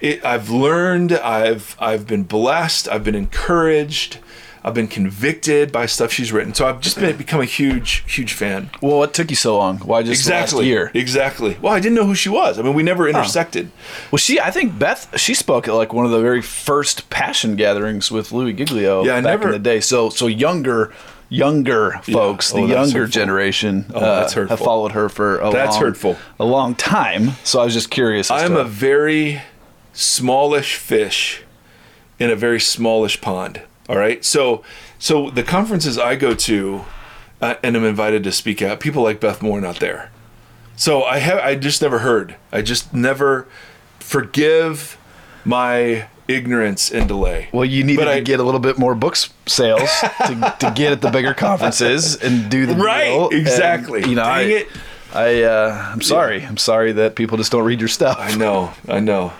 It, 0.00 0.24
I've 0.24 0.48
learned. 0.48 1.12
I've 1.12 1.76
I've 1.78 2.06
been 2.06 2.22
blessed. 2.22 2.88
I've 2.88 3.04
been 3.04 3.14
encouraged. 3.14 4.18
I've 4.62 4.74
been 4.74 4.88
convicted 4.88 5.72
by 5.72 5.86
stuff 5.86 6.12
she's 6.12 6.32
written. 6.32 6.52
So 6.52 6.68
I've 6.68 6.80
just 6.82 6.98
been 6.98 7.16
become 7.16 7.40
a 7.40 7.46
huge 7.46 8.04
huge 8.12 8.34
fan. 8.34 8.68
Well, 8.82 8.98
what 8.98 9.14
took 9.14 9.30
you 9.30 9.36
so 9.36 9.56
long? 9.56 9.78
Why 9.78 10.02
just 10.02 10.20
Exactly. 10.20 10.66
year? 10.66 10.90
Exactly. 10.92 11.56
Well, 11.62 11.72
I 11.72 11.80
didn't 11.80 11.94
know 11.96 12.04
who 12.04 12.14
she 12.14 12.28
was. 12.28 12.58
I 12.58 12.62
mean, 12.62 12.74
we 12.74 12.82
never 12.82 13.08
intersected. 13.08 13.70
Well, 14.10 14.18
she, 14.18 14.38
I 14.38 14.50
think 14.50 14.78
Beth, 14.78 15.18
she 15.18 15.32
spoke 15.34 15.66
at 15.66 15.74
like 15.74 15.92
one 15.94 16.04
of 16.04 16.10
the 16.10 16.20
very 16.20 16.42
first 16.42 17.08
passion 17.08 17.56
gatherings 17.56 18.10
with 18.10 18.32
Louie 18.32 18.52
Giglio 18.52 19.02
Yeah, 19.04 19.14
back 19.16 19.24
never- 19.24 19.46
in 19.46 19.52
the 19.52 19.58
day. 19.58 19.80
So, 19.80 20.10
so 20.10 20.26
younger, 20.26 20.92
younger 21.30 22.00
folks, 22.02 22.52
Oh, 22.54 22.66
the 22.66 22.72
younger 22.74 23.06
generation, 23.06 23.86
Oh, 23.94 24.00
that's 24.00 24.36
uh, 24.36 24.46
have 24.48 24.58
followed 24.58 24.92
her 24.92 25.08
for 25.08 25.38
a 25.40 25.50
That's 25.50 25.76
long, 25.76 25.84
hurtful. 25.84 26.16
a 26.38 26.44
long 26.44 26.74
time. 26.74 27.30
So 27.44 27.60
I 27.60 27.64
was 27.64 27.72
just 27.72 27.90
curious. 27.90 28.30
I'm 28.30 28.50
to- 28.52 28.60
a 28.60 28.64
very 28.64 29.40
smallish 29.94 30.76
fish 30.76 31.42
in 32.18 32.30
a 32.30 32.36
very 32.36 32.60
smallish 32.60 33.20
pond. 33.22 33.62
All 33.90 33.98
right. 33.98 34.24
So, 34.24 34.62
so 35.00 35.30
the 35.30 35.42
conferences 35.42 35.98
I 35.98 36.14
go 36.14 36.32
to 36.34 36.84
uh, 37.40 37.56
and 37.62 37.76
am 37.76 37.84
invited 37.84 38.22
to 38.24 38.30
speak 38.32 38.62
at, 38.62 38.78
people 38.78 39.02
like 39.02 39.18
Beth 39.20 39.42
Moore 39.42 39.60
not 39.60 39.80
there. 39.80 40.10
So 40.76 41.02
I 41.02 41.18
have, 41.18 41.38
I 41.40 41.56
just 41.56 41.82
never 41.82 41.98
heard. 41.98 42.36
I 42.52 42.62
just 42.62 42.94
never 42.94 43.48
forgive 43.98 44.96
my 45.44 46.06
ignorance 46.28 46.90
and 46.92 47.08
delay. 47.08 47.48
Well, 47.52 47.64
you 47.64 47.96
But 47.96 48.04
to 48.04 48.10
I- 48.12 48.20
get 48.20 48.38
a 48.40 48.42
little 48.44 48.60
bit 48.60 48.78
more 48.78 48.94
books 48.94 49.30
sales 49.46 49.90
to, 50.26 50.56
to 50.60 50.70
get 50.76 50.92
at 50.92 51.00
the 51.00 51.10
bigger 51.10 51.34
conferences 51.34 52.14
and 52.16 52.48
do 52.50 52.66
the 52.66 52.74
Right, 52.76 53.06
deal. 53.06 53.30
And, 53.30 53.40
exactly. 53.40 54.00
you 54.08 54.14
know, 54.14 54.22
Dang 54.22 54.30
I, 54.32 54.40
it. 54.42 54.68
I, 55.12 55.42
uh, 55.42 55.90
I'm 55.92 56.02
sorry. 56.02 56.44
I'm 56.44 56.56
sorry 56.56 56.92
that 56.92 57.16
people 57.16 57.36
just 57.36 57.50
don't 57.50 57.64
read 57.64 57.80
your 57.80 57.88
stuff. 57.88 58.16
I 58.20 58.36
know. 58.36 58.72
I 58.88 59.00
know. 59.00 59.32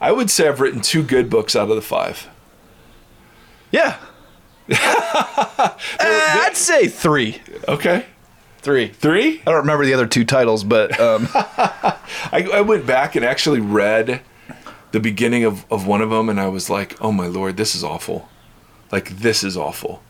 I 0.00 0.10
would 0.10 0.28
say 0.30 0.48
I've 0.48 0.60
written 0.60 0.80
two 0.80 1.04
good 1.04 1.30
books 1.30 1.54
out 1.54 1.70
of 1.70 1.76
the 1.76 1.82
five. 1.82 2.28
Yeah. 3.72 3.96
Uh, 5.58 5.70
I'd 6.00 6.56
say 6.56 6.86
three. 6.88 7.40
Okay. 7.68 8.06
Three. 8.58 8.88
Three? 8.88 9.40
I 9.40 9.50
don't 9.50 9.56
remember 9.60 9.84
the 9.84 9.94
other 9.94 10.06
two 10.06 10.24
titles, 10.24 10.64
but 10.64 10.98
um, 11.00 11.28
I, 11.34 12.48
I 12.52 12.60
went 12.60 12.86
back 12.86 13.16
and 13.16 13.24
actually 13.24 13.60
read 13.60 14.20
the 14.92 15.00
beginning 15.00 15.44
of, 15.44 15.64
of 15.70 15.86
one 15.86 16.00
of 16.00 16.10
them, 16.10 16.28
and 16.28 16.40
I 16.40 16.48
was 16.48 16.70
like, 16.70 16.96
oh 17.00 17.12
my 17.12 17.26
lord, 17.26 17.56
this 17.56 17.74
is 17.74 17.82
awful. 17.84 18.28
Like, 18.90 19.10
this 19.18 19.42
is 19.44 19.56
awful. 19.56 20.02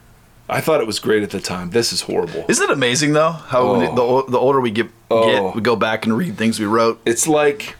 I 0.48 0.60
thought 0.60 0.80
it 0.80 0.86
was 0.86 0.98
great 0.98 1.22
at 1.22 1.30
the 1.30 1.40
time. 1.40 1.70
This 1.70 1.92
is 1.92 2.02
horrible. 2.02 2.44
isn't 2.48 2.64
it 2.68 2.72
amazing 2.72 3.12
though 3.14 3.30
how 3.32 3.60
Oh. 3.62 4.24
the, 4.24 4.30
the 4.32 4.38
older 4.38 4.60
we 4.60 4.70
get, 4.70 4.88
Oh. 5.10 5.26
get, 5.48 5.54
we 5.56 5.60
go 5.62 5.76
back 5.76 6.04
and 6.06 6.16
read 6.16 6.36
things 6.36 6.58
we 6.60 6.66
wrote. 6.66 7.00
It's 7.06 7.26
like, 7.26 7.76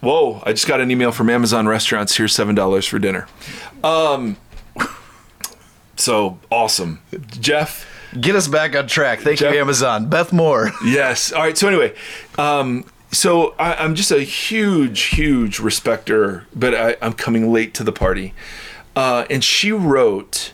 whoa, 0.00 0.42
I 0.46 0.52
just 0.52 0.66
got 0.66 0.80
an 0.80 0.90
email 0.90 1.12
from 1.12 1.28
Amazon 1.30 1.66
restaurants. 1.66 2.16
Here's 2.16 2.34
$7 2.36 2.88
for 2.88 2.98
dinner. 2.98 3.26
Um, 3.82 4.36
so 5.98 6.38
awesome. 6.50 7.00
Jeff, 7.40 7.86
Get 8.18 8.34
us 8.36 8.48
back 8.48 8.74
on 8.74 8.86
track. 8.86 9.20
Thank 9.20 9.38
Jeff- 9.38 9.52
you, 9.52 9.60
Amazon. 9.60 10.08
Beth 10.08 10.32
Moore. 10.32 10.70
Yes. 10.84 11.30
All 11.30 11.42
right. 11.42 11.58
So 11.58 11.68
anyway, 11.68 11.94
um, 12.38 12.84
so 13.12 13.54
I, 13.58 13.74
I'm 13.74 13.94
just 13.94 14.10
a 14.10 14.20
huge, 14.20 15.02
huge 15.02 15.58
respecter, 15.58 16.46
but 16.54 16.74
I, 16.74 16.96
I'm 17.02 17.12
coming 17.12 17.52
late 17.52 17.74
to 17.74 17.84
the 17.84 17.92
party. 17.92 18.32
Uh, 18.96 19.26
and 19.28 19.44
she 19.44 19.72
wrote 19.72 20.52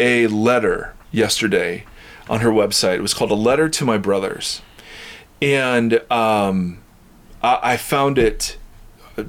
a 0.00 0.26
letter 0.28 0.94
yesterday 1.12 1.84
on 2.28 2.40
her 2.40 2.48
website. 2.48 2.94
It 2.96 3.02
was 3.02 3.12
called 3.14 3.30
"A 3.30 3.34
Letter 3.34 3.68
to 3.68 3.84
My 3.84 3.98
Brothers," 3.98 4.62
and 5.42 6.00
um, 6.10 6.80
I, 7.42 7.58
I 7.62 7.76
found 7.76 8.18
it 8.18 8.56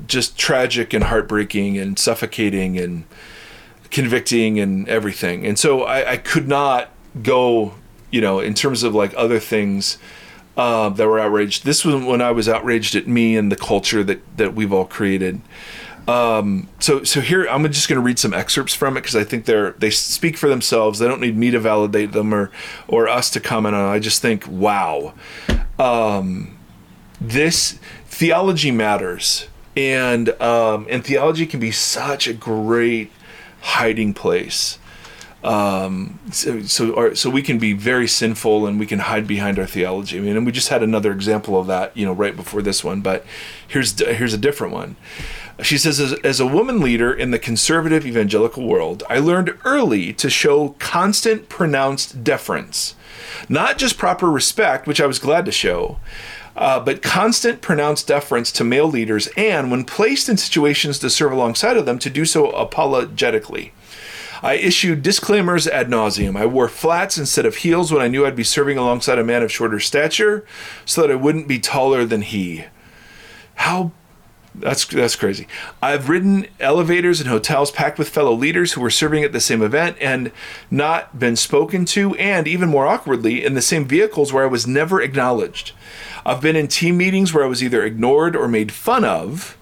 just 0.07 0.37
tragic 0.37 0.93
and 0.93 1.03
heartbreaking 1.03 1.77
and 1.77 1.99
suffocating 1.99 2.79
and 2.79 3.03
convicting 3.91 4.59
and 4.59 4.87
everything. 4.89 5.45
And 5.45 5.57
so 5.57 5.83
I, 5.83 6.13
I 6.13 6.17
could 6.17 6.47
not 6.47 6.89
go, 7.21 7.75
you 8.11 8.21
know, 8.21 8.39
in 8.39 8.53
terms 8.53 8.83
of 8.83 8.93
like 8.93 9.13
other 9.15 9.39
things 9.39 9.97
uh, 10.57 10.89
that 10.89 11.07
were 11.07 11.19
outraged. 11.19 11.65
This 11.65 11.83
was 11.83 11.95
when 12.03 12.21
I 12.21 12.31
was 12.31 12.47
outraged 12.47 12.95
at 12.95 13.07
me 13.07 13.35
and 13.35 13.51
the 13.51 13.55
culture 13.55 14.03
that 14.03 14.37
that 14.37 14.53
we've 14.53 14.71
all 14.71 14.85
created. 14.85 15.41
Um, 16.07 16.69
so 16.79 17.03
so 17.03 17.19
here 17.19 17.47
I'm 17.49 17.63
just 17.71 17.89
going 17.89 17.97
to 17.97 18.05
read 18.05 18.19
some 18.19 18.33
excerpts 18.33 18.73
from 18.73 18.95
it 18.95 19.01
because 19.01 19.15
I 19.15 19.23
think 19.23 19.45
they're 19.45 19.71
they 19.71 19.89
speak 19.89 20.37
for 20.37 20.47
themselves. 20.47 20.99
They 20.99 21.07
don't 21.07 21.21
need 21.21 21.35
me 21.35 21.51
to 21.51 21.59
validate 21.59 22.11
them 22.11 22.33
or 22.33 22.51
or 22.87 23.07
us 23.07 23.29
to 23.31 23.39
comment 23.39 23.75
on. 23.75 23.89
I 23.89 23.99
just 23.99 24.21
think 24.21 24.47
wow, 24.47 25.13
um, 25.79 26.57
this 27.19 27.79
theology 28.05 28.71
matters, 28.71 29.47
and 29.75 30.29
um, 30.41 30.85
and 30.89 31.03
theology 31.03 31.47
can 31.47 31.59
be 31.59 31.71
such 31.71 32.27
a 32.27 32.33
great 32.33 33.11
hiding 33.65 34.13
place. 34.13 34.77
Um, 35.43 36.19
so 36.31 36.61
so, 36.63 36.95
our, 36.95 37.15
so 37.15 37.29
we 37.29 37.43
can 37.43 37.59
be 37.59 37.73
very 37.73 38.07
sinful 38.07 38.65
and 38.65 38.79
we 38.79 38.85
can 38.85 38.99
hide 38.99 39.27
behind 39.27 39.59
our 39.59 39.67
theology. 39.67 40.17
I 40.17 40.21
mean, 40.21 40.37
and 40.37 40.45
we 40.45 40.51
just 40.51 40.69
had 40.69 40.81
another 40.81 41.11
example 41.11 41.59
of 41.59 41.67
that, 41.67 41.95
you 41.95 42.05
know, 42.05 42.13
right 42.13 42.35
before 42.35 42.63
this 42.63 42.83
one. 42.83 43.01
But 43.01 43.25
here's 43.67 43.99
here's 43.99 44.33
a 44.33 44.39
different 44.39 44.73
one. 44.73 44.95
She 45.61 45.77
says, 45.77 45.99
as, 45.99 46.13
as 46.13 46.39
a 46.39 46.47
woman 46.47 46.81
leader 46.81 47.13
in 47.13 47.31
the 47.31 47.39
conservative 47.39 48.05
evangelical 48.05 48.67
world, 48.67 49.03
I 49.09 49.19
learned 49.19 49.57
early 49.63 50.11
to 50.13 50.29
show 50.29 50.69
constant, 50.79 51.47
pronounced 51.47 52.23
deference, 52.23 52.95
not 53.47 53.77
just 53.77 53.97
proper 53.97 54.29
respect, 54.29 54.85
which 54.85 54.99
I 54.99 55.05
was 55.05 55.19
glad 55.19 55.45
to 55.45 55.51
show, 55.51 55.97
uh, 56.55 56.79
but 56.79 57.01
constant 57.01 57.61
pronounced 57.61 58.07
deference 58.07 58.51
to 58.53 58.63
male 58.63 58.87
leaders, 58.87 59.27
and 59.35 59.71
when 59.71 59.83
placed 59.83 60.29
in 60.29 60.37
situations 60.37 60.99
to 60.99 61.09
serve 61.09 61.31
alongside 61.31 61.77
of 61.77 61.85
them, 61.85 61.99
to 61.99 62.09
do 62.09 62.25
so 62.25 62.49
apologetically. 62.51 63.73
I 64.41 64.53
issued 64.55 65.01
disclaimers 65.01 65.67
ad 65.67 65.89
nauseum. 65.89 66.37
I 66.37 66.45
wore 66.45 66.67
flats 66.67 67.17
instead 67.17 67.45
of 67.45 67.57
heels 67.57 67.91
when 67.91 68.01
I 68.01 68.07
knew 68.07 68.25
I'd 68.25 68.35
be 68.35 68.43
serving 68.43 68.77
alongside 68.77 69.17
a 69.17 69.23
man 69.23 69.43
of 69.43 69.51
shorter 69.51 69.79
stature, 69.79 70.45
so 70.85 71.01
that 71.01 71.11
I 71.11 71.15
wouldn't 71.15 71.47
be 71.47 71.59
taller 71.59 72.05
than 72.05 72.21
he. 72.21 72.65
How 73.55 73.91
That's 74.59 74.85
that's 74.85 75.15
crazy. 75.15 75.47
I've 75.81 76.09
ridden 76.09 76.47
elevators 76.59 77.19
in 77.19 77.27
hotels 77.27 77.71
packed 77.71 77.97
with 77.99 78.09
fellow 78.09 78.33
leaders 78.33 78.73
who 78.73 78.81
were 78.81 78.89
serving 78.89 79.23
at 79.23 79.33
the 79.33 79.39
same 79.39 79.61
event 79.61 79.97
and 79.99 80.31
not 80.71 81.19
been 81.19 81.35
spoken 81.35 81.85
to, 81.85 82.15
and 82.15 82.47
even 82.47 82.69
more 82.69 82.87
awkwardly, 82.87 83.43
in 83.43 83.53
the 83.53 83.61
same 83.61 83.85
vehicles 83.85 84.31
where 84.31 84.43
I 84.43 84.47
was 84.47 84.65
never 84.65 85.01
acknowledged. 85.01 85.73
I've 86.25 86.41
been 86.41 86.55
in 86.55 86.67
team 86.67 86.97
meetings 86.97 87.33
where 87.33 87.43
I 87.43 87.47
was 87.47 87.63
either 87.63 87.83
ignored 87.83 88.35
or 88.35 88.47
made 88.47 88.71
fun 88.71 89.03
of. 89.03 89.57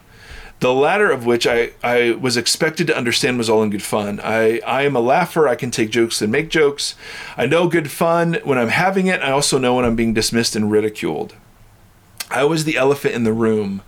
The 0.59 0.73
latter 0.73 1.11
of 1.11 1.25
which 1.25 1.45
I, 1.45 1.71
I 1.83 2.11
was 2.11 2.37
expected 2.37 2.87
to 2.87 2.97
understand 2.97 3.37
was 3.37 3.49
all 3.49 3.63
in 3.63 3.69
good 3.69 3.83
fun. 3.83 4.21
I, 4.23 4.59
I 4.59 4.83
am 4.83 4.95
a 4.95 5.01
laugher. 5.01 5.45
I 5.45 5.55
can 5.55 5.71
take 5.71 5.89
jokes 5.89 6.21
and 6.21 6.31
make 6.31 6.49
jokes. 6.49 6.95
I 7.35 7.47
know 7.47 7.67
good 7.67 7.91
fun 7.91 8.37
when 8.45 8.57
I'm 8.57 8.69
having 8.69 9.07
it. 9.07 9.21
I 9.21 9.31
also 9.31 9.57
know 9.57 9.75
when 9.75 9.83
I'm 9.83 9.97
being 9.97 10.13
dismissed 10.13 10.55
and 10.55 10.71
ridiculed. 10.71 11.35
I 12.31 12.45
was 12.45 12.63
the 12.63 12.77
elephant 12.77 13.13
in 13.13 13.25
the 13.25 13.33
room 13.33 13.81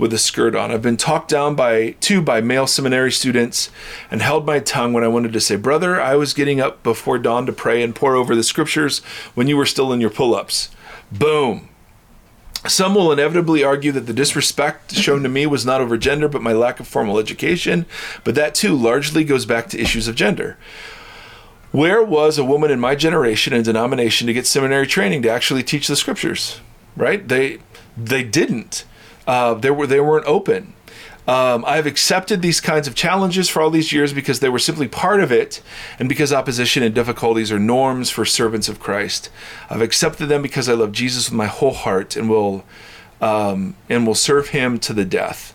with 0.00 0.12
a 0.14 0.18
skirt 0.18 0.56
on. 0.56 0.70
I've 0.72 0.82
been 0.82 0.96
talked 0.96 1.28
down 1.28 1.54
by 1.54 1.90
two 2.00 2.22
by 2.22 2.40
male 2.40 2.66
seminary 2.66 3.12
students 3.12 3.70
and 4.10 4.22
held 4.22 4.46
my 4.46 4.58
tongue 4.58 4.92
when 4.92 5.04
I 5.04 5.08
wanted 5.08 5.32
to 5.34 5.40
say, 5.40 5.56
Brother, 5.56 6.00
I 6.00 6.16
was 6.16 6.34
getting 6.34 6.60
up 6.60 6.82
before 6.82 7.18
dawn 7.18 7.44
to 7.46 7.52
pray 7.52 7.82
and 7.82 7.94
pore 7.94 8.16
over 8.16 8.34
the 8.34 8.42
scriptures 8.42 9.00
when 9.34 9.46
you 9.46 9.56
were 9.56 9.66
still 9.66 9.92
in 9.92 10.00
your 10.00 10.10
pull 10.10 10.34
ups. 10.34 10.70
Boom. 11.12 11.68
Some 12.66 12.94
will 12.94 13.12
inevitably 13.12 13.62
argue 13.62 13.92
that 13.92 14.06
the 14.06 14.12
disrespect 14.12 14.94
shown 14.94 15.22
to 15.22 15.28
me 15.28 15.46
was 15.46 15.64
not 15.64 15.80
over 15.80 15.96
gender, 15.96 16.28
but 16.28 16.42
my 16.42 16.52
lack 16.52 16.80
of 16.80 16.88
formal 16.88 17.18
education. 17.18 17.86
But 18.24 18.34
that 18.34 18.54
too 18.54 18.74
largely 18.74 19.24
goes 19.24 19.46
back 19.46 19.68
to 19.68 19.80
issues 19.80 20.08
of 20.08 20.14
gender. 20.14 20.58
Where 21.72 22.02
was 22.02 22.36
a 22.36 22.44
woman 22.44 22.70
in 22.70 22.80
my 22.80 22.96
generation 22.96 23.52
and 23.52 23.64
denomination 23.64 24.26
to 24.26 24.32
get 24.32 24.46
seminary 24.46 24.86
training 24.86 25.22
to 25.22 25.30
actually 25.30 25.62
teach 25.62 25.88
the 25.88 25.96
scriptures? 25.96 26.60
Right? 26.96 27.26
They 27.26 27.58
they 27.96 28.24
didn't. 28.24 28.84
Uh, 29.30 29.54
they 29.54 29.70
were 29.70 29.86
they 29.86 30.00
weren't 30.00 30.26
open. 30.26 30.72
Um, 31.28 31.64
I've 31.64 31.86
accepted 31.86 32.42
these 32.42 32.60
kinds 32.60 32.88
of 32.88 32.96
challenges 32.96 33.48
for 33.48 33.62
all 33.62 33.70
these 33.70 33.92
years 33.92 34.12
because 34.12 34.40
they 34.40 34.48
were 34.48 34.58
simply 34.58 34.88
part 34.88 35.20
of 35.20 35.30
it, 35.30 35.62
and 36.00 36.08
because 36.08 36.32
opposition 36.32 36.82
and 36.82 36.92
difficulties 36.92 37.52
are 37.52 37.58
norms 37.60 38.10
for 38.10 38.24
servants 38.24 38.68
of 38.68 38.80
Christ. 38.80 39.30
I've 39.70 39.82
accepted 39.82 40.26
them 40.26 40.42
because 40.42 40.68
I 40.68 40.72
love 40.72 40.90
Jesus 40.90 41.30
with 41.30 41.36
my 41.36 41.46
whole 41.46 41.74
heart 41.74 42.16
and 42.16 42.28
will 42.28 42.64
um, 43.20 43.76
and 43.88 44.04
will 44.04 44.16
serve 44.16 44.48
Him 44.48 44.80
to 44.80 44.92
the 44.92 45.04
death. 45.04 45.54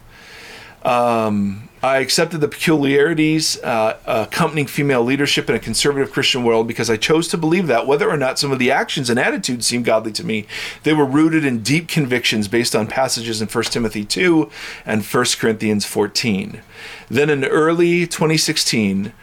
Um, 0.83 1.64
I 1.85 1.99
accepted 1.99 2.41
the 2.41 2.47
peculiarities 2.47 3.61
uh, 3.61 3.97
accompanying 4.07 4.65
female 4.65 5.03
leadership 5.03 5.51
in 5.51 5.55
a 5.55 5.59
conservative 5.59 6.11
Christian 6.11 6.43
world 6.43 6.67
because 6.67 6.89
I 6.89 6.97
chose 6.97 7.27
to 7.27 7.37
believe 7.37 7.67
that 7.67 7.85
whether 7.85 8.09
or 8.09 8.17
not 8.17 8.39
some 8.39 8.51
of 8.51 8.57
the 8.57 8.71
actions 8.71 9.07
and 9.07 9.19
attitudes 9.19 9.67
seemed 9.67 9.85
godly 9.85 10.11
to 10.13 10.25
me, 10.25 10.47
they 10.81 10.93
were 10.93 11.05
rooted 11.05 11.45
in 11.45 11.61
deep 11.61 11.87
convictions 11.87 12.47
based 12.47 12.75
on 12.75 12.87
passages 12.87 13.39
in 13.39 13.47
1 13.47 13.63
Timothy 13.65 14.03
2 14.03 14.49
and 14.83 15.05
1 15.05 15.25
Corinthians 15.37 15.85
14. 15.85 16.63
Then 17.07 17.29
in 17.29 17.45
early 17.45 18.07
2016, 18.07 19.13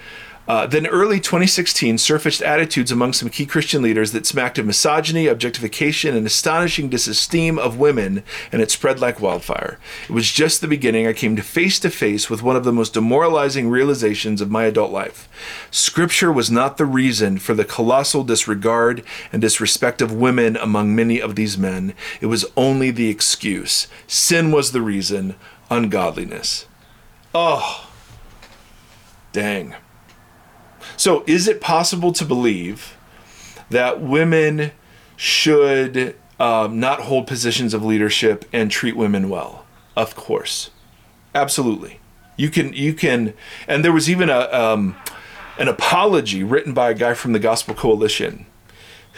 uh, 0.52 0.66
then 0.66 0.86
early 0.88 1.18
2016 1.18 1.96
surfaced 1.96 2.42
attitudes 2.42 2.92
among 2.92 3.14
some 3.14 3.30
key 3.30 3.46
Christian 3.46 3.80
leaders 3.80 4.12
that 4.12 4.26
smacked 4.26 4.58
of 4.58 4.66
misogyny, 4.66 5.26
objectification, 5.26 6.14
and 6.14 6.26
astonishing 6.26 6.90
disesteem 6.90 7.58
of 7.58 7.78
women, 7.78 8.22
and 8.52 8.60
it 8.60 8.70
spread 8.70 9.00
like 9.00 9.18
wildfire. 9.18 9.78
It 10.10 10.12
was 10.12 10.30
just 10.30 10.60
the 10.60 10.68
beginning. 10.68 11.06
I 11.06 11.14
came 11.14 11.36
to 11.36 11.42
face 11.42 11.80
to 11.80 11.88
face 11.88 12.28
with 12.28 12.42
one 12.42 12.54
of 12.54 12.64
the 12.64 12.72
most 12.72 12.92
demoralizing 12.92 13.70
realizations 13.70 14.42
of 14.42 14.50
my 14.50 14.64
adult 14.64 14.92
life. 14.92 15.26
Scripture 15.70 16.30
was 16.30 16.50
not 16.50 16.76
the 16.76 16.84
reason 16.84 17.38
for 17.38 17.54
the 17.54 17.64
colossal 17.64 18.22
disregard 18.22 19.02
and 19.32 19.40
disrespect 19.40 20.02
of 20.02 20.12
women 20.12 20.58
among 20.58 20.94
many 20.94 21.18
of 21.18 21.34
these 21.34 21.56
men. 21.56 21.94
It 22.20 22.26
was 22.26 22.44
only 22.58 22.90
the 22.90 23.08
excuse. 23.08 23.86
Sin 24.06 24.52
was 24.52 24.72
the 24.72 24.82
reason, 24.82 25.34
ungodliness. 25.70 26.66
Oh, 27.34 27.88
dang. 29.32 29.76
So, 30.96 31.24
is 31.26 31.48
it 31.48 31.60
possible 31.60 32.12
to 32.12 32.24
believe 32.24 32.96
that 33.70 34.00
women 34.00 34.72
should 35.16 36.16
um, 36.38 36.78
not 36.80 37.00
hold 37.00 37.26
positions 37.26 37.74
of 37.74 37.84
leadership 37.84 38.44
and 38.52 38.70
treat 38.70 38.96
women 38.96 39.28
well? 39.28 39.64
Of 39.96 40.14
course, 40.14 40.70
absolutely. 41.34 42.00
You 42.36 42.50
can, 42.50 42.72
you 42.72 42.94
can, 42.94 43.34
and 43.68 43.84
there 43.84 43.92
was 43.92 44.08
even 44.08 44.30
a 44.30 44.40
um, 44.52 44.96
an 45.58 45.68
apology 45.68 46.42
written 46.42 46.72
by 46.72 46.90
a 46.90 46.94
guy 46.94 47.14
from 47.14 47.32
the 47.32 47.38
Gospel 47.38 47.74
Coalition 47.74 48.46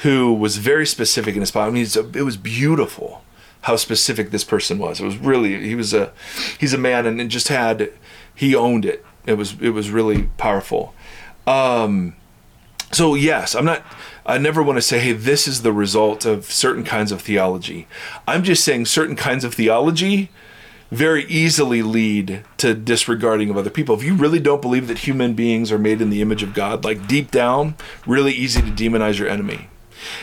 who 0.03 0.35
was 0.35 0.59
very 0.59 0.87
specific 0.87 1.35
in 1.35 1.41
his 1.41 1.51
apology. 1.51 1.71
I 1.71 2.03
mean, 2.03 2.15
it 2.17 2.23
was 2.23 2.37
beautiful 2.37 3.23
how 3.63 3.77
specific 3.77 4.31
this 4.31 4.45
person 4.45 4.79
was. 4.79 5.01
It 5.01 5.05
was 5.05 5.17
really 5.17 5.67
he 5.67 5.75
was 5.75 5.95
a 5.95 6.13
he's 6.59 6.75
a 6.75 6.79
man 6.79 7.07
and 7.07 7.31
just 7.31 7.49
had 7.49 7.91
he 8.35 8.55
owned 8.55 8.85
it. 8.85 9.05
It 9.27 9.35
was 9.35 9.57
it 9.61 9.71
was 9.71 9.91
really 9.91 10.25
powerful. 10.37 10.95
Um, 11.47 12.17
so 12.93 13.15
yes, 13.15 13.55
I'm 13.55 13.65
not. 13.65 13.83
I 14.27 14.39
never 14.39 14.63
want 14.63 14.79
to 14.79 14.83
say, 14.83 15.01
hey, 15.01 15.13
this 15.13 15.47
is 15.47 15.63
the 15.63 15.73
result 15.73 16.25
of 16.25 16.47
certain 16.47 16.83
kinds 16.83 17.13
of 17.13 17.21
theology. 17.21 17.87
I'm 18.27 18.43
just 18.43 18.65
saying 18.65 18.87
certain 18.87 19.17
kinds 19.17 19.45
of 19.45 19.55
theology 19.55 20.31
very 20.91 21.25
easily 21.25 21.83
lead 21.83 22.45
to 22.57 22.73
disregarding 22.73 23.51
of 23.51 23.57
other 23.57 23.69
people. 23.69 23.95
If 23.97 24.05
you 24.05 24.15
really 24.15 24.39
don't 24.39 24.63
believe 24.63 24.87
that 24.89 24.99
human 24.99 25.35
beings 25.35 25.73
are 25.73 25.79
made 25.79 26.01
in 26.01 26.09
the 26.09 26.23
image 26.23 26.43
of 26.43 26.55
God, 26.55 26.85
like 26.85 27.07
deep 27.07 27.31
down, 27.31 27.75
really 28.07 28.33
easy 28.33 28.63
to 28.63 28.69
demonize 28.69 29.19
your 29.19 29.29
enemy 29.29 29.69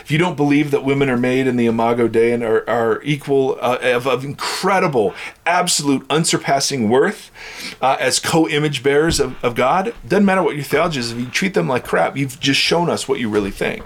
if 0.02 0.12
you 0.12 0.18
don't 0.18 0.36
believe 0.36 0.72
that 0.72 0.84
women 0.84 1.10
are 1.10 1.18
made 1.18 1.48
in 1.48 1.56
the 1.56 1.66
imago 1.66 2.08
Dei 2.08 2.32
and 2.32 2.44
are, 2.44 2.68
are 2.70 3.02
equal 3.04 3.58
uh, 3.62 3.78
of, 3.82 4.08
of, 4.08 4.24
incredible, 4.24 5.14
absolute, 5.46 6.06
unsurpassing 6.10 6.90
worth 6.90 7.32
uh, 7.82 7.98
as 8.00 8.20
co-image 8.20 8.84
bearers 8.84 9.20
of, 9.20 9.42
of 9.44 9.56
God, 9.56 9.94
doesn't 10.08 10.26
matter 10.26 10.44
what 10.44 10.56
your 10.56 10.64
theology 10.64 11.00
is. 11.00 11.12
If 11.12 11.20
you 11.20 11.26
treat 11.28 11.54
them 11.54 11.68
like 11.68 11.86
crap, 11.86 12.18
you've 12.18 12.40
just 12.40 12.60
shown 12.60 12.90
us 12.90 13.08
what 13.08 13.20
you 13.20 13.30
really 13.30 13.52
think, 13.52 13.86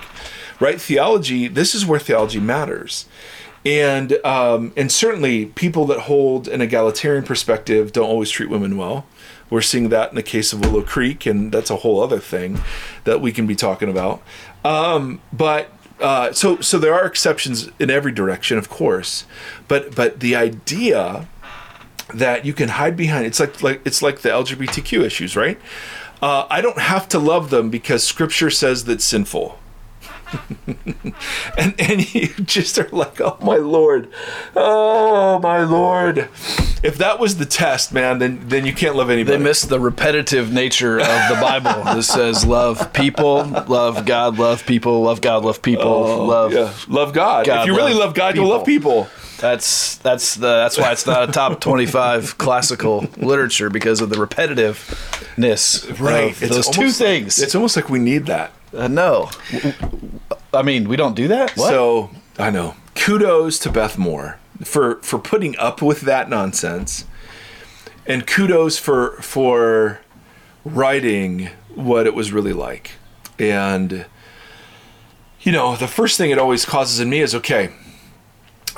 right? 0.60 0.80
Theology. 0.80 1.48
This 1.48 1.76
is 1.76 1.86
where 1.86 2.00
theology 2.00 2.40
matters. 2.40 3.06
And 3.66 4.24
um, 4.24 4.74
and 4.78 4.92
certainly 4.92 5.48
people 5.48 5.88
that 5.88 6.02
hold 6.02 6.48
an 6.48 6.62
egalitarian 6.62 7.24
perspective 7.24 7.92
don't 7.92 8.08
always 8.08 8.30
treat 8.30 8.50
women 8.50 8.78
well. 8.78 9.08
We're 9.50 9.62
seeing 9.62 9.90
that 9.90 10.10
in 10.10 10.16
the 10.16 10.24
case 10.24 10.54
of 10.54 10.62
Willow 10.62 10.82
Creek, 10.82 11.26
and 11.26 11.52
that's 11.52 11.70
a 11.70 11.78
whole 11.78 12.02
other 12.02 12.20
thing 12.20 12.60
that 13.04 13.22
we 13.22 13.32
can 13.32 13.46
be 13.46 13.56
talking 13.56 13.90
about. 13.90 14.22
Um, 14.64 15.22
but 15.32 15.70
uh, 16.00 16.32
so 16.34 16.60
so 16.62 16.78
there 16.78 16.94
are 16.94 17.06
exceptions 17.06 17.70
in 17.80 17.90
every 17.90 18.12
direction, 18.12 18.58
of 18.58 18.70
course, 18.70 19.26
but 19.68 19.96
but 19.96 20.20
the 20.20 20.36
idea 20.36 21.28
that 22.14 22.46
you 22.46 22.54
can 22.54 22.70
hide 22.70 22.96
behind 22.96 23.26
it's 23.26 23.40
like 23.40 23.64
like 23.64 23.82
it's 23.86 24.02
like 24.02 24.20
the 24.20 24.30
LGBTQ 24.30 25.04
issues, 25.04 25.36
right? 25.36 25.60
Uh, 26.22 26.48
I 26.50 26.62
don't 26.62 26.80
have 26.80 27.08
to 27.10 27.20
love 27.20 27.50
them 27.50 27.70
because 27.70 28.04
Scripture 28.06 28.50
says 28.50 28.86
that's 28.86 29.04
sinful. 29.06 29.60
and 31.58 31.76
and 31.80 32.14
you 32.14 32.28
just 32.44 32.78
are 32.78 32.90
like, 32.92 33.20
oh 33.22 33.38
my 33.42 33.58
lord, 33.58 34.10
oh 34.56 35.40
my 35.40 35.64
lord. 35.64 36.30
If 36.84 36.98
that 36.98 37.20
was 37.20 37.38
the 37.38 37.46
test, 37.46 37.94
man, 37.94 38.20
then 38.20 38.48
then 38.48 38.66
you 38.66 38.74
can't 38.74 38.96
love 38.96 39.10
anybody. 39.10 39.38
They 39.38 39.44
miss 39.44 39.64
the 39.64 39.80
repetitive 39.80 40.52
nature 40.52 41.00
of 41.00 41.06
the 41.06 41.38
Bible. 41.42 41.84
this 41.96 42.08
says 42.08 42.46
love 42.46 42.94
people, 42.94 43.44
love 43.46 44.06
God, 44.06 44.38
love 44.38 44.66
people, 44.66 45.02
love 45.02 45.22
God, 45.22 45.44
love 45.44 45.62
people, 45.62 45.84
oh, 45.84 46.26
love 46.26 46.54
yeah. 46.54 46.74
love 46.88 47.14
God. 47.14 47.46
God. 47.46 47.62
If 47.62 47.68
you 47.68 47.76
really 47.76 47.94
love 47.94 48.14
God, 48.14 48.34
people. 48.34 48.48
you'll 48.48 48.58
love 48.58 48.66
people. 48.66 49.08
That's 49.40 49.98
that's 49.98 50.36
the 50.36 50.48
that's 50.48 50.78
why 50.78 50.92
it's 50.92 51.06
not 51.06 51.30
a 51.30 51.32
top 51.32 51.60
twenty 51.60 51.86
five 51.86 52.38
classical 52.38 53.08
literature 53.18 53.70
because 53.70 54.02
of 54.02 54.10
the 54.10 54.16
repetitiveness. 54.16 56.00
Right. 56.00 56.42
It's 56.42 56.56
those 56.56 56.70
two 56.70 56.92
things. 56.92 57.40
It's 57.40 57.56
almost 57.56 57.76
like 57.76 57.90
we 57.90 58.00
need 58.00 58.28
that. 58.28 58.52
Uh, 58.76 58.88
no. 58.88 59.30
I 60.54 60.62
mean, 60.62 60.88
we 60.88 60.96
don't 60.96 61.16
do 61.16 61.28
that. 61.30 61.56
What? 61.56 61.70
So 61.70 62.10
I 62.38 62.50
know. 62.50 62.76
Kudos 62.96 63.60
to 63.60 63.72
Beth 63.72 63.98
Moore 63.98 64.40
for 64.64 64.96
for 65.02 65.20
putting 65.20 65.58
up 65.58 65.82
with 65.82 66.02
that 66.02 66.30
nonsense, 66.30 67.06
and 68.06 68.26
kudos 68.26 68.78
for 68.78 69.18
for 69.22 70.02
writing 70.64 71.50
what 71.74 72.08
it 72.08 72.14
was 72.14 72.32
really 72.32 72.54
like. 72.54 72.92
And 73.38 74.06
you 75.42 75.52
know, 75.52 75.76
the 75.76 75.88
first 75.88 76.18
thing 76.18 76.32
it 76.32 76.40
always 76.40 76.66
causes 76.66 77.00
in 77.00 77.10
me 77.10 77.20
is 77.20 77.36
okay. 77.36 77.70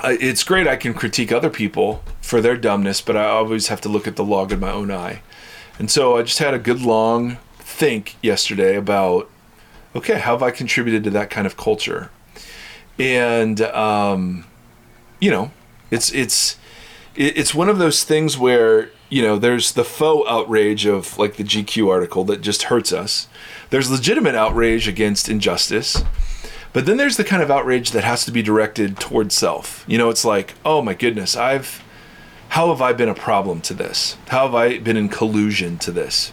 It's 0.04 0.44
great 0.44 0.68
I 0.68 0.76
can 0.76 0.94
critique 0.94 1.32
other 1.32 1.50
people 1.50 2.04
for 2.20 2.40
their 2.40 2.56
dumbness, 2.56 3.00
but 3.00 3.16
I 3.16 3.26
always 3.26 3.68
have 3.68 3.80
to 3.80 3.88
look 3.88 4.06
at 4.06 4.16
the 4.16 4.22
log 4.22 4.52
in 4.52 4.60
my 4.60 4.70
own 4.70 4.92
eye. 4.92 5.22
And 5.78 5.90
so 5.90 6.16
I 6.16 6.22
just 6.22 6.38
had 6.38 6.54
a 6.54 6.58
good 6.58 6.82
long 6.82 7.38
think 7.58 8.16
yesterday 8.22 8.76
about 8.76 9.30
okay, 9.98 10.18
how 10.18 10.32
have 10.32 10.42
I 10.42 10.50
contributed 10.50 11.04
to 11.04 11.10
that 11.10 11.30
kind 11.30 11.46
of 11.46 11.56
culture? 11.56 12.10
And 12.98 13.60
um, 13.60 14.46
you 15.20 15.30
know, 15.30 15.50
it's 15.90 16.12
it's 16.12 16.56
it's 17.14 17.54
one 17.54 17.68
of 17.68 17.78
those 17.78 18.04
things 18.04 18.38
where 18.38 18.90
you 19.08 19.22
know 19.22 19.38
there's 19.38 19.72
the 19.72 19.84
faux 19.84 20.28
outrage 20.30 20.86
of 20.86 21.18
like 21.18 21.36
the 21.36 21.44
GQ 21.44 21.88
article 21.90 22.24
that 22.24 22.40
just 22.40 22.64
hurts 22.64 22.92
us. 22.92 23.28
There's 23.70 23.90
legitimate 23.90 24.34
outrage 24.34 24.88
against 24.88 25.28
injustice. 25.28 26.02
But 26.74 26.84
then 26.84 26.98
there's 26.98 27.16
the 27.16 27.24
kind 27.24 27.42
of 27.42 27.50
outrage 27.50 27.92
that 27.92 28.04
has 28.04 28.26
to 28.26 28.30
be 28.30 28.42
directed 28.42 29.00
towards 29.00 29.34
self. 29.34 29.84
You 29.88 29.96
know, 29.96 30.10
it's 30.10 30.24
like, 30.24 30.54
oh 30.66 30.82
my 30.82 30.94
goodness, 30.94 31.34
I've 31.34 31.82
how 32.50 32.68
have 32.68 32.80
I 32.80 32.92
been 32.92 33.08
a 33.08 33.14
problem 33.14 33.60
to 33.62 33.74
this? 33.74 34.16
How 34.28 34.46
have 34.46 34.54
I 34.54 34.78
been 34.78 34.96
in 34.96 35.08
collusion 35.08 35.78
to 35.78 35.90
this? 35.90 36.32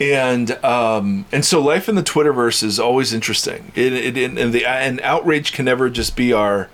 And 0.00 0.52
um, 0.64 1.24
and 1.30 1.44
so 1.44 1.60
life 1.60 1.88
in 1.88 1.94
the 1.94 2.02
Twitterverse 2.02 2.64
is 2.64 2.80
always 2.80 3.12
interesting. 3.12 3.70
It, 3.74 3.92
it, 3.92 4.16
it, 4.16 4.36
and 4.36 4.52
the 4.52 4.66
and 4.66 5.00
outrage 5.02 5.52
can 5.52 5.66
never 5.66 5.88
just 5.88 6.16
be 6.16 6.32
our, 6.32 6.68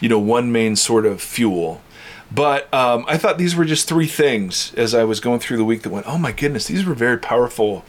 you 0.00 0.08
know, 0.08 0.18
one 0.18 0.52
main 0.52 0.76
sort 0.76 1.04
of 1.04 1.20
fuel. 1.20 1.80
But 2.30 2.72
um, 2.72 3.04
I 3.08 3.18
thought 3.18 3.36
these 3.36 3.56
were 3.56 3.64
just 3.64 3.88
three 3.88 4.06
things 4.06 4.72
as 4.74 4.94
I 4.94 5.04
was 5.04 5.20
going 5.20 5.40
through 5.40 5.56
the 5.56 5.64
week 5.64 5.82
that 5.82 5.90
went, 5.90 6.06
oh 6.08 6.18
my 6.18 6.32
goodness, 6.32 6.66
these 6.66 6.86
were 6.86 6.94
very 6.94 7.18
powerful 7.18 7.84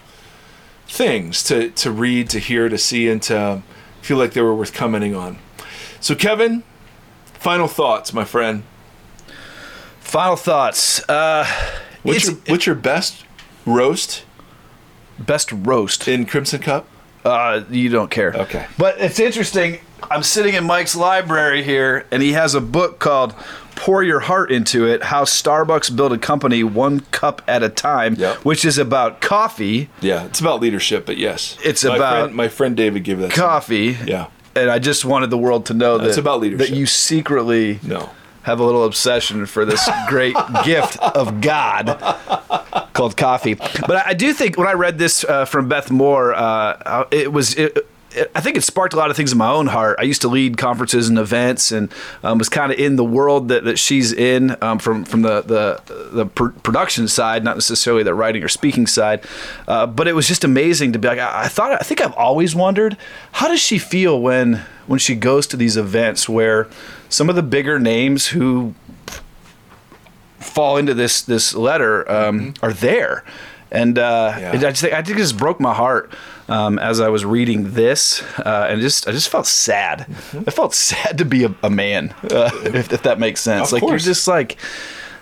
things 0.88 1.44
to 1.44 1.70
to 1.70 1.92
read, 1.92 2.30
to 2.32 2.40
hear, 2.40 2.68
to 2.68 2.78
see, 2.78 3.08
and 3.08 3.22
to 3.24 3.62
feel 4.02 4.18
like 4.18 4.34
they 4.34 4.42
were 4.42 4.56
worth 4.56 4.74
commenting 4.74 5.16
on. 5.16 5.38
So 6.00 6.16
Kevin, 6.16 6.64
final 7.26 7.68
thoughts, 7.68 8.12
my 8.12 8.26
friend. 8.26 8.64
Final 10.00 10.36
thoughts. 10.36 11.08
Uh, 11.08 11.46
What's 12.04 12.26
your, 12.26 12.36
what's 12.48 12.66
your 12.66 12.76
best 12.76 13.24
roast 13.66 14.26
best 15.20 15.52
roast. 15.52 16.08
in 16.08 16.26
Crimson 16.26 16.62
Cup? 16.62 16.88
Uh, 17.26 17.64
you 17.70 17.90
don't 17.90 18.12
care. 18.12 18.34
Okay. 18.36 18.66
But 18.78 19.00
it's 19.00 19.20
interesting. 19.20 19.80
I'm 20.12 20.24
sitting 20.24 20.56
in 20.56 20.66
Mike's 20.66 20.96
library 20.96 21.64
here, 21.64 22.06
and 22.12 22.22
he 22.22 22.34
has 22.34 22.54
a 22.54 22.60
book 22.60 23.00
called 23.00 23.34
"Pour 23.76 24.04
Your 24.04 24.20
Heart 24.20 24.52
Into 24.52 24.86
It: 24.86 25.04
How 25.04 25.24
Starbucks 25.24 25.96
Built 25.96 26.12
a 26.12 26.18
Company 26.18 26.64
One 26.66 27.00
Cup 27.12 27.42
at 27.48 27.64
a 27.64 27.70
Time," 27.70 28.16
Yep. 28.16 28.38
which 28.44 28.66
is 28.66 28.78
about 28.78 29.22
coffee. 29.22 29.90
Yeah, 30.02 30.26
it's 30.26 30.42
about 30.42 30.60
leadership, 30.60 31.06
but 31.06 31.16
yes, 31.18 31.58
It's 31.64 31.86
my 31.86 31.96
about- 31.96 32.20
friend, 32.24 32.36
my 32.36 32.48
friend 32.50 32.76
David 32.76 33.06
gave 33.06 33.20
that. 33.20 33.32
Coffee. 33.32 33.98
Yeah, 34.06 34.26
And 34.56 34.70
I 34.70 34.80
just 34.80 35.06
wanted 35.06 35.30
the 35.30 35.38
world 35.38 35.66
to 35.68 35.74
know 35.74 35.98
that 35.98 36.08
It's 36.10 36.18
about 36.18 36.42
leadership. 36.42 36.68
that 36.68 36.76
you 36.76 36.86
secretly 36.86 37.80
no, 37.84 38.10
have 38.42 38.60
a 38.60 38.64
little 38.66 38.84
obsession 38.84 39.46
for 39.46 39.64
this 39.64 39.90
great 40.10 40.36
gift 40.66 40.98
of 41.00 41.40
God 41.40 41.88
called 42.94 43.18
coffee. 43.18 43.56
But 43.56 44.06
I, 44.06 44.14
do 44.14 44.34
think 44.34 44.58
when 44.58 44.68
I 44.68 44.74
read 44.74 44.98
this 44.98 45.24
uh, 45.24 45.46
from 45.46 45.68
Beth 45.68 45.92
Moore, 45.92 46.34
uh, 46.34 47.06
it 47.12 47.32
was. 47.32 47.56
It- 47.56 47.88
I 48.36 48.42
think 48.42 48.58
it 48.58 48.64
sparked 48.64 48.94
a 48.94 48.98
lot 48.98 49.10
of 49.10 49.18
things 49.18 49.32
in 49.32 49.40
my 49.40 49.50
own 49.50 49.66
heart. 49.66 49.98
I 50.00 50.04
used 50.04 50.22
to 50.22 50.28
lead 50.28 50.56
conferences 50.56 51.10
and 51.10 51.18
events, 51.18 51.72
and 51.72 51.92
um, 52.24 52.38
was 52.38 52.48
kind 52.48 52.72
of 52.72 52.78
in 52.78 52.96
the 52.96 53.04
world 53.04 53.48
that, 53.48 53.64
that 53.64 53.80
she's 53.80 54.14
in 54.14 54.56
um, 54.62 54.78
from 54.78 55.04
from 55.04 55.24
the 55.24 55.42
the, 55.42 55.82
the 56.12 56.26
pr- 56.28 56.50
production 56.62 57.08
side, 57.08 57.44
not 57.44 57.56
necessarily 57.56 58.04
the 58.04 58.14
writing 58.14 58.44
or 58.44 58.48
speaking 58.50 58.86
side. 58.86 59.26
Uh, 59.68 59.88
but 59.88 60.08
it 60.08 60.14
was 60.14 60.28
just 60.28 60.44
amazing 60.44 60.94
to 60.94 61.00
be 61.00 61.08
like. 61.08 61.18
I, 61.18 61.46
I 61.46 61.48
thought. 61.48 61.72
I 61.72 61.78
think 61.84 62.02
I've 62.02 62.14
always 62.14 62.54
wondered 62.54 62.98
how 63.32 63.48
does 63.48 63.60
she 63.62 63.80
feel 63.80 64.22
when 64.22 64.62
when 64.86 65.00
she 65.00 65.16
goes 65.16 65.48
to 65.48 65.58
these 65.58 65.76
events 65.76 66.30
where 66.30 66.68
some 67.10 67.32
of 67.32 67.36
the 67.36 67.42
bigger 67.42 67.80
names 67.80 68.28
who 68.28 68.76
fall 70.44 70.78
into 70.78 70.94
this 70.94 71.22
this 71.22 71.54
letter 71.56 72.10
um, 72.12 72.54
are 72.62 72.74
there, 72.74 73.24
and 73.72 73.98
uh, 73.98 74.36
Yeah. 74.40 74.50
it, 74.56 74.64
I 74.64 74.70
just 74.72 74.82
think 74.82 74.94
I 74.94 75.02
think 75.02 75.18
it 75.18 75.22
just 75.22 75.38
broke 75.38 75.60
my 75.60 75.74
heart 75.74 76.14
um, 76.50 76.78
as 76.80 77.00
I 77.00 77.10
was 77.10 77.24
reading 77.26 77.72
this, 77.74 78.22
uh, 78.40 78.68
and 78.70 78.82
just 78.82 79.08
I 79.08 79.12
just 79.12 79.30
felt 79.30 79.48
sad. 79.48 80.06
I 80.48 80.52
felt 80.52 80.74
sad 80.74 81.18
to 81.18 81.26
be 81.26 81.46
a, 81.46 81.56
a 81.64 81.70
man, 81.70 82.14
uh, 82.32 82.50
if, 82.66 82.92
if 82.94 83.04
that 83.04 83.20
makes 83.20 83.42
sense. 83.42 83.70
Of 83.70 83.74
like 83.74 83.80
course. 83.82 83.92
you're 83.92 84.14
just 84.14 84.28
like. 84.28 84.58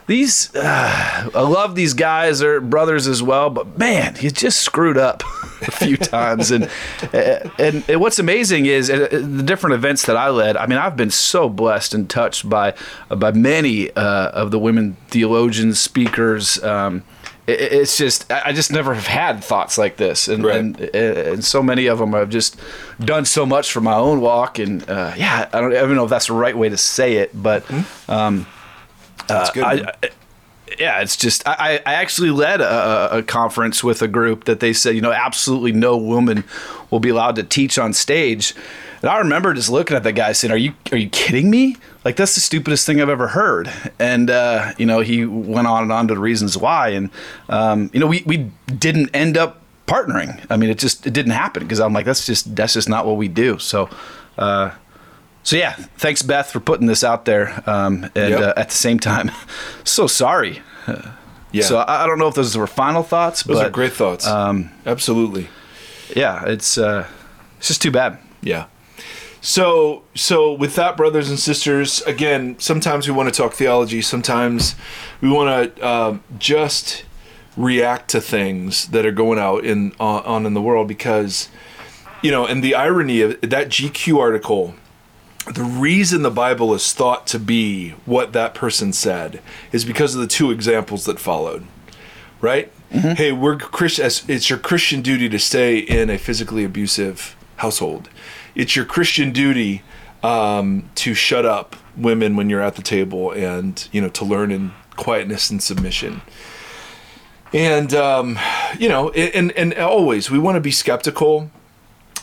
These, 0.08 0.54
uh, 0.56 1.30
I 1.34 1.42
love 1.42 1.76
these 1.76 1.94
guys. 1.94 2.40
They're 2.40 2.60
brothers 2.60 3.08
as 3.08 3.24
well, 3.24 3.50
but 3.50 3.78
man, 3.78 4.18
you 4.20 4.30
just 4.30 4.62
screwed 4.62 4.98
up 4.98 5.24
a 5.68 5.72
few 5.72 5.98
times. 5.98 6.52
And, 6.52 6.66
uh, 7.14 7.50
and 7.60 7.84
and 7.90 8.02
what's 8.02 8.20
amazing 8.20 8.66
is 8.66 8.90
uh, 8.90 9.08
the 9.12 9.44
different 9.44 9.76
events 9.76 10.06
that 10.06 10.18
I 10.18 10.30
led. 10.30 10.58
I 10.58 10.66
mean, 10.68 10.78
I've 10.80 10.98
been 10.98 11.12
so 11.12 11.50
blessed 11.50 11.94
and 11.94 12.10
touched 12.10 12.50
by 12.50 12.74
by 13.10 13.32
many 13.32 13.92
uh, 13.92 14.30
of 14.32 14.52
the 14.52 14.60
women 14.60 14.98
theologians, 15.10 15.80
speakers. 15.80 16.62
Um, 16.64 17.04
it, 17.48 17.60
it's 17.62 17.98
just 17.98 18.32
I 18.32 18.52
just 18.54 18.72
never 18.72 18.94
have 18.94 19.08
had 19.08 19.44
thoughts 19.44 19.78
like 19.78 19.98
this, 19.98 20.28
and 20.28 20.44
Right. 20.44 20.56
and, 20.58 20.80
and 20.80 21.44
so 21.46 21.62
many 21.64 21.88
of 21.88 22.00
them 22.00 22.14
have 22.14 22.30
just 22.30 22.60
done 23.00 23.26
so 23.26 23.46
much 23.46 23.72
for 23.72 23.82
my 23.82 23.96
own 23.96 24.22
walk. 24.22 24.60
And 24.60 24.88
uh, 24.90 25.14
yeah, 25.18 25.50
I 25.54 25.62
don't, 25.62 25.72
I 25.72 25.82
don't 25.82 25.96
know 25.96 26.04
if 26.06 26.10
that's 26.10 26.28
the 26.28 26.34
right 26.34 26.58
way 26.58 26.70
to 26.70 26.78
say 26.78 27.18
it, 27.18 27.32
but. 27.34 27.66
Um, 28.08 28.46
that's 29.28 29.52
good. 29.52 29.64
I- 29.64 29.94
yeah, 30.80 31.02
it's 31.02 31.16
just 31.16 31.48
I, 31.48 31.82
I 31.86 31.94
actually 31.94 32.32
led 32.32 32.62
a, 32.62 33.18
a 33.18 33.24
conference 33.24 33.84
with 33.84 34.02
a 34.02 34.08
group 34.08 34.46
that 34.46 34.60
they 34.60 34.74
said 34.74 34.96
you 34.96 35.02
know 35.02 35.12
absolutely 35.12 35.72
no 35.72 35.98
woman 35.98 36.44
will 36.90 37.00
be 37.00 37.10
allowed 37.10 37.36
to 37.38 37.44
teach 37.44 37.78
on 37.78 37.94
stage, 37.94 38.54
and 39.02 39.10
I 39.10 39.18
remember 39.18 39.54
just 39.54 39.70
looking 39.70 39.98
at 39.98 40.04
the 40.04 40.12
guy 40.12 40.32
saying, 40.32 40.52
"Are 40.52 40.58
you 40.58 40.74
are 40.92 40.98
you 40.98 41.10
kidding 41.10 41.50
me? 41.50 41.78
Like 42.06 42.16
that's 42.16 42.36
the 42.36 42.42
stupidest 42.42 42.86
thing 42.86 43.02
I've 43.02 43.10
ever 43.10 43.30
heard." 43.30 43.72
And 44.00 44.30
uh, 44.30 44.74
you 44.78 44.86
know 44.86 45.00
he 45.00 45.26
went 45.26 45.68
on 45.68 45.84
and 45.84 45.92
on 45.92 46.08
to 46.08 46.16
the 46.16 46.20
reasons 46.20 46.58
why, 46.58 46.90
and 46.90 47.10
um, 47.50 47.90
you 47.94 48.00
know 48.00 48.08
we 48.08 48.24
we 48.26 48.52
didn't 48.68 49.10
end 49.16 49.38
up 49.38 49.62
partnering. 49.88 50.46
I 50.50 50.58
mean 50.58 50.70
it 50.70 50.78
just 50.78 51.08
it 51.08 51.14
didn't 51.14 51.34
happen 51.34 51.64
because 51.64 51.80
I'm 51.80 51.94
like 51.94 52.06
that's 52.06 52.26
just 52.26 52.56
that's 52.56 52.74
just 52.74 52.90
not 52.90 53.06
what 53.06 53.18
we 53.18 53.28
do. 53.28 53.60
So. 53.60 53.90
Uh, 54.38 54.72
so 55.44 55.56
yeah, 55.56 55.74
thanks 55.98 56.22
Beth 56.22 56.52
for 56.52 56.60
putting 56.60 56.88
this 56.88 57.04
out 57.04 57.26
there. 57.26 57.62
Um, 57.70 58.06
and 58.16 58.32
Yep. 58.32 58.42
uh, 58.42 58.54
at 58.60 58.70
the 58.70 58.76
same 58.76 59.00
time, 59.00 59.32
so 59.84 60.08
sorry. 60.08 60.62
yeah, 61.52 61.64
So 61.64 61.78
I, 61.80 62.04
I 62.04 62.08
don't 62.08 62.20
know 62.20 62.28
if 62.28 62.36
those 62.36 62.56
were 62.58 62.68
final 62.68 63.04
thoughts, 63.04 63.44
but 63.44 63.54
those 63.54 63.62
but 63.64 63.68
are 63.68 63.72
great 63.72 63.94
thoughts. 63.94 64.28
Um, 64.28 64.72
Absolutely. 64.86 65.48
yeah, 66.16 66.44
it's 66.46 66.78
uh, 66.78 67.08
it's 67.58 67.68
just 67.68 67.82
too 67.82 67.92
bad. 67.92 68.18
Yeah. 68.42 68.66
So, 69.44 70.04
so 70.14 70.54
with 70.54 70.76
that, 70.76 70.96
brothers 70.96 71.30
and 71.30 71.40
sisters, 71.40 72.02
again, 72.04 72.58
sometimes 72.60 73.08
we 73.08 73.14
want 73.16 73.34
to 73.34 73.36
talk 73.36 73.54
theology. 73.54 74.02
Sometimes 74.04 74.76
we 75.20 75.30
want 75.30 75.76
to 75.76 75.88
um, 75.88 76.24
just 76.38 77.06
react 77.58 78.10
to 78.12 78.22
things 78.22 78.88
that 78.90 79.04
are 79.04 79.12
going 79.12 79.40
out 79.40 79.66
in 79.66 79.94
on, 80.00 80.24
on 80.26 80.46
in 80.46 80.54
the 80.54 80.62
world 80.62 80.88
because, 80.88 81.50
you 82.22 82.30
know, 82.30 82.46
and 82.46 82.64
the 82.64 82.76
irony 82.76 83.22
of 83.22 83.42
that 83.42 83.70
GQ 83.70 84.20
article. 84.20 84.76
The 85.46 85.64
reason 85.64 86.22
the 86.22 86.32
Bible 86.32 86.74
is 86.74 86.94
thought 86.94 87.26
to 87.28 87.40
be 87.40 87.92
what 88.06 88.34
that 88.34 88.54
person 88.54 88.94
said 88.94 89.42
is 89.72 89.86
because 89.86 90.14
of 90.14 90.22
the 90.22 90.28
two 90.28 90.52
examples 90.52 91.06
that 91.06 91.20
followed 91.20 91.66
right? 92.42 92.72
Hey, 92.90 93.32
we're 93.32 93.58
Christian. 93.58 94.06
It's 94.06 94.50
your 94.50 94.60
Christian 94.60 95.02
duty 95.02 95.30
to 95.30 95.40
stay 95.40 95.78
in 95.78 96.10
a 96.10 96.18
physically 96.18 96.66
abusive 96.66 97.38
household. 97.58 98.10
It's 98.54 98.76
your 98.76 98.84
Christian 98.84 99.32
duty 99.32 99.84
um, 100.24 100.90
to 100.96 101.14
shut 101.14 101.46
up 101.46 101.78
women 101.96 102.36
when 102.36 102.50
you're 102.50 102.62
at 102.62 102.76
the 102.76 102.82
table, 102.82 103.32
and 103.32 103.88
you 103.94 104.02
know 104.02 104.10
to 104.10 104.26
learn 104.26 104.52
in 104.52 104.74
quietness 104.98 105.50
and 105.50 105.64
submission. 105.64 106.22
And 107.54 107.94
um, 107.94 108.38
you 108.78 108.90
know, 108.90 109.12
and 109.12 109.54
and 109.54 109.74
always 109.76 110.30
we 110.30 110.40
want 110.40 110.56
to 110.56 110.62
be 110.62 110.72
skeptical. 110.72 111.50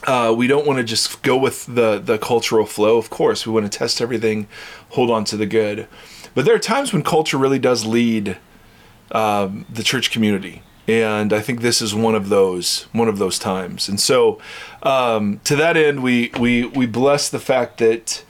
Uh, 0.06 0.32
we 0.36 0.46
don't 0.46 0.66
want 0.66 0.78
to 0.78 0.84
just 0.84 1.22
go 1.22 1.36
with 1.36 1.66
the 1.66 1.98
the 1.98 2.18
cultural 2.18 2.66
flow. 2.66 2.98
Of 2.98 3.10
course, 3.10 3.46
we 3.46 3.52
want 3.52 3.70
to 3.70 3.78
test 3.78 4.00
everything, 4.00 4.46
hold 4.90 5.10
on 5.10 5.24
to 5.24 5.36
the 5.36 5.46
good. 5.46 5.88
But 6.34 6.44
there 6.44 6.54
are 6.54 6.60
times 6.60 6.92
when 6.92 7.02
culture 7.02 7.36
really 7.36 7.58
does 7.58 7.84
lead 7.84 8.36
um, 9.10 9.66
the 9.68 9.82
church 9.82 10.10
community 10.10 10.62
and 10.88 11.32
i 11.32 11.40
think 11.40 11.60
this 11.60 11.80
is 11.82 11.94
one 11.94 12.14
of 12.14 12.30
those 12.30 12.84
one 12.92 13.08
of 13.08 13.18
those 13.18 13.38
times 13.38 13.88
and 13.88 14.00
so 14.00 14.40
um, 14.82 15.40
to 15.44 15.54
that 15.54 15.76
end 15.76 16.02
we 16.02 16.30
we 16.40 16.64
we 16.64 16.86
bless 16.86 17.28
the 17.28 17.38
fact 17.38 17.78
that 17.78 18.24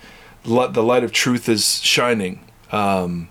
li- 0.45 0.69
the 0.71 0.83
light 0.83 1.05
of 1.05 1.13
truth 1.13 1.49
is 1.49 1.81
shining 1.81 2.45
um, 2.73 3.29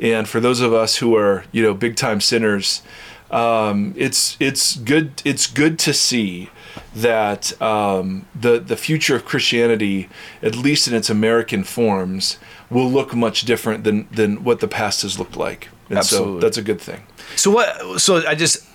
and 0.00 0.28
for 0.28 0.40
those 0.40 0.60
of 0.60 0.72
us 0.72 0.96
who 0.96 1.16
are 1.16 1.44
you 1.52 1.62
know 1.62 1.72
big 1.72 1.96
time 1.96 2.20
sinners 2.20 2.82
um, 3.30 3.94
it's 3.96 4.36
it's 4.40 4.76
good 4.76 5.22
it's 5.24 5.46
good 5.46 5.78
to 5.78 5.94
see 5.94 6.50
that 6.94 7.60
um, 7.60 8.26
the 8.34 8.58
the 8.58 8.76
future 8.76 9.16
of 9.16 9.24
Christianity, 9.24 10.08
at 10.42 10.56
least 10.56 10.88
in 10.88 10.94
its 10.94 11.10
American 11.10 11.64
forms, 11.64 12.38
will 12.70 12.90
look 12.90 13.14
much 13.14 13.42
different 13.42 13.84
than 13.84 14.08
than 14.10 14.44
what 14.44 14.60
the 14.60 14.68
past 14.68 15.02
has 15.02 15.18
looked 15.18 15.36
like. 15.36 15.68
And 15.88 16.04
so 16.04 16.16
Absolutely. 16.16 16.40
that's 16.40 16.56
a 16.56 16.62
good 16.62 16.80
thing. 16.80 17.02
So 17.36 17.50
what? 17.50 18.00
So 18.00 18.26
I 18.26 18.34
just 18.34 18.66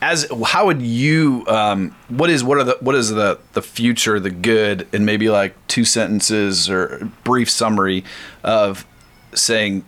as 0.00 0.26
how 0.44 0.66
would 0.66 0.82
you? 0.82 1.44
Um, 1.46 1.94
what 2.08 2.28
is 2.28 2.42
what 2.44 2.58
are 2.58 2.64
the 2.64 2.76
what 2.80 2.94
is 2.94 3.10
the 3.10 3.38
the 3.52 3.62
future, 3.62 4.18
the 4.18 4.30
good, 4.30 4.88
and 4.92 5.06
maybe 5.06 5.28
like 5.30 5.54
two 5.68 5.84
sentences 5.84 6.68
or 6.68 7.10
brief 7.24 7.48
summary 7.48 8.04
of 8.42 8.84
saying 9.34 9.84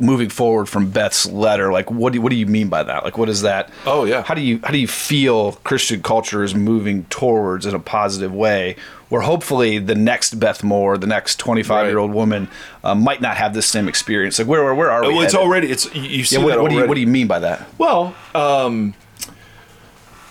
moving 0.00 0.28
forward 0.28 0.66
from 0.68 0.90
Beth's 0.90 1.26
letter. 1.26 1.72
Like 1.72 1.90
what 1.90 2.12
do 2.12 2.20
what 2.20 2.30
do 2.30 2.36
you 2.36 2.46
mean 2.46 2.68
by 2.68 2.82
that? 2.82 3.04
Like 3.04 3.16
what 3.16 3.28
is 3.28 3.42
that? 3.42 3.70
Oh, 3.86 4.04
yeah. 4.04 4.22
How 4.22 4.34
do 4.34 4.40
you 4.40 4.60
how 4.64 4.70
do 4.70 4.78
you 4.78 4.88
feel 4.88 5.52
Christian 5.64 6.02
culture 6.02 6.42
is 6.42 6.54
moving 6.54 7.04
towards 7.04 7.66
in 7.66 7.74
a 7.74 7.78
positive 7.78 8.32
way? 8.34 8.76
Where 9.08 9.22
hopefully 9.22 9.78
the 9.78 9.94
next 9.94 10.40
Beth 10.40 10.64
Moore, 10.64 10.98
the 10.98 11.06
next 11.06 11.38
twenty 11.38 11.62
five 11.62 11.86
year 11.86 11.98
old 11.98 12.12
woman, 12.12 12.48
uh, 12.82 12.94
might 12.94 13.20
not 13.20 13.36
have 13.36 13.54
this 13.54 13.66
same 13.66 13.86
experience. 13.88 14.38
Like 14.38 14.48
where 14.48 14.64
where, 14.64 14.74
where 14.74 14.90
are 14.90 15.02
we? 15.02 15.14
Well, 15.14 15.22
it's 15.22 15.32
headed? 15.32 15.46
already 15.46 15.70
it's 15.70 15.94
you- 15.94 16.24
see 16.24 16.36
Yeah, 16.36 16.42
what, 16.44 16.50
that 16.56 16.62
what 16.62 16.70
do 16.70 16.76
you 16.76 16.86
what 16.86 16.94
do 16.94 17.00
you 17.00 17.06
mean 17.06 17.26
by 17.28 17.38
that? 17.40 17.68
Well, 17.78 18.14
um, 18.34 18.94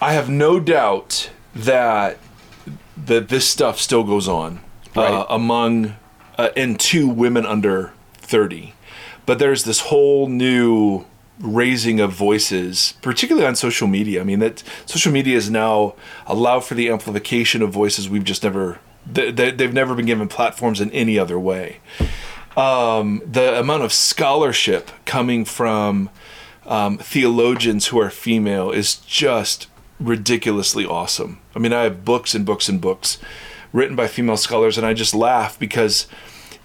I 0.02 0.14
have 0.14 0.30
no 0.30 0.60
doubt 0.60 1.30
that 1.56 2.18
that 2.98 3.30
this 3.30 3.48
stuff 3.48 3.80
still 3.80 4.04
goes 4.04 4.28
on 4.28 4.60
uh, 4.96 5.26
among 5.30 5.96
uh, 6.38 6.50
and 6.58 6.78
to 6.80 7.08
women 7.08 7.46
under 7.46 7.94
thirty, 8.16 8.74
but 9.26 9.40
there's 9.40 9.64
this 9.64 9.82
whole 9.82 10.28
new 10.28 11.06
raising 11.40 12.00
of 12.00 12.12
voices, 12.12 12.94
particularly 13.02 13.48
on 13.48 13.56
social 13.56 13.88
media. 13.88 14.22
I 14.22 14.24
mean, 14.24 14.40
that 14.40 14.64
social 14.86 15.12
media 15.12 15.36
is 15.36 15.50
now 15.50 15.96
allow 16.26 16.60
for 16.60 16.76
the 16.76 16.90
amplification 16.90 17.62
of 17.62 17.72
voices 17.72 18.10
we've 18.10 18.24
just 18.24 18.44
never 18.44 18.80
they, 19.06 19.32
they've 19.32 19.74
never 19.74 19.96
been 19.96 20.06
given 20.06 20.28
platforms 20.28 20.80
in 20.80 20.90
any 20.92 21.20
other 21.20 21.38
way. 21.38 21.80
Um, 22.56 23.22
the 23.26 23.60
amount 23.60 23.84
of 23.84 23.92
scholarship 23.92 24.92
coming 25.06 25.44
from 25.44 26.10
um, 26.66 26.98
theologians 26.98 27.88
who 27.88 28.00
are 28.00 28.10
female 28.10 28.72
is 28.72 28.96
just 28.96 29.68
ridiculously 30.00 30.86
awesome. 30.86 31.40
I 31.56 31.60
mean, 31.60 31.74
I 31.74 31.84
have 31.84 32.06
books 32.06 32.36
and 32.36 32.46
books 32.46 32.70
and 32.70 32.80
books 32.80 33.18
written 33.72 33.96
by 33.96 34.08
female 34.08 34.38
scholars, 34.38 34.78
and 34.78 34.86
I 34.86 34.94
just 34.94 35.16
laugh 35.16 35.58
because 35.58 36.08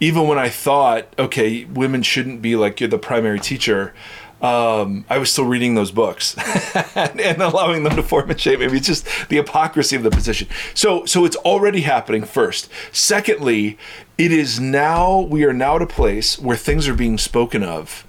even 0.00 0.26
when 0.26 0.38
I 0.38 0.48
thought, 0.48 1.12
okay, 1.18 1.64
women 1.64 2.02
shouldn't 2.02 2.40
be 2.40 2.56
like 2.56 2.80
you're 2.80 2.88
the 2.88 2.98
primary 2.98 3.40
teacher, 3.40 3.94
um, 4.40 5.04
I 5.10 5.18
was 5.18 5.32
still 5.32 5.46
reading 5.46 5.74
those 5.74 5.90
books 5.90 6.36
and, 6.94 7.20
and, 7.20 7.42
allowing 7.42 7.82
them 7.82 7.96
to 7.96 8.04
form 8.04 8.30
and 8.30 8.40
shape. 8.40 8.60
Maybe 8.60 8.76
it's 8.76 8.86
just 8.86 9.04
the 9.28 9.36
hypocrisy 9.36 9.96
of 9.96 10.04
the 10.04 10.10
position. 10.10 10.46
So, 10.74 11.04
so 11.06 11.24
it's 11.24 11.34
already 11.36 11.80
happening. 11.80 12.22
First, 12.22 12.70
secondly, 12.92 13.76
it 14.16 14.30
is 14.30 14.60
now 14.60 15.20
we 15.22 15.44
are 15.44 15.52
now 15.52 15.76
at 15.76 15.82
a 15.82 15.86
place 15.86 16.38
where 16.38 16.56
things 16.56 16.86
are 16.86 16.94
being 16.94 17.18
spoken 17.18 17.64
of 17.64 18.06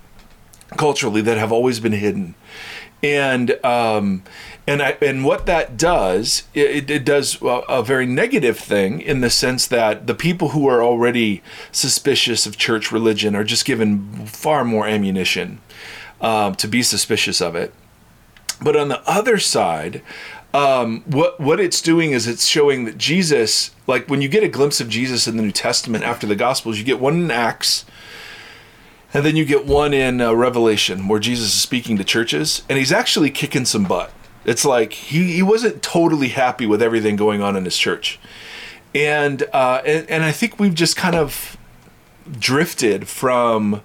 culturally 0.78 1.22
that 1.22 1.40
have 1.40 1.52
always 1.52 1.80
been 1.80 1.94
hidden, 1.94 2.36
and 3.02 3.64
um, 3.66 4.22
and 4.70 4.84
I, 4.84 4.98
and 5.02 5.26
what 5.26 5.48
that 5.48 5.78
does, 5.78 6.44
it, 6.54 6.92
it 6.92 7.04
does 7.04 7.42
a, 7.42 7.46
a 7.68 7.84
very 7.84 8.06
negative 8.06 8.60
thing 8.60 9.02
in 9.02 9.22
the 9.22 9.32
sense 9.32 9.66
that 9.66 10.06
the 10.06 10.14
people 10.14 10.50
who 10.50 10.68
are 10.68 10.84
already 10.84 11.42
suspicious 11.72 12.46
of 12.46 12.56
church 12.56 12.92
religion 12.92 13.36
are 13.36 13.44
just 13.44 13.66
given 13.66 14.28
far 14.28 14.64
more 14.64 14.86
ammunition 14.86 15.60
um, 16.22 16.54
to 16.54 16.68
be 16.68 16.84
suspicious 16.84 17.42
of 17.42 17.56
it. 17.56 17.74
But 18.62 18.76
on 18.76 18.90
the 18.90 19.02
other 19.10 19.40
side, 19.40 20.04
um, 20.54 21.02
what 21.08 21.40
what 21.40 21.60
it's 21.60 21.82
doing 21.82 22.12
is 22.12 22.28
it's 22.28 22.46
showing 22.46 22.86
that 22.86 23.00
Jesus, 23.00 23.72
like 23.88 24.08
when 24.08 24.22
you 24.22 24.30
get 24.30 24.44
a 24.44 24.50
glimpse 24.50 24.80
of 24.80 24.88
Jesus 24.88 25.28
in 25.28 25.36
the 25.36 25.44
New 25.44 25.52
Testament 25.52 26.04
after 26.04 26.28
the 26.28 26.36
Gospels, 26.36 26.78
you 26.78 26.84
get 26.84 27.00
one 27.00 27.16
in 27.16 27.32
Acts, 27.32 27.86
and 29.16 29.26
then 29.26 29.36
you 29.36 29.46
get 29.46 29.66
one 29.66 29.96
in 29.96 30.22
uh, 30.22 30.32
Revelation 30.34 31.08
where 31.08 31.20
Jesus 31.20 31.48
is 31.48 31.60
speaking 31.60 31.98
to 31.98 32.04
churches, 32.04 32.62
and 32.70 32.78
he's 32.78 32.92
actually 32.92 33.32
kicking 33.32 33.66
some 33.66 33.86
butt. 33.86 34.14
It's 34.46 34.66
like 34.66 34.94
he, 34.94 35.34
he 35.34 35.44
wasn't 35.44 35.84
totally 35.84 36.30
happy 36.30 36.66
with 36.66 36.82
everything 36.82 37.16
going 37.16 37.42
on 37.42 37.56
in 37.56 37.66
his 37.66 37.78
church, 37.78 38.20
and 38.96 39.44
uh, 39.54 39.82
and 39.86 40.10
and 40.10 40.24
I 40.24 40.32
think 40.32 40.60
we've 40.60 40.76
just 40.76 40.96
kind 40.96 41.16
of 41.16 41.58
drifted 42.40 43.08
from 43.08 43.82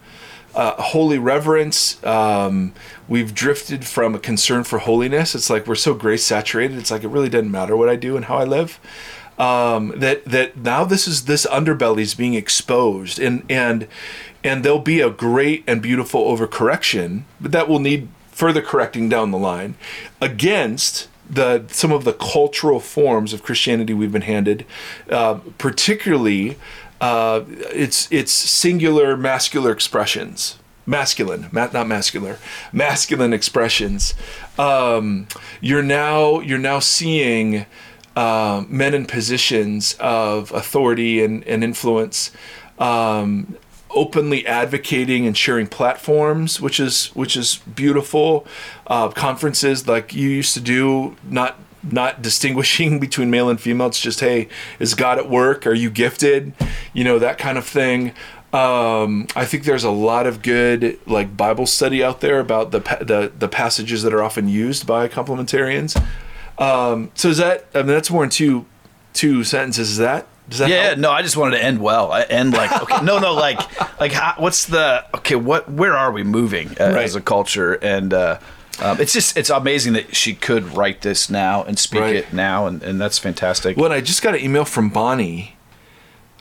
uh, 0.55 0.80
holy 0.80 1.18
reverence. 1.18 2.02
Um, 2.05 2.72
we've 3.09 3.34
drifted 3.34 3.84
from 3.84 4.14
a 4.14 4.18
concern 4.18 4.64
for 4.64 4.78
holiness. 4.78 5.34
It's 5.34 5.50
like 5.50 5.66
we're 5.66 5.74
so 5.74 5.94
grace 5.94 6.24
saturated. 6.24 6.78
It's 6.78 6.90
like 6.90 7.05
it 7.05 7.09
really 7.09 7.28
doesn't 7.28 7.50
matter 7.50 7.76
what 7.76 7.88
I 7.88 7.96
do 7.96 8.16
and 8.16 8.26
how 8.26 8.36
I 8.36 8.44
live. 8.44 8.78
Um, 9.38 9.92
that 9.96 10.24
that 10.26 10.57
now 10.57 10.84
this 10.84 11.09
is 11.09 11.24
this 11.24 11.44
underbelly 11.46 12.02
is 12.02 12.14
being 12.14 12.34
exposed, 12.34 13.18
and 13.18 13.44
and 13.50 13.88
and 14.44 14.64
there'll 14.64 14.78
be 14.78 15.00
a 15.00 15.11
great 15.11 15.64
and 15.66 15.82
beautiful 15.82 16.24
overcorrection, 16.24 17.24
but 17.40 17.50
that 17.50 17.68
will 17.68 17.80
need 17.80 18.09
further 18.35 18.61
correcting 18.61 19.09
down 19.09 19.30
the 19.30 19.39
line 19.39 19.76
against 20.20 21.09
the 21.28 21.64
some 21.68 21.93
of 21.93 22.05
the 22.05 22.12
cultural 22.12 22.80
forms 22.80 23.32
of 23.32 23.43
Christianity 23.43 23.95
we've 23.95 24.12
been 24.12 24.22
handed, 24.22 24.66
uh, 25.09 25.39
particularly 25.57 26.57
uh, 27.01 27.43
it's 27.72 28.11
it's 28.11 28.32
singular 28.32 29.16
masculine 29.16 29.72
expressions 29.72 30.59
masculine 30.87 31.49
not 31.53 31.72
masculine 31.87 32.37
masculine 32.72 33.32
expressions. 33.32 34.12
Um, 34.59 35.26
you're 35.62 35.82
now 35.82 36.41
you're 36.41 36.59
now 36.59 36.78
seeing 36.78 37.64
uh, 38.16 38.64
men 38.68 38.95
in 38.95 39.07
positions 39.07 39.97
of 39.99 40.53
authority 40.53 41.24
and, 41.24 41.43
and 41.45 41.64
influence. 41.64 42.30
Um, 42.78 43.57
openly 43.95 44.47
advocating 44.47 45.26
and 45.26 45.36
sharing 45.36 45.66
platforms 45.66 46.61
which 46.61 46.78
is 46.80 47.07
which 47.14 47.36
is 47.36 47.57
beautiful 47.74 48.47
uh, 48.86 49.09
conferences 49.09 49.86
like 49.86 50.12
you 50.14 50.28
used 50.28 50.55
to 50.55 50.61
do 50.61 51.16
not 51.28 51.59
not 51.90 52.22
distinguishing 52.22 52.99
between 52.99 53.30
male 53.30 53.49
and 53.49 53.61
female. 53.61 53.88
It's 53.88 54.01
just, 54.01 54.20
hey, 54.20 54.49
is 54.78 54.95
God 54.95 55.18
at 55.18 55.28
work? 55.28 55.66
Are 55.66 55.74
you 55.74 55.90
gifted? 55.90 56.55
You 56.92 57.05
know, 57.05 57.18
that 57.18 57.38
kind 57.38 57.59
of 57.59 57.66
thing. 57.66 58.12
Um, 58.53 59.26
I 59.34 59.45
think 59.47 59.64
there's 59.64 59.82
a 59.82 59.90
lot 59.90 60.26
of 60.26 60.40
good 60.40 60.99
like 61.07 61.36
Bible 61.36 61.66
study 61.66 62.05
out 62.05 62.20
there 62.20 62.38
about 62.38 62.70
the 62.70 62.78
the, 62.78 63.32
the 63.36 63.49
passages 63.49 64.05
that 64.05 64.14
are 64.14 64.22
often 64.22 64.49
used 64.49 64.86
by 64.86 65.09
complementarians. 65.09 66.01
Um, 66.59 67.11
so 67.14 67.30
is 67.30 67.38
that? 67.38 67.66
I 67.74 67.78
mean, 67.78 67.88
that's 67.88 68.12
more 68.12 68.22
in 68.22 68.30
two 68.30 68.64
two 69.12 69.42
sentences. 69.42 69.90
Is 69.90 69.99
that? 69.99 70.28
Does 70.49 70.59
that 70.59 70.68
yeah, 70.68 70.82
help? 70.88 70.99
no, 70.99 71.11
I 71.11 71.22
just 71.22 71.36
wanted 71.36 71.57
to 71.57 71.64
end 71.64 71.80
well. 71.80 72.12
I 72.12 72.22
end 72.22 72.53
like 72.53 72.70
okay, 72.82 73.05
no, 73.05 73.18
no, 73.18 73.32
like 73.32 73.59
like 74.01 74.12
how, 74.12 74.34
what's 74.36 74.66
the 74.66 75.05
okay? 75.16 75.36
What 75.36 75.70
where 75.70 75.97
are 75.97 76.12
we 76.12 76.22
moving 76.22 76.68
uh, 76.80 76.92
right. 76.92 77.05
as 77.05 77.14
a 77.14 77.20
culture? 77.20 77.74
And 77.74 78.12
uh, 78.12 78.38
um, 78.80 79.01
it's 79.01 79.12
just 79.12 79.36
it's 79.36 79.51
amazing 79.51 79.95
that 79.95 80.14
she 80.14 80.34
could 80.34 80.74
write 80.76 81.03
this 81.03 81.30
now 81.30 81.62
and 81.62 81.78
speak 81.78 82.01
right. 82.01 82.16
it 82.16 82.32
now, 82.32 82.66
and, 82.66 82.82
and 82.82 83.01
that's 83.01 83.18
fantastic. 83.18 83.76
Well, 83.76 83.92
I 83.92 84.01
just 84.01 84.22
got 84.22 84.34
an 84.34 84.40
email 84.40 84.64
from 84.64 84.90
Bonnie 84.90 85.57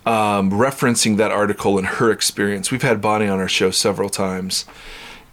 um, 0.06 0.52
referencing 0.52 1.18
that 1.18 1.32
article 1.32 1.78
and 1.78 1.88
her 1.88 2.12
experience. 2.12 2.72
We've 2.72 2.82
had 2.82 3.02
Bonnie 3.02 3.28
on 3.28 3.40
our 3.40 3.48
show 3.48 3.72
several 3.72 4.10
times, 4.10 4.66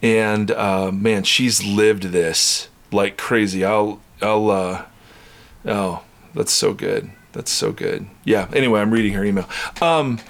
and 0.02 0.50
uh, 0.52 0.92
man, 0.92 1.24
she's 1.24 1.64
lived 1.64 2.04
this 2.04 2.68
like 2.92 3.16
crazy. 3.16 3.64
I'll 3.64 4.00
I'll 4.22 4.50
uh, 4.50 4.84
oh, 5.64 6.02
that's 6.34 6.52
so 6.52 6.72
good. 6.72 7.10
That's 7.32 7.50
so 7.50 7.72
good. 7.72 8.06
Yeah. 8.24 8.48
Anyway, 8.52 8.80
I'm 8.80 8.90
reading 8.90 9.12
her 9.12 9.24
email. 9.24 9.48
Um, 9.80 10.20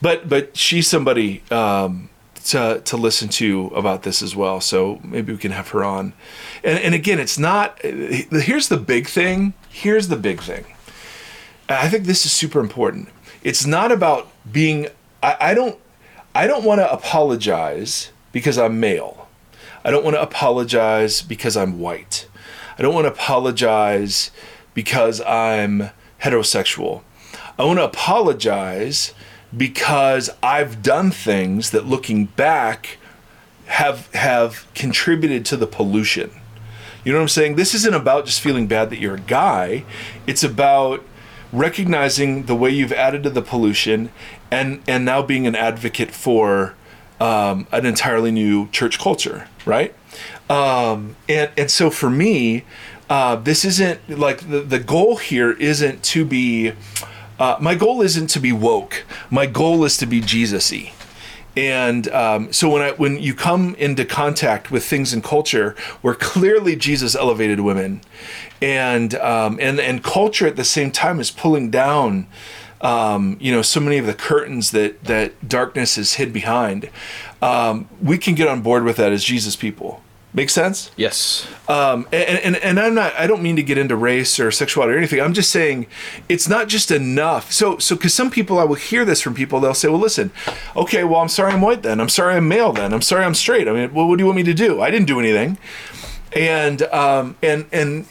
but 0.00 0.28
but 0.28 0.56
she's 0.56 0.86
somebody 0.88 1.42
um, 1.50 2.10
to 2.44 2.82
to 2.84 2.96
listen 2.96 3.28
to 3.28 3.72
about 3.74 4.02
this 4.02 4.22
as 4.22 4.36
well. 4.36 4.60
So 4.60 5.00
maybe 5.02 5.32
we 5.32 5.38
can 5.38 5.52
have 5.52 5.68
her 5.68 5.84
on. 5.84 6.12
And 6.62 6.78
and 6.78 6.94
again, 6.94 7.18
it's 7.18 7.38
not. 7.38 7.80
Here's 7.82 8.68
the 8.68 8.76
big 8.76 9.06
thing. 9.06 9.54
Here's 9.70 10.08
the 10.08 10.16
big 10.16 10.40
thing. 10.42 10.64
I 11.68 11.88
think 11.88 12.04
this 12.04 12.26
is 12.26 12.32
super 12.32 12.60
important. 12.60 13.08
It's 13.42 13.64
not 13.64 13.90
about 13.92 14.28
being. 14.50 14.88
I, 15.22 15.36
I 15.40 15.54
don't. 15.54 15.78
I 16.34 16.46
don't 16.46 16.64
want 16.64 16.80
to 16.80 16.90
apologize 16.90 18.10
because 18.32 18.58
I'm 18.58 18.80
male. 18.80 19.28
I 19.84 19.90
don't 19.90 20.04
want 20.04 20.16
to 20.16 20.22
apologize 20.22 21.22
because 21.22 21.56
I'm 21.56 21.78
white. 21.78 22.26
I 22.78 22.82
don't 22.82 22.94
want 22.94 23.04
to 23.06 23.12
apologize 23.12 24.30
because 24.74 25.20
I'm 25.20 25.90
heterosexual. 26.22 27.02
I 27.58 27.64
want 27.64 27.78
to 27.78 27.84
apologize 27.84 29.12
because 29.56 30.30
I've 30.42 30.82
done 30.82 31.10
things 31.10 31.70
that 31.70 31.86
looking 31.86 32.26
back 32.26 32.98
have 33.66 34.12
have 34.14 34.66
contributed 34.74 35.44
to 35.46 35.56
the 35.56 35.66
pollution. 35.66 36.30
You 37.04 37.12
know 37.12 37.18
what 37.18 37.22
I'm 37.22 37.28
saying? 37.28 37.56
This 37.56 37.74
isn't 37.74 37.94
about 37.94 38.26
just 38.26 38.40
feeling 38.40 38.66
bad 38.66 38.90
that 38.90 38.98
you're 38.98 39.16
a 39.16 39.20
guy. 39.20 39.84
It's 40.26 40.44
about 40.44 41.04
recognizing 41.52 42.44
the 42.44 42.54
way 42.54 42.70
you've 42.70 42.92
added 42.92 43.22
to 43.24 43.30
the 43.30 43.42
pollution 43.42 44.10
and 44.50 44.82
and 44.86 45.04
now 45.04 45.22
being 45.22 45.46
an 45.46 45.54
advocate 45.54 46.10
for 46.10 46.74
um, 47.20 47.66
an 47.72 47.86
entirely 47.86 48.30
new 48.30 48.68
church 48.68 48.98
culture, 48.98 49.48
right? 49.66 49.94
Um, 50.48 51.16
and 51.28 51.50
and 51.56 51.70
so 51.70 51.90
for 51.90 52.10
me, 52.10 52.64
uh, 53.12 53.36
this 53.36 53.62
isn't 53.62 54.00
like 54.08 54.48
the 54.48 54.60
the 54.60 54.78
goal 54.78 55.16
here 55.16 55.52
isn't 55.52 56.02
to 56.02 56.24
be 56.24 56.72
uh, 57.38 57.56
my 57.60 57.74
goal 57.74 58.00
isn't 58.00 58.28
to 58.28 58.40
be 58.40 58.52
woke. 58.52 59.04
My 59.28 59.44
goal 59.44 59.84
is 59.84 59.98
to 59.98 60.06
be 60.06 60.22
Jesus-y. 60.22 60.92
And 61.54 62.08
um, 62.08 62.50
so 62.54 62.70
when 62.70 62.80
I 62.80 62.92
when 62.92 63.20
you 63.20 63.34
come 63.34 63.74
into 63.74 64.06
contact 64.06 64.70
with 64.70 64.86
things 64.86 65.12
in 65.12 65.20
culture 65.20 65.76
where 66.00 66.14
clearly 66.14 66.74
Jesus 66.74 67.14
elevated 67.14 67.60
women, 67.60 68.00
and 68.62 69.14
um, 69.16 69.58
and 69.60 69.78
and 69.78 70.02
culture 70.02 70.46
at 70.46 70.56
the 70.56 70.64
same 70.64 70.90
time 70.90 71.20
is 71.20 71.30
pulling 71.30 71.70
down, 71.70 72.26
um, 72.80 73.36
you 73.38 73.52
know, 73.52 73.60
so 73.60 73.78
many 73.78 73.98
of 73.98 74.06
the 74.06 74.14
curtains 74.14 74.70
that 74.70 75.04
that 75.04 75.46
darkness 75.46 75.98
is 75.98 76.14
hid 76.14 76.32
behind, 76.32 76.88
um, 77.42 77.90
we 78.00 78.16
can 78.16 78.34
get 78.34 78.48
on 78.48 78.62
board 78.62 78.84
with 78.84 78.96
that 78.96 79.12
as 79.12 79.22
Jesus 79.22 79.54
people. 79.54 80.00
Make 80.34 80.48
sense? 80.48 80.90
Yes. 80.96 81.46
Um, 81.68 82.08
and, 82.10 82.38
and, 82.38 82.56
and 82.56 82.80
I'm 82.80 82.94
not, 82.94 83.14
I 83.16 83.26
don't 83.26 83.42
mean 83.42 83.56
to 83.56 83.62
get 83.62 83.76
into 83.76 83.96
race 83.96 84.40
or 84.40 84.50
sexuality 84.50 84.94
or 84.94 84.98
anything. 84.98 85.20
I'm 85.20 85.34
just 85.34 85.50
saying 85.50 85.86
it's 86.26 86.48
not 86.48 86.68
just 86.68 86.90
enough. 86.90 87.52
So, 87.52 87.76
so, 87.76 87.96
cause 87.96 88.14
some 88.14 88.30
people, 88.30 88.58
I 88.58 88.64
will 88.64 88.76
hear 88.76 89.04
this 89.04 89.20
from 89.20 89.34
people, 89.34 89.60
they'll 89.60 89.74
say, 89.74 89.88
well, 89.88 89.98
listen, 89.98 90.30
okay, 90.74 91.04
well, 91.04 91.20
I'm 91.20 91.28
sorry 91.28 91.52
I'm 91.52 91.60
white 91.60 91.82
then. 91.82 92.00
I'm 92.00 92.08
sorry 92.08 92.36
I'm 92.36 92.48
male 92.48 92.72
then. 92.72 92.94
I'm 92.94 93.02
sorry 93.02 93.26
I'm 93.26 93.34
straight. 93.34 93.68
I 93.68 93.72
mean, 93.72 93.92
well, 93.92 94.08
what 94.08 94.16
do 94.16 94.22
you 94.22 94.26
want 94.26 94.36
me 94.36 94.42
to 94.44 94.54
do? 94.54 94.80
I 94.80 94.90
didn't 94.90 95.06
do 95.06 95.20
anything. 95.20 95.58
And, 96.34 96.80
um, 96.84 97.36
and, 97.42 97.66
and 97.70 98.06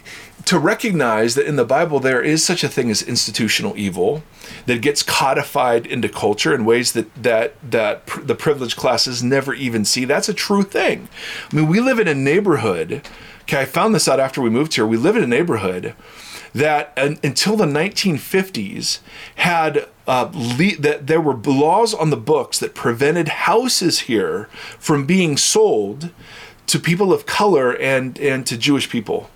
to 0.45 0.59
recognize 0.59 1.35
that 1.35 1.45
in 1.45 1.55
the 1.55 1.65
Bible 1.65 1.99
there 1.99 2.21
is 2.21 2.43
such 2.43 2.63
a 2.63 2.69
thing 2.69 2.89
as 2.89 3.01
institutional 3.01 3.77
evil 3.77 4.23
that 4.65 4.81
gets 4.81 5.03
codified 5.03 5.85
into 5.85 6.09
culture 6.09 6.53
in 6.53 6.65
ways 6.65 6.93
that 6.93 7.13
that 7.21 7.53
that 7.69 8.05
pr- 8.05 8.21
the 8.21 8.35
privileged 8.35 8.77
classes 8.77 9.23
never 9.23 9.53
even 9.53 9.85
see. 9.85 10.05
That's 10.05 10.29
a 10.29 10.33
true 10.33 10.63
thing. 10.63 11.09
I 11.51 11.55
mean, 11.55 11.67
we 11.67 11.79
live 11.79 11.99
in 11.99 12.07
a 12.07 12.15
neighborhood. 12.15 13.01
Okay, 13.41 13.61
I 13.61 13.65
found 13.65 13.93
this 13.93 14.07
out 14.07 14.19
after 14.19 14.41
we 14.41 14.49
moved 14.49 14.75
here. 14.75 14.85
We 14.85 14.97
live 14.97 15.15
in 15.15 15.23
a 15.23 15.27
neighborhood 15.27 15.95
that 16.53 16.93
un, 16.97 17.17
until 17.23 17.55
the 17.55 17.65
1950s 17.65 18.99
had 19.35 19.87
uh, 20.07 20.29
le- 20.33 20.77
that 20.77 21.07
there 21.07 21.21
were 21.21 21.35
laws 21.35 21.93
on 21.93 22.09
the 22.09 22.17
books 22.17 22.59
that 22.59 22.75
prevented 22.75 23.27
houses 23.29 24.01
here 24.01 24.45
from 24.77 25.05
being 25.05 25.37
sold 25.37 26.09
to 26.67 26.79
people 26.79 27.13
of 27.13 27.25
color 27.25 27.75
and 27.77 28.19
and 28.19 28.45
to 28.47 28.57
Jewish 28.57 28.89
people. 28.89 29.29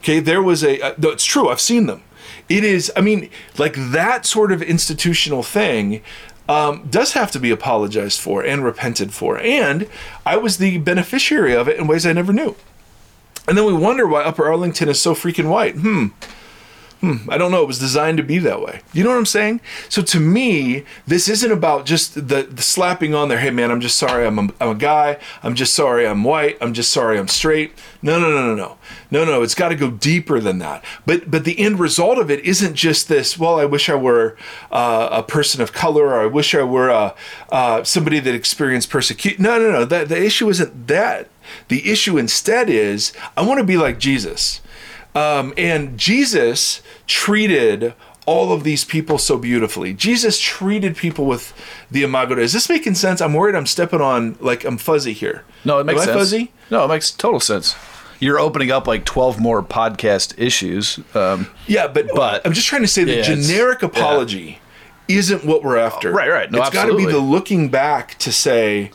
Okay, 0.00 0.20
there 0.20 0.42
was 0.42 0.64
a. 0.64 0.80
Uh, 0.80 0.94
it's 1.02 1.24
true. 1.24 1.48
I've 1.48 1.60
seen 1.60 1.86
them. 1.86 2.02
It 2.48 2.64
is. 2.64 2.90
I 2.96 3.00
mean, 3.00 3.30
like 3.58 3.74
that 3.76 4.26
sort 4.26 4.52
of 4.52 4.62
institutional 4.62 5.42
thing. 5.42 6.02
Um, 6.48 6.88
does 6.90 7.12
have 7.12 7.30
to 7.30 7.38
be 7.38 7.52
apologized 7.52 8.20
for 8.20 8.42
and 8.42 8.64
repented 8.64 9.14
for. 9.14 9.38
And 9.38 9.88
I 10.26 10.36
was 10.36 10.58
the 10.58 10.78
beneficiary 10.78 11.54
of 11.54 11.68
it 11.68 11.78
in 11.78 11.86
ways 11.86 12.04
I 12.04 12.12
never 12.12 12.32
knew. 12.32 12.56
And 13.46 13.56
then 13.56 13.66
we 13.66 13.72
wonder 13.72 14.04
why 14.04 14.24
Upper 14.24 14.46
Arlington 14.46 14.88
is 14.88 15.00
so 15.00 15.14
freaking 15.14 15.48
white. 15.48 15.76
Hmm. 15.76 16.06
Hmm, 17.00 17.30
I 17.30 17.38
don't 17.38 17.50
know. 17.50 17.62
It 17.62 17.66
was 17.66 17.78
designed 17.78 18.18
to 18.18 18.22
be 18.22 18.38
that 18.40 18.60
way. 18.60 18.82
You 18.92 19.02
know 19.02 19.08
what 19.08 19.16
I'm 19.16 19.24
saying? 19.24 19.62
So 19.88 20.02
to 20.02 20.20
me, 20.20 20.84
this 21.06 21.28
isn't 21.28 21.50
about 21.50 21.86
just 21.86 22.14
the, 22.14 22.42
the 22.42 22.60
slapping 22.60 23.14
on 23.14 23.30
there. 23.30 23.38
Hey 23.38 23.50
man, 23.50 23.70
I'm 23.70 23.80
just 23.80 23.96
sorry. 23.96 24.26
I'm 24.26 24.38
a, 24.38 24.48
I'm 24.60 24.68
a 24.68 24.74
guy. 24.74 25.18
I'm 25.42 25.54
just 25.54 25.74
sorry. 25.74 26.06
I'm 26.06 26.24
white. 26.24 26.58
I'm 26.60 26.74
just 26.74 26.92
sorry. 26.92 27.18
I'm 27.18 27.28
straight. 27.28 27.72
No, 28.02 28.20
no, 28.20 28.28
no, 28.28 28.54
no, 28.54 28.54
no, 28.54 28.76
no, 29.10 29.24
no. 29.24 29.42
It's 29.42 29.54
got 29.54 29.70
to 29.70 29.76
go 29.76 29.90
deeper 29.90 30.40
than 30.40 30.58
that. 30.58 30.84
But 31.06 31.30
but 31.30 31.44
the 31.44 31.58
end 31.58 31.80
result 31.80 32.18
of 32.18 32.30
it 32.30 32.44
isn't 32.44 32.74
just 32.74 33.08
this. 33.08 33.38
Well, 33.38 33.58
I 33.58 33.64
wish 33.64 33.88
I 33.88 33.94
were 33.94 34.36
uh, 34.70 35.08
a 35.10 35.22
person 35.22 35.62
of 35.62 35.72
color, 35.72 36.08
or 36.08 36.20
I 36.20 36.26
wish 36.26 36.54
I 36.54 36.64
were 36.64 36.90
uh, 36.90 37.14
uh, 37.50 37.82
somebody 37.82 38.20
that 38.20 38.34
experienced 38.34 38.90
persecution. 38.90 39.42
No, 39.42 39.58
no, 39.58 39.70
no. 39.70 39.84
That 39.86 40.10
the 40.10 40.22
issue 40.22 40.50
isn't 40.50 40.86
that. 40.88 41.30
The 41.68 41.90
issue 41.90 42.18
instead 42.18 42.68
is 42.68 43.14
I 43.38 43.42
want 43.42 43.58
to 43.58 43.64
be 43.64 43.78
like 43.78 43.98
Jesus. 43.98 44.60
Um, 45.14 45.52
and 45.56 45.98
Jesus 45.98 46.82
treated 47.06 47.94
all 48.26 48.52
of 48.52 48.62
these 48.62 48.84
people 48.84 49.18
so 49.18 49.36
beautifully. 49.38 49.92
Jesus 49.92 50.38
treated 50.38 50.96
people 50.96 51.24
with 51.24 51.52
the 51.90 52.02
imago. 52.04 52.36
Dei. 52.36 52.42
Is 52.42 52.52
this 52.52 52.68
making 52.68 52.94
sense? 52.94 53.20
I'm 53.20 53.34
worried 53.34 53.54
I'm 53.54 53.66
stepping 53.66 54.00
on 54.00 54.36
like 54.40 54.64
I'm 54.64 54.78
fuzzy 54.78 55.12
here. 55.12 55.44
No, 55.64 55.78
it 55.78 55.84
makes 55.84 56.00
sense. 56.00 56.10
Am 56.10 56.18
sense. 56.18 56.32
I 56.32 56.36
fuzzy? 56.38 56.52
No, 56.70 56.84
it 56.84 56.88
makes 56.88 57.10
total 57.10 57.40
sense. 57.40 57.74
You're 58.20 58.38
opening 58.38 58.70
up 58.70 58.86
like 58.86 59.04
12 59.04 59.40
more 59.40 59.62
podcast 59.62 60.34
issues. 60.38 61.00
Um, 61.14 61.48
Yeah, 61.66 61.88
but, 61.88 62.06
But- 62.14 62.46
I'm 62.46 62.52
just 62.52 62.66
trying 62.66 62.82
to 62.82 62.88
say 62.88 63.02
the 63.04 63.16
Yeah, 63.16 63.22
generic 63.22 63.82
apology 63.82 64.60
isn't 65.08 65.44
what 65.44 65.64
we're 65.64 65.78
after. 65.78 66.12
Right, 66.12 66.30
right. 66.30 66.50
No, 66.50 66.60
it's 66.60 66.70
got 66.70 66.86
to 66.86 66.96
be 66.96 67.06
the 67.06 67.18
looking 67.18 67.68
back 67.68 68.16
to 68.18 68.30
say 68.30 68.90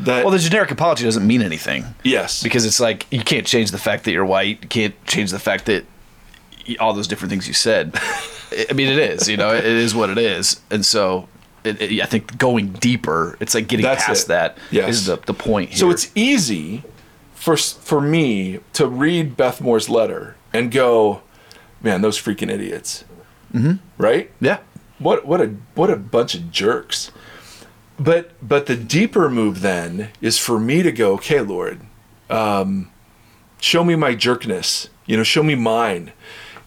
that 0.00 0.24
well, 0.24 0.30
the 0.32 0.38
generic 0.38 0.70
apology 0.70 1.04
doesn't 1.04 1.26
mean 1.26 1.42
anything. 1.42 1.84
yes, 2.04 2.42
because 2.42 2.64
it's 2.64 2.80
like 2.80 3.06
you 3.10 3.22
can't 3.22 3.46
change 3.46 3.70
the 3.70 3.78
fact 3.78 4.04
that 4.04 4.12
you're 4.12 4.24
white. 4.24 4.62
You 4.62 4.68
can't 4.68 5.04
change 5.06 5.30
the 5.30 5.38
fact 5.38 5.66
that 5.66 5.84
all 6.78 6.92
those 6.92 7.08
different 7.08 7.30
things 7.30 7.48
you 7.48 7.54
said. 7.54 7.92
I 8.70 8.72
mean, 8.72 8.88
it 8.88 8.98
is. 8.98 9.28
You 9.28 9.36
know, 9.36 9.54
it 9.54 9.64
is 9.64 9.94
what 9.94 10.10
it 10.10 10.18
is, 10.18 10.60
and 10.70 10.84
so 10.84 11.28
it, 11.64 11.80
it- 11.80 12.00
I 12.02 12.06
think 12.06 12.38
going 12.38 12.68
deeper, 12.72 13.36
it's 13.40 13.54
like 13.54 13.68
getting 13.68 13.84
That's 13.84 14.04
past 14.04 14.24
it. 14.26 14.28
that 14.28 14.56
is 14.56 14.72
Yes. 14.72 15.06
the 15.06 15.16
the 15.16 15.34
point. 15.34 15.70
Here. 15.70 15.78
So 15.78 15.90
it's 15.90 16.10
easy 16.14 16.84
for 17.34 17.56
for 17.56 18.00
me 18.00 18.60
to 18.74 18.86
read 18.86 19.36
Beth 19.36 19.60
Moore's 19.60 19.88
letter 19.88 20.36
and 20.52 20.70
go, 20.70 21.22
man, 21.82 22.00
those 22.02 22.20
freaking 22.20 22.50
idiots, 22.50 23.04
mm-hmm. 23.54 23.76
right? 23.96 24.30
yeah, 24.40 24.58
What 24.98 25.26
what 25.26 25.40
a 25.40 25.54
what 25.74 25.90
a 25.90 25.96
bunch 25.96 26.34
of 26.34 26.50
jerks. 26.50 27.10
But 27.98 28.30
but 28.46 28.66
the 28.66 28.76
deeper 28.76 29.28
move 29.28 29.60
then 29.60 30.10
is 30.20 30.38
for 30.38 30.60
me 30.60 30.82
to 30.82 30.92
go, 30.92 31.14
okay, 31.14 31.40
Lord, 31.40 31.80
um, 32.30 32.90
show 33.60 33.82
me 33.82 33.96
my 33.96 34.14
jerkness. 34.14 34.88
You 35.06 35.16
know, 35.16 35.22
show 35.24 35.42
me 35.42 35.54
mine. 35.54 36.12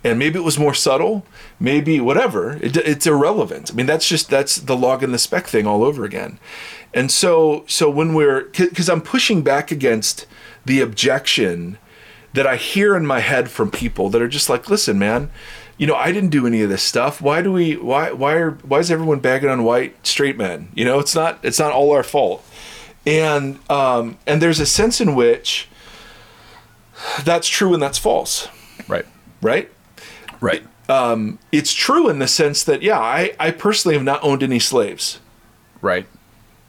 And 0.04 0.18
maybe 0.18 0.40
it 0.40 0.44
was 0.44 0.58
more 0.58 0.74
subtle. 0.74 1.26
Maybe 1.60 2.00
whatever. 2.00 2.54
It, 2.54 2.76
it's 2.76 3.06
irrelevant. 3.06 3.72
I 3.72 3.76
mean, 3.76 3.86
that's 3.86 4.08
just 4.08 4.30
that's 4.30 4.58
the 4.58 4.76
log 4.76 5.04
and 5.04 5.14
the 5.14 5.20
speck 5.20 5.48
thing 5.48 5.68
all 5.68 5.84
over 5.84 6.04
again. 6.04 6.40
And 6.94 7.12
so 7.12 7.64
so 7.68 7.90
when 7.90 8.14
we're 8.14 8.46
because 8.46 8.90
I'm 8.90 9.02
pushing 9.02 9.44
back 9.44 9.72
against 9.72 10.26
the 10.66 10.82
objection 10.82 11.78
that 12.34 12.48
I 12.48 12.56
hear 12.56 12.96
in 12.96 13.06
my 13.06 13.20
head 13.20 13.50
from 13.50 13.70
people 13.72 14.10
that 14.10 14.22
are 14.22 14.28
just 14.28 14.50
like, 14.50 14.70
listen, 14.70 14.98
man, 14.98 15.30
you 15.82 15.88
know, 15.88 15.96
I 15.96 16.12
didn't 16.12 16.30
do 16.30 16.46
any 16.46 16.62
of 16.62 16.70
this 16.70 16.84
stuff. 16.84 17.22
Why 17.22 17.42
do 17.42 17.52
we? 17.52 17.76
Why? 17.76 18.12
Why 18.12 18.34
are? 18.36 18.52
Why 18.52 18.78
is 18.78 18.92
everyone 18.92 19.20
bagging 19.20 19.50
on 19.50 19.64
white 19.64 20.06
straight 20.06 20.38
men? 20.38 20.70
You 20.76 20.86
know, 20.86 21.00
it's 21.00 21.16
not. 21.16 21.40
It's 21.42 21.58
not 21.58 21.72
all 21.72 21.92
our 21.92 22.04
fault. 22.04 22.46
And 23.08 23.58
um, 23.68 24.20
and 24.28 24.44
there's 24.44 24.60
a 24.60 24.68
sense 24.68 25.02
in 25.02 25.16
which 25.16 25.68
that's 27.24 27.48
true 27.48 27.74
and 27.74 27.82
that's 27.82 27.98
false, 27.98 28.48
right, 28.88 29.08
right? 29.42 29.72
right, 30.40 30.64
Um, 30.88 31.40
It's 31.52 31.74
true 31.74 32.10
in 32.10 32.20
the 32.20 32.28
sense 32.28 32.64
that 32.64 32.84
yeah, 32.84 33.00
I 33.00 33.34
I 33.40 33.50
personally 33.50 33.96
have 33.96 34.04
not 34.04 34.24
owned 34.24 34.44
any 34.44 34.60
slaves, 34.60 35.20
right, 35.82 36.06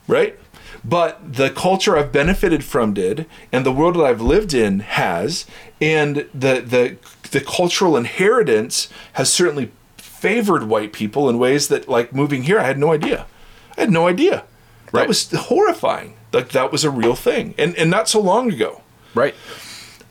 right? 0.09 0.39
But 0.83 1.35
the 1.35 1.51
culture 1.51 1.99
I've 1.99 2.13
benefited 2.13 2.65
from 2.65 2.95
did, 2.95 3.27
and 3.53 3.67
the 3.67 3.73
world 3.73 3.97
that 3.97 4.05
I've 4.05 4.23
lived 4.23 4.55
in 4.55 4.81
has, 4.81 5.45
and 5.83 6.27
the 6.33 6.63
the 6.63 6.97
the 7.33 7.41
cultural 7.41 7.97
inheritance 7.97 8.89
has 9.14 9.33
certainly 9.33 9.72
favored 9.97 10.64
white 10.64 10.93
people 10.93 11.28
in 11.28 11.39
ways 11.39 11.68
that, 11.68 11.89
like 11.89 12.14
moving 12.14 12.45
here, 12.45 12.59
I 12.59 12.64
had 12.64 12.78
no 12.78 12.93
idea. 12.93 13.26
I 13.76 13.83
had 13.83 13.91
no 13.91 14.07
idea. 14.07 14.45
Right. 14.93 15.03
That 15.03 15.09
was 15.09 15.30
horrifying. 15.33 16.16
Like 16.33 16.51
that 16.51 16.72
was 16.72 16.85
a 16.85 16.91
real 16.91 17.14
thing, 17.14 17.55
and 17.59 17.76
and 17.76 17.91
not 17.91 18.09
so 18.09 18.20
long 18.20 18.51
ago 18.51 18.83
right. 19.14 19.35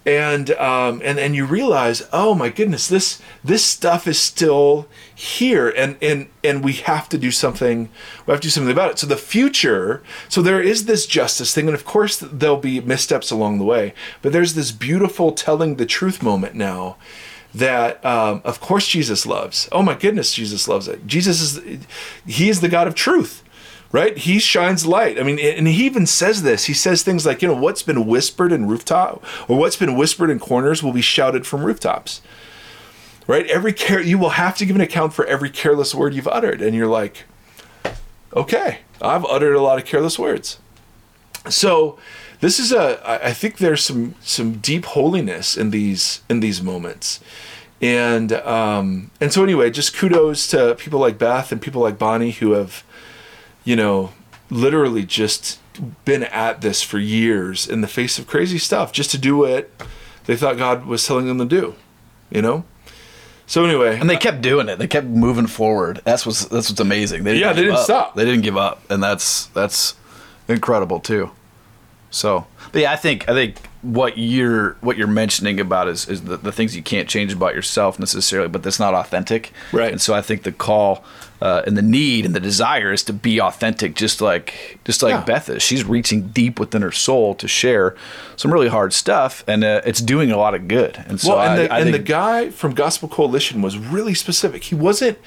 And 0.05 0.51
um, 0.51 1.01
and 1.03 1.19
and 1.19 1.35
you 1.35 1.45
realize, 1.45 2.07
oh 2.11 2.33
my 2.33 2.49
goodness, 2.49 2.87
this 2.87 3.21
this 3.43 3.63
stuff 3.63 4.07
is 4.07 4.19
still 4.19 4.87
here, 5.13 5.69
and 5.69 5.97
and 6.01 6.29
and 6.43 6.63
we 6.63 6.73
have 6.73 7.07
to 7.09 7.17
do 7.17 7.29
something. 7.29 7.89
We 8.25 8.31
have 8.31 8.41
to 8.41 8.47
do 8.47 8.49
something 8.49 8.71
about 8.71 8.91
it. 8.91 8.99
So 8.99 9.07
the 9.07 9.17
future. 9.17 10.01
So 10.27 10.41
there 10.41 10.61
is 10.61 10.85
this 10.85 11.05
justice 11.05 11.53
thing, 11.53 11.67
and 11.67 11.75
of 11.75 11.85
course 11.85 12.17
there'll 12.17 12.57
be 12.57 12.81
missteps 12.81 13.29
along 13.29 13.59
the 13.59 13.63
way. 13.63 13.93
But 14.21 14.33
there's 14.33 14.55
this 14.55 14.71
beautiful 14.71 15.33
telling 15.33 15.75
the 15.75 15.85
truth 15.85 16.23
moment 16.23 16.55
now. 16.55 16.97
That 17.53 18.03
um, 18.05 18.41
of 18.45 18.61
course 18.61 18.87
Jesus 18.87 19.25
loves. 19.25 19.67
Oh 19.73 19.83
my 19.83 19.93
goodness, 19.93 20.33
Jesus 20.33 20.69
loves 20.69 20.87
it. 20.87 21.05
Jesus 21.05 21.41
is, 21.41 21.85
he 22.25 22.49
is 22.49 22.61
the 22.61 22.69
God 22.69 22.87
of 22.87 22.95
truth 22.95 23.43
right? 23.91 24.17
He 24.17 24.39
shines 24.39 24.85
light. 24.85 25.19
I 25.19 25.23
mean, 25.23 25.39
and 25.39 25.67
he 25.67 25.85
even 25.85 26.05
says 26.05 26.43
this. 26.43 26.65
He 26.65 26.73
says 26.73 27.03
things 27.03 27.25
like, 27.25 27.41
you 27.41 27.47
know, 27.47 27.55
what's 27.55 27.83
been 27.83 28.05
whispered 28.05 28.51
in 28.51 28.67
rooftop 28.67 29.23
or 29.49 29.57
what's 29.57 29.75
been 29.75 29.95
whispered 29.95 30.29
in 30.29 30.39
corners 30.39 30.81
will 30.81 30.93
be 30.93 31.01
shouted 31.01 31.45
from 31.45 31.63
rooftops. 31.63 32.21
Right? 33.27 33.45
Every 33.47 33.73
care 33.73 34.01
you 34.01 34.17
will 34.17 34.31
have 34.31 34.57
to 34.57 34.65
give 34.65 34.75
an 34.75 34.81
account 34.81 35.13
for 35.13 35.25
every 35.25 35.49
careless 35.49 35.93
word 35.93 36.13
you've 36.13 36.27
uttered. 36.27 36.61
And 36.61 36.75
you're 36.75 36.87
like, 36.87 37.25
okay, 38.35 38.79
I've 39.01 39.25
uttered 39.25 39.55
a 39.55 39.61
lot 39.61 39.77
of 39.77 39.85
careless 39.85 40.17
words. 40.17 40.59
So 41.49 41.97
this 42.39 42.59
is 42.59 42.71
a 42.71 42.99
I 43.05 43.33
think 43.33 43.57
there's 43.57 43.83
some 43.83 44.15
some 44.21 44.53
deep 44.53 44.85
holiness 44.85 45.55
in 45.55 45.71
these 45.71 46.21
in 46.29 46.39
these 46.39 46.61
moments. 46.61 47.19
And 47.81 48.33
um 48.33 49.11
and 49.19 49.31
so 49.31 49.43
anyway, 49.43 49.69
just 49.69 49.95
kudos 49.95 50.47
to 50.47 50.75
people 50.75 50.99
like 50.99 51.17
Beth 51.17 51.51
and 51.51 51.61
people 51.61 51.81
like 51.81 51.97
Bonnie 51.97 52.31
who 52.31 52.51
have 52.51 52.83
you 53.63 53.75
know, 53.75 54.11
literally 54.49 55.03
just 55.05 55.59
been 56.05 56.23
at 56.23 56.61
this 56.61 56.81
for 56.81 56.99
years 56.99 57.67
in 57.67 57.81
the 57.81 57.87
face 57.87 58.19
of 58.19 58.27
crazy 58.27 58.57
stuff 58.57 58.91
just 58.91 59.09
to 59.11 59.17
do 59.17 59.37
what 59.37 59.69
they 60.25 60.35
thought 60.35 60.57
God 60.57 60.85
was 60.85 61.05
telling 61.07 61.27
them 61.27 61.37
to 61.39 61.45
do, 61.45 61.75
you 62.29 62.41
know? 62.41 62.65
So 63.47 63.65
anyway, 63.65 63.99
And 63.99 64.09
they 64.09 64.15
uh, 64.15 64.19
kept 64.19 64.41
doing 64.41 64.69
it. 64.69 64.79
They 64.79 64.87
kept 64.87 65.07
moving 65.07 65.47
forward. 65.47 66.01
That's 66.05 66.25
what's 66.25 66.45
that's 66.45 66.69
what's 66.69 66.79
amazing. 66.79 67.23
They 67.23 67.33
didn't 67.33 67.41
Yeah, 67.47 67.53
they 67.53 67.61
didn't 67.63 67.77
up. 67.77 67.83
stop. 67.83 68.15
They 68.15 68.23
didn't 68.25 68.43
give 68.43 68.55
up, 68.55 68.81
and 68.89 69.01
that's 69.03 69.47
that's 69.47 69.95
incredible 70.47 70.99
too. 71.01 71.31
So, 72.11 72.47
but 72.71 72.81
yeah, 72.81 72.91
I 72.91 72.95
think 72.95 73.27
I 73.29 73.33
think 73.33 73.57
what 73.81 74.17
you're 74.17 74.77
what 74.81 74.97
you're 74.97 75.07
mentioning 75.07 75.59
about 75.59 75.87
is 75.87 76.07
is 76.07 76.23
the, 76.23 76.37
the 76.37 76.51
things 76.51 76.75
you 76.75 76.83
can't 76.83 77.09
change 77.09 77.33
about 77.33 77.55
yourself 77.55 77.99
necessarily, 77.99 78.47
but 78.49 78.63
that's 78.63 78.79
not 78.79 78.93
authentic. 78.93 79.51
Right. 79.71 79.91
And 79.91 79.99
so 80.01 80.13
I 80.13 80.21
think 80.21 80.43
the 80.43 80.51
call 80.51 81.03
uh, 81.41 81.63
and 81.65 81.75
the 81.75 81.81
need 81.81 82.23
and 82.25 82.35
the 82.35 82.39
desire 82.39 82.93
is 82.93 83.01
to 83.03 83.13
be 83.13 83.41
authentic, 83.41 83.95
just 83.95 84.21
like 84.21 84.79
just 84.85 85.01
like 85.01 85.13
Yeah. 85.13 85.23
Beth 85.23 85.49
is. 85.49 85.63
She's 85.63 85.83
reaching 85.83 86.27
deep 86.27 86.59
within 86.59 86.83
her 86.83 86.91
soul 86.91 87.33
to 87.35 87.47
share 87.47 87.95
some 88.35 88.53
really 88.53 88.67
hard 88.67 88.93
stuff, 88.93 89.43
and 89.47 89.63
uh, 89.63 89.81
it's 89.83 90.01
doing 90.01 90.31
a 90.31 90.37
lot 90.37 90.53
of 90.53 90.67
good. 90.67 91.03
And 91.07 91.19
so 91.19 91.35
well, 91.35 91.41
and, 91.41 91.51
I, 91.53 91.63
the, 91.63 91.73
I 91.73 91.79
and 91.79 91.93
the 91.93 91.99
guy 91.99 92.51
from 92.51 92.75
Gospel 92.75 93.09
Coalition 93.09 93.61
was 93.63 93.77
really 93.77 94.13
specific. 94.13 94.65
He 94.65 94.75
wasn't. 94.75 95.17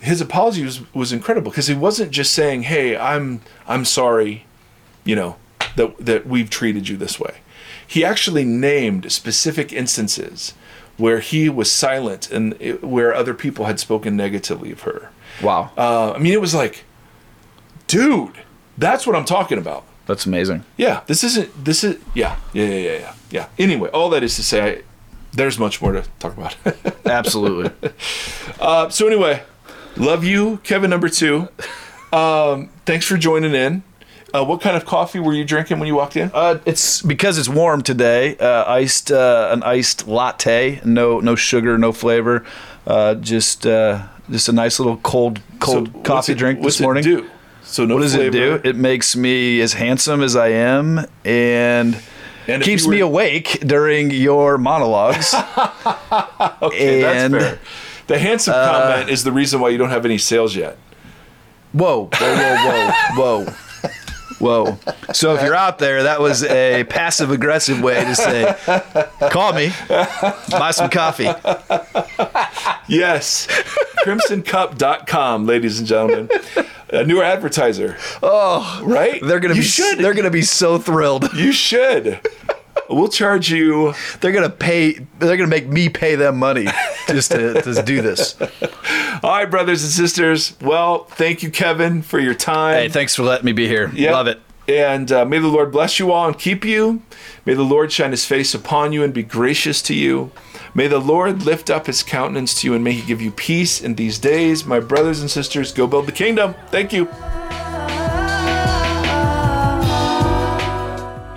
His 0.00 0.22
apology 0.22 0.64
was, 0.64 0.80
was 0.94 1.12
incredible 1.12 1.50
because 1.50 1.66
he 1.66 1.74
wasn't 1.74 2.10
just 2.10 2.32
saying, 2.32 2.62
"Hey, 2.62 2.96
I'm 2.96 3.42
I'm 3.68 3.84
sorry," 3.84 4.46
you 5.04 5.14
know, 5.14 5.36
that 5.76 5.96
that 5.98 6.26
we've 6.26 6.50
treated 6.50 6.88
you 6.88 6.96
this 6.96 7.18
way. 7.18 7.38
He 7.86 8.04
actually 8.04 8.44
named 8.44 9.10
specific 9.10 9.72
instances 9.72 10.54
where 10.96 11.20
he 11.20 11.48
was 11.48 11.72
silent 11.72 12.30
and 12.30 12.54
it, 12.60 12.84
where 12.84 13.12
other 13.14 13.34
people 13.34 13.64
had 13.64 13.80
spoken 13.80 14.16
negatively 14.16 14.70
of 14.70 14.82
her. 14.82 15.10
Wow. 15.42 15.70
Uh, 15.76 16.12
I 16.12 16.18
mean, 16.18 16.32
it 16.32 16.40
was 16.40 16.54
like, 16.54 16.84
dude, 17.86 18.34
that's 18.78 19.06
what 19.06 19.16
I'm 19.16 19.24
talking 19.24 19.58
about. 19.58 19.84
That's 20.06 20.26
amazing. 20.26 20.64
Yeah, 20.76 21.02
this 21.06 21.24
isn't. 21.24 21.64
This 21.64 21.84
is. 21.84 21.98
Yeah, 22.14 22.36
yeah, 22.52 22.64
yeah, 22.64 22.74
yeah, 22.74 22.98
yeah. 22.98 23.14
yeah. 23.30 23.48
Anyway, 23.58 23.88
all 23.90 24.10
that 24.10 24.22
is 24.22 24.36
to 24.36 24.42
say, 24.42 24.78
I, 24.78 24.82
there's 25.32 25.58
much 25.58 25.80
more 25.80 25.92
to 25.92 26.02
talk 26.18 26.36
about. 26.36 26.56
Absolutely. 27.06 27.90
uh, 28.60 28.88
so 28.88 29.06
anyway, 29.06 29.42
love 29.96 30.24
you, 30.24 30.58
Kevin 30.64 30.90
number 30.90 31.08
two. 31.08 31.48
Um, 32.12 32.70
thanks 32.86 33.06
for 33.06 33.16
joining 33.16 33.54
in. 33.54 33.84
Uh, 34.32 34.44
what 34.44 34.60
kind 34.60 34.76
of 34.76 34.84
coffee 34.84 35.18
were 35.18 35.32
you 35.32 35.44
drinking 35.44 35.78
when 35.78 35.86
you 35.88 35.94
walked 35.94 36.16
in? 36.16 36.30
Uh, 36.32 36.58
it's 36.64 37.02
because 37.02 37.38
it's 37.38 37.48
warm 37.48 37.82
today. 37.82 38.36
Uh, 38.38 38.64
iced, 38.70 39.10
uh, 39.10 39.48
an 39.52 39.62
iced 39.62 40.06
latte. 40.06 40.80
No, 40.84 41.20
no 41.20 41.34
sugar, 41.34 41.76
no 41.78 41.92
flavor. 41.92 42.44
Uh, 42.86 43.14
just, 43.14 43.66
uh, 43.66 44.02
just 44.30 44.48
a 44.48 44.52
nice 44.52 44.78
little 44.78 44.98
cold, 44.98 45.40
cold 45.58 45.92
So 45.92 46.00
coffee 46.00 46.32
it- 46.32 46.38
drink 46.38 46.62
this 46.62 46.80
morning. 46.80 47.02
It 47.04 47.06
do? 47.06 47.30
So 47.62 47.84
no 47.84 47.94
What 47.96 48.02
does 48.02 48.14
it 48.14 48.32
do? 48.32 48.60
It 48.64 48.74
makes 48.76 49.14
me 49.14 49.60
as 49.60 49.74
handsome 49.74 50.22
as 50.22 50.34
I 50.34 50.48
am, 50.48 51.06
and, 51.24 51.96
And 52.48 52.62
keeps 52.62 52.84
you 52.84 52.90
me 52.90 53.00
awake 53.00 53.60
during 53.64 54.10
your 54.10 54.58
monologues. 54.58 55.34
Okay, 56.62 57.04
and- 57.04 57.34
that's 57.34 57.44
fair. 57.44 57.58
The 58.08 58.18
handsome 58.18 58.54
comment 58.54 59.08
is 59.08 59.22
the 59.24 59.30
reason 59.32 59.60
why 59.60 59.68
you 59.68 59.78
don't 59.78 59.90
have 59.90 60.04
any 60.04 60.18
sales 60.18 60.56
yet. 60.56 60.76
Whoa, 61.72 62.08
whoa, 62.12 62.34
whoa, 62.36 62.56
whoa, 63.14 63.44
whoa. 63.44 63.54
Whoa. 64.40 64.78
So 65.12 65.34
if 65.34 65.42
you're 65.42 65.54
out 65.54 65.78
there, 65.78 66.04
that 66.04 66.20
was 66.20 66.42
a 66.44 66.84
passive 66.84 67.30
aggressive 67.30 67.82
way 67.82 68.02
to 68.04 68.14
say, 68.16 68.56
call 69.30 69.52
me, 69.52 69.70
buy 70.50 70.70
some 70.72 70.90
coffee. 70.90 71.28
Yes. 72.88 73.46
CrimsonCup.com, 74.04 75.46
ladies 75.46 75.78
and 75.78 75.86
gentlemen. 75.86 76.28
A 76.88 77.04
newer 77.04 77.22
advertiser. 77.22 77.96
Oh, 78.22 78.82
right? 78.84 79.20
They're 79.22 79.38
gonna 79.40 79.54
you 79.54 79.60
be 79.60 79.66
should. 79.66 79.98
they're 79.98 80.14
gonna 80.14 80.30
be 80.30 80.42
so 80.42 80.78
thrilled. 80.78 81.32
you 81.34 81.52
should. 81.52 82.20
We'll 82.90 83.08
charge 83.08 83.50
you. 83.50 83.94
They're 84.20 84.32
gonna 84.32 84.50
pay 84.50 84.94
they're 85.18 85.36
gonna 85.36 85.48
make 85.48 85.68
me 85.68 85.88
pay 85.88 86.16
them 86.16 86.38
money 86.38 86.66
just 87.06 87.30
to, 87.30 87.62
to 87.62 87.82
do 87.84 88.02
this. 88.02 88.40
All 89.22 89.30
right, 89.30 89.50
brothers 89.50 89.82
and 89.82 89.92
sisters. 89.92 90.56
Well, 90.60 91.04
thank 91.04 91.42
you, 91.42 91.50
Kevin, 91.50 92.02
for 92.02 92.18
your 92.18 92.34
time. 92.34 92.74
Hey, 92.74 92.88
thanks 92.88 93.14
for 93.14 93.22
letting 93.22 93.44
me 93.44 93.52
be 93.52 93.68
here. 93.68 93.90
Yep. 93.94 94.12
Love 94.12 94.26
it. 94.26 94.40
And 94.66 95.10
uh, 95.10 95.24
may 95.24 95.38
the 95.38 95.48
Lord 95.48 95.72
bless 95.72 95.98
you 95.98 96.12
all 96.12 96.28
and 96.28 96.38
keep 96.38 96.64
you. 96.64 97.02
May 97.44 97.54
the 97.54 97.62
Lord 97.62 97.90
shine 97.90 98.12
his 98.12 98.24
face 98.24 98.54
upon 98.54 98.92
you 98.92 99.02
and 99.02 99.12
be 99.12 99.22
gracious 99.24 99.82
to 99.82 99.94
you. 99.94 100.30
May 100.74 100.86
the 100.86 101.00
Lord 101.00 101.42
lift 101.42 101.70
up 101.70 101.86
his 101.86 102.04
countenance 102.04 102.60
to 102.60 102.68
you 102.68 102.74
and 102.74 102.84
may 102.84 102.92
he 102.92 103.02
give 103.06 103.20
you 103.20 103.32
peace 103.32 103.80
in 103.80 103.96
these 103.96 104.18
days. 104.18 104.64
My 104.64 104.78
brothers 104.78 105.20
and 105.20 105.30
sisters, 105.30 105.72
go 105.72 105.88
build 105.88 106.06
the 106.06 106.12
kingdom. 106.12 106.54
Thank 106.68 106.92
you. 106.92 107.08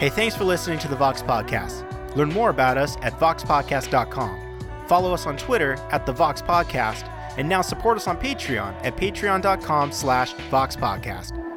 Hey, 0.03 0.09
thanks 0.09 0.35
for 0.35 0.43
listening 0.43 0.79
to 0.79 0.89
the 0.89 0.97
Vox 0.97 1.21
Podcast. 1.21 1.85
Learn 2.17 2.27
more 2.27 2.49
about 2.49 2.77
us 2.77 2.97
at 3.03 3.17
voxpodcast.com. 3.21 4.37
Follow 4.85 5.13
us 5.13 5.25
on 5.25 5.37
Twitter 5.37 5.77
at 5.93 6.05
the 6.05 6.11
Vox 6.11 6.41
Podcast, 6.41 7.09
and 7.37 7.47
now 7.47 7.61
support 7.61 7.95
us 7.95 8.05
on 8.05 8.17
Patreon 8.17 8.75
at 8.83 8.97
patreon.com 8.97 9.93
slash 9.93 10.33
voxpodcast. 10.51 11.52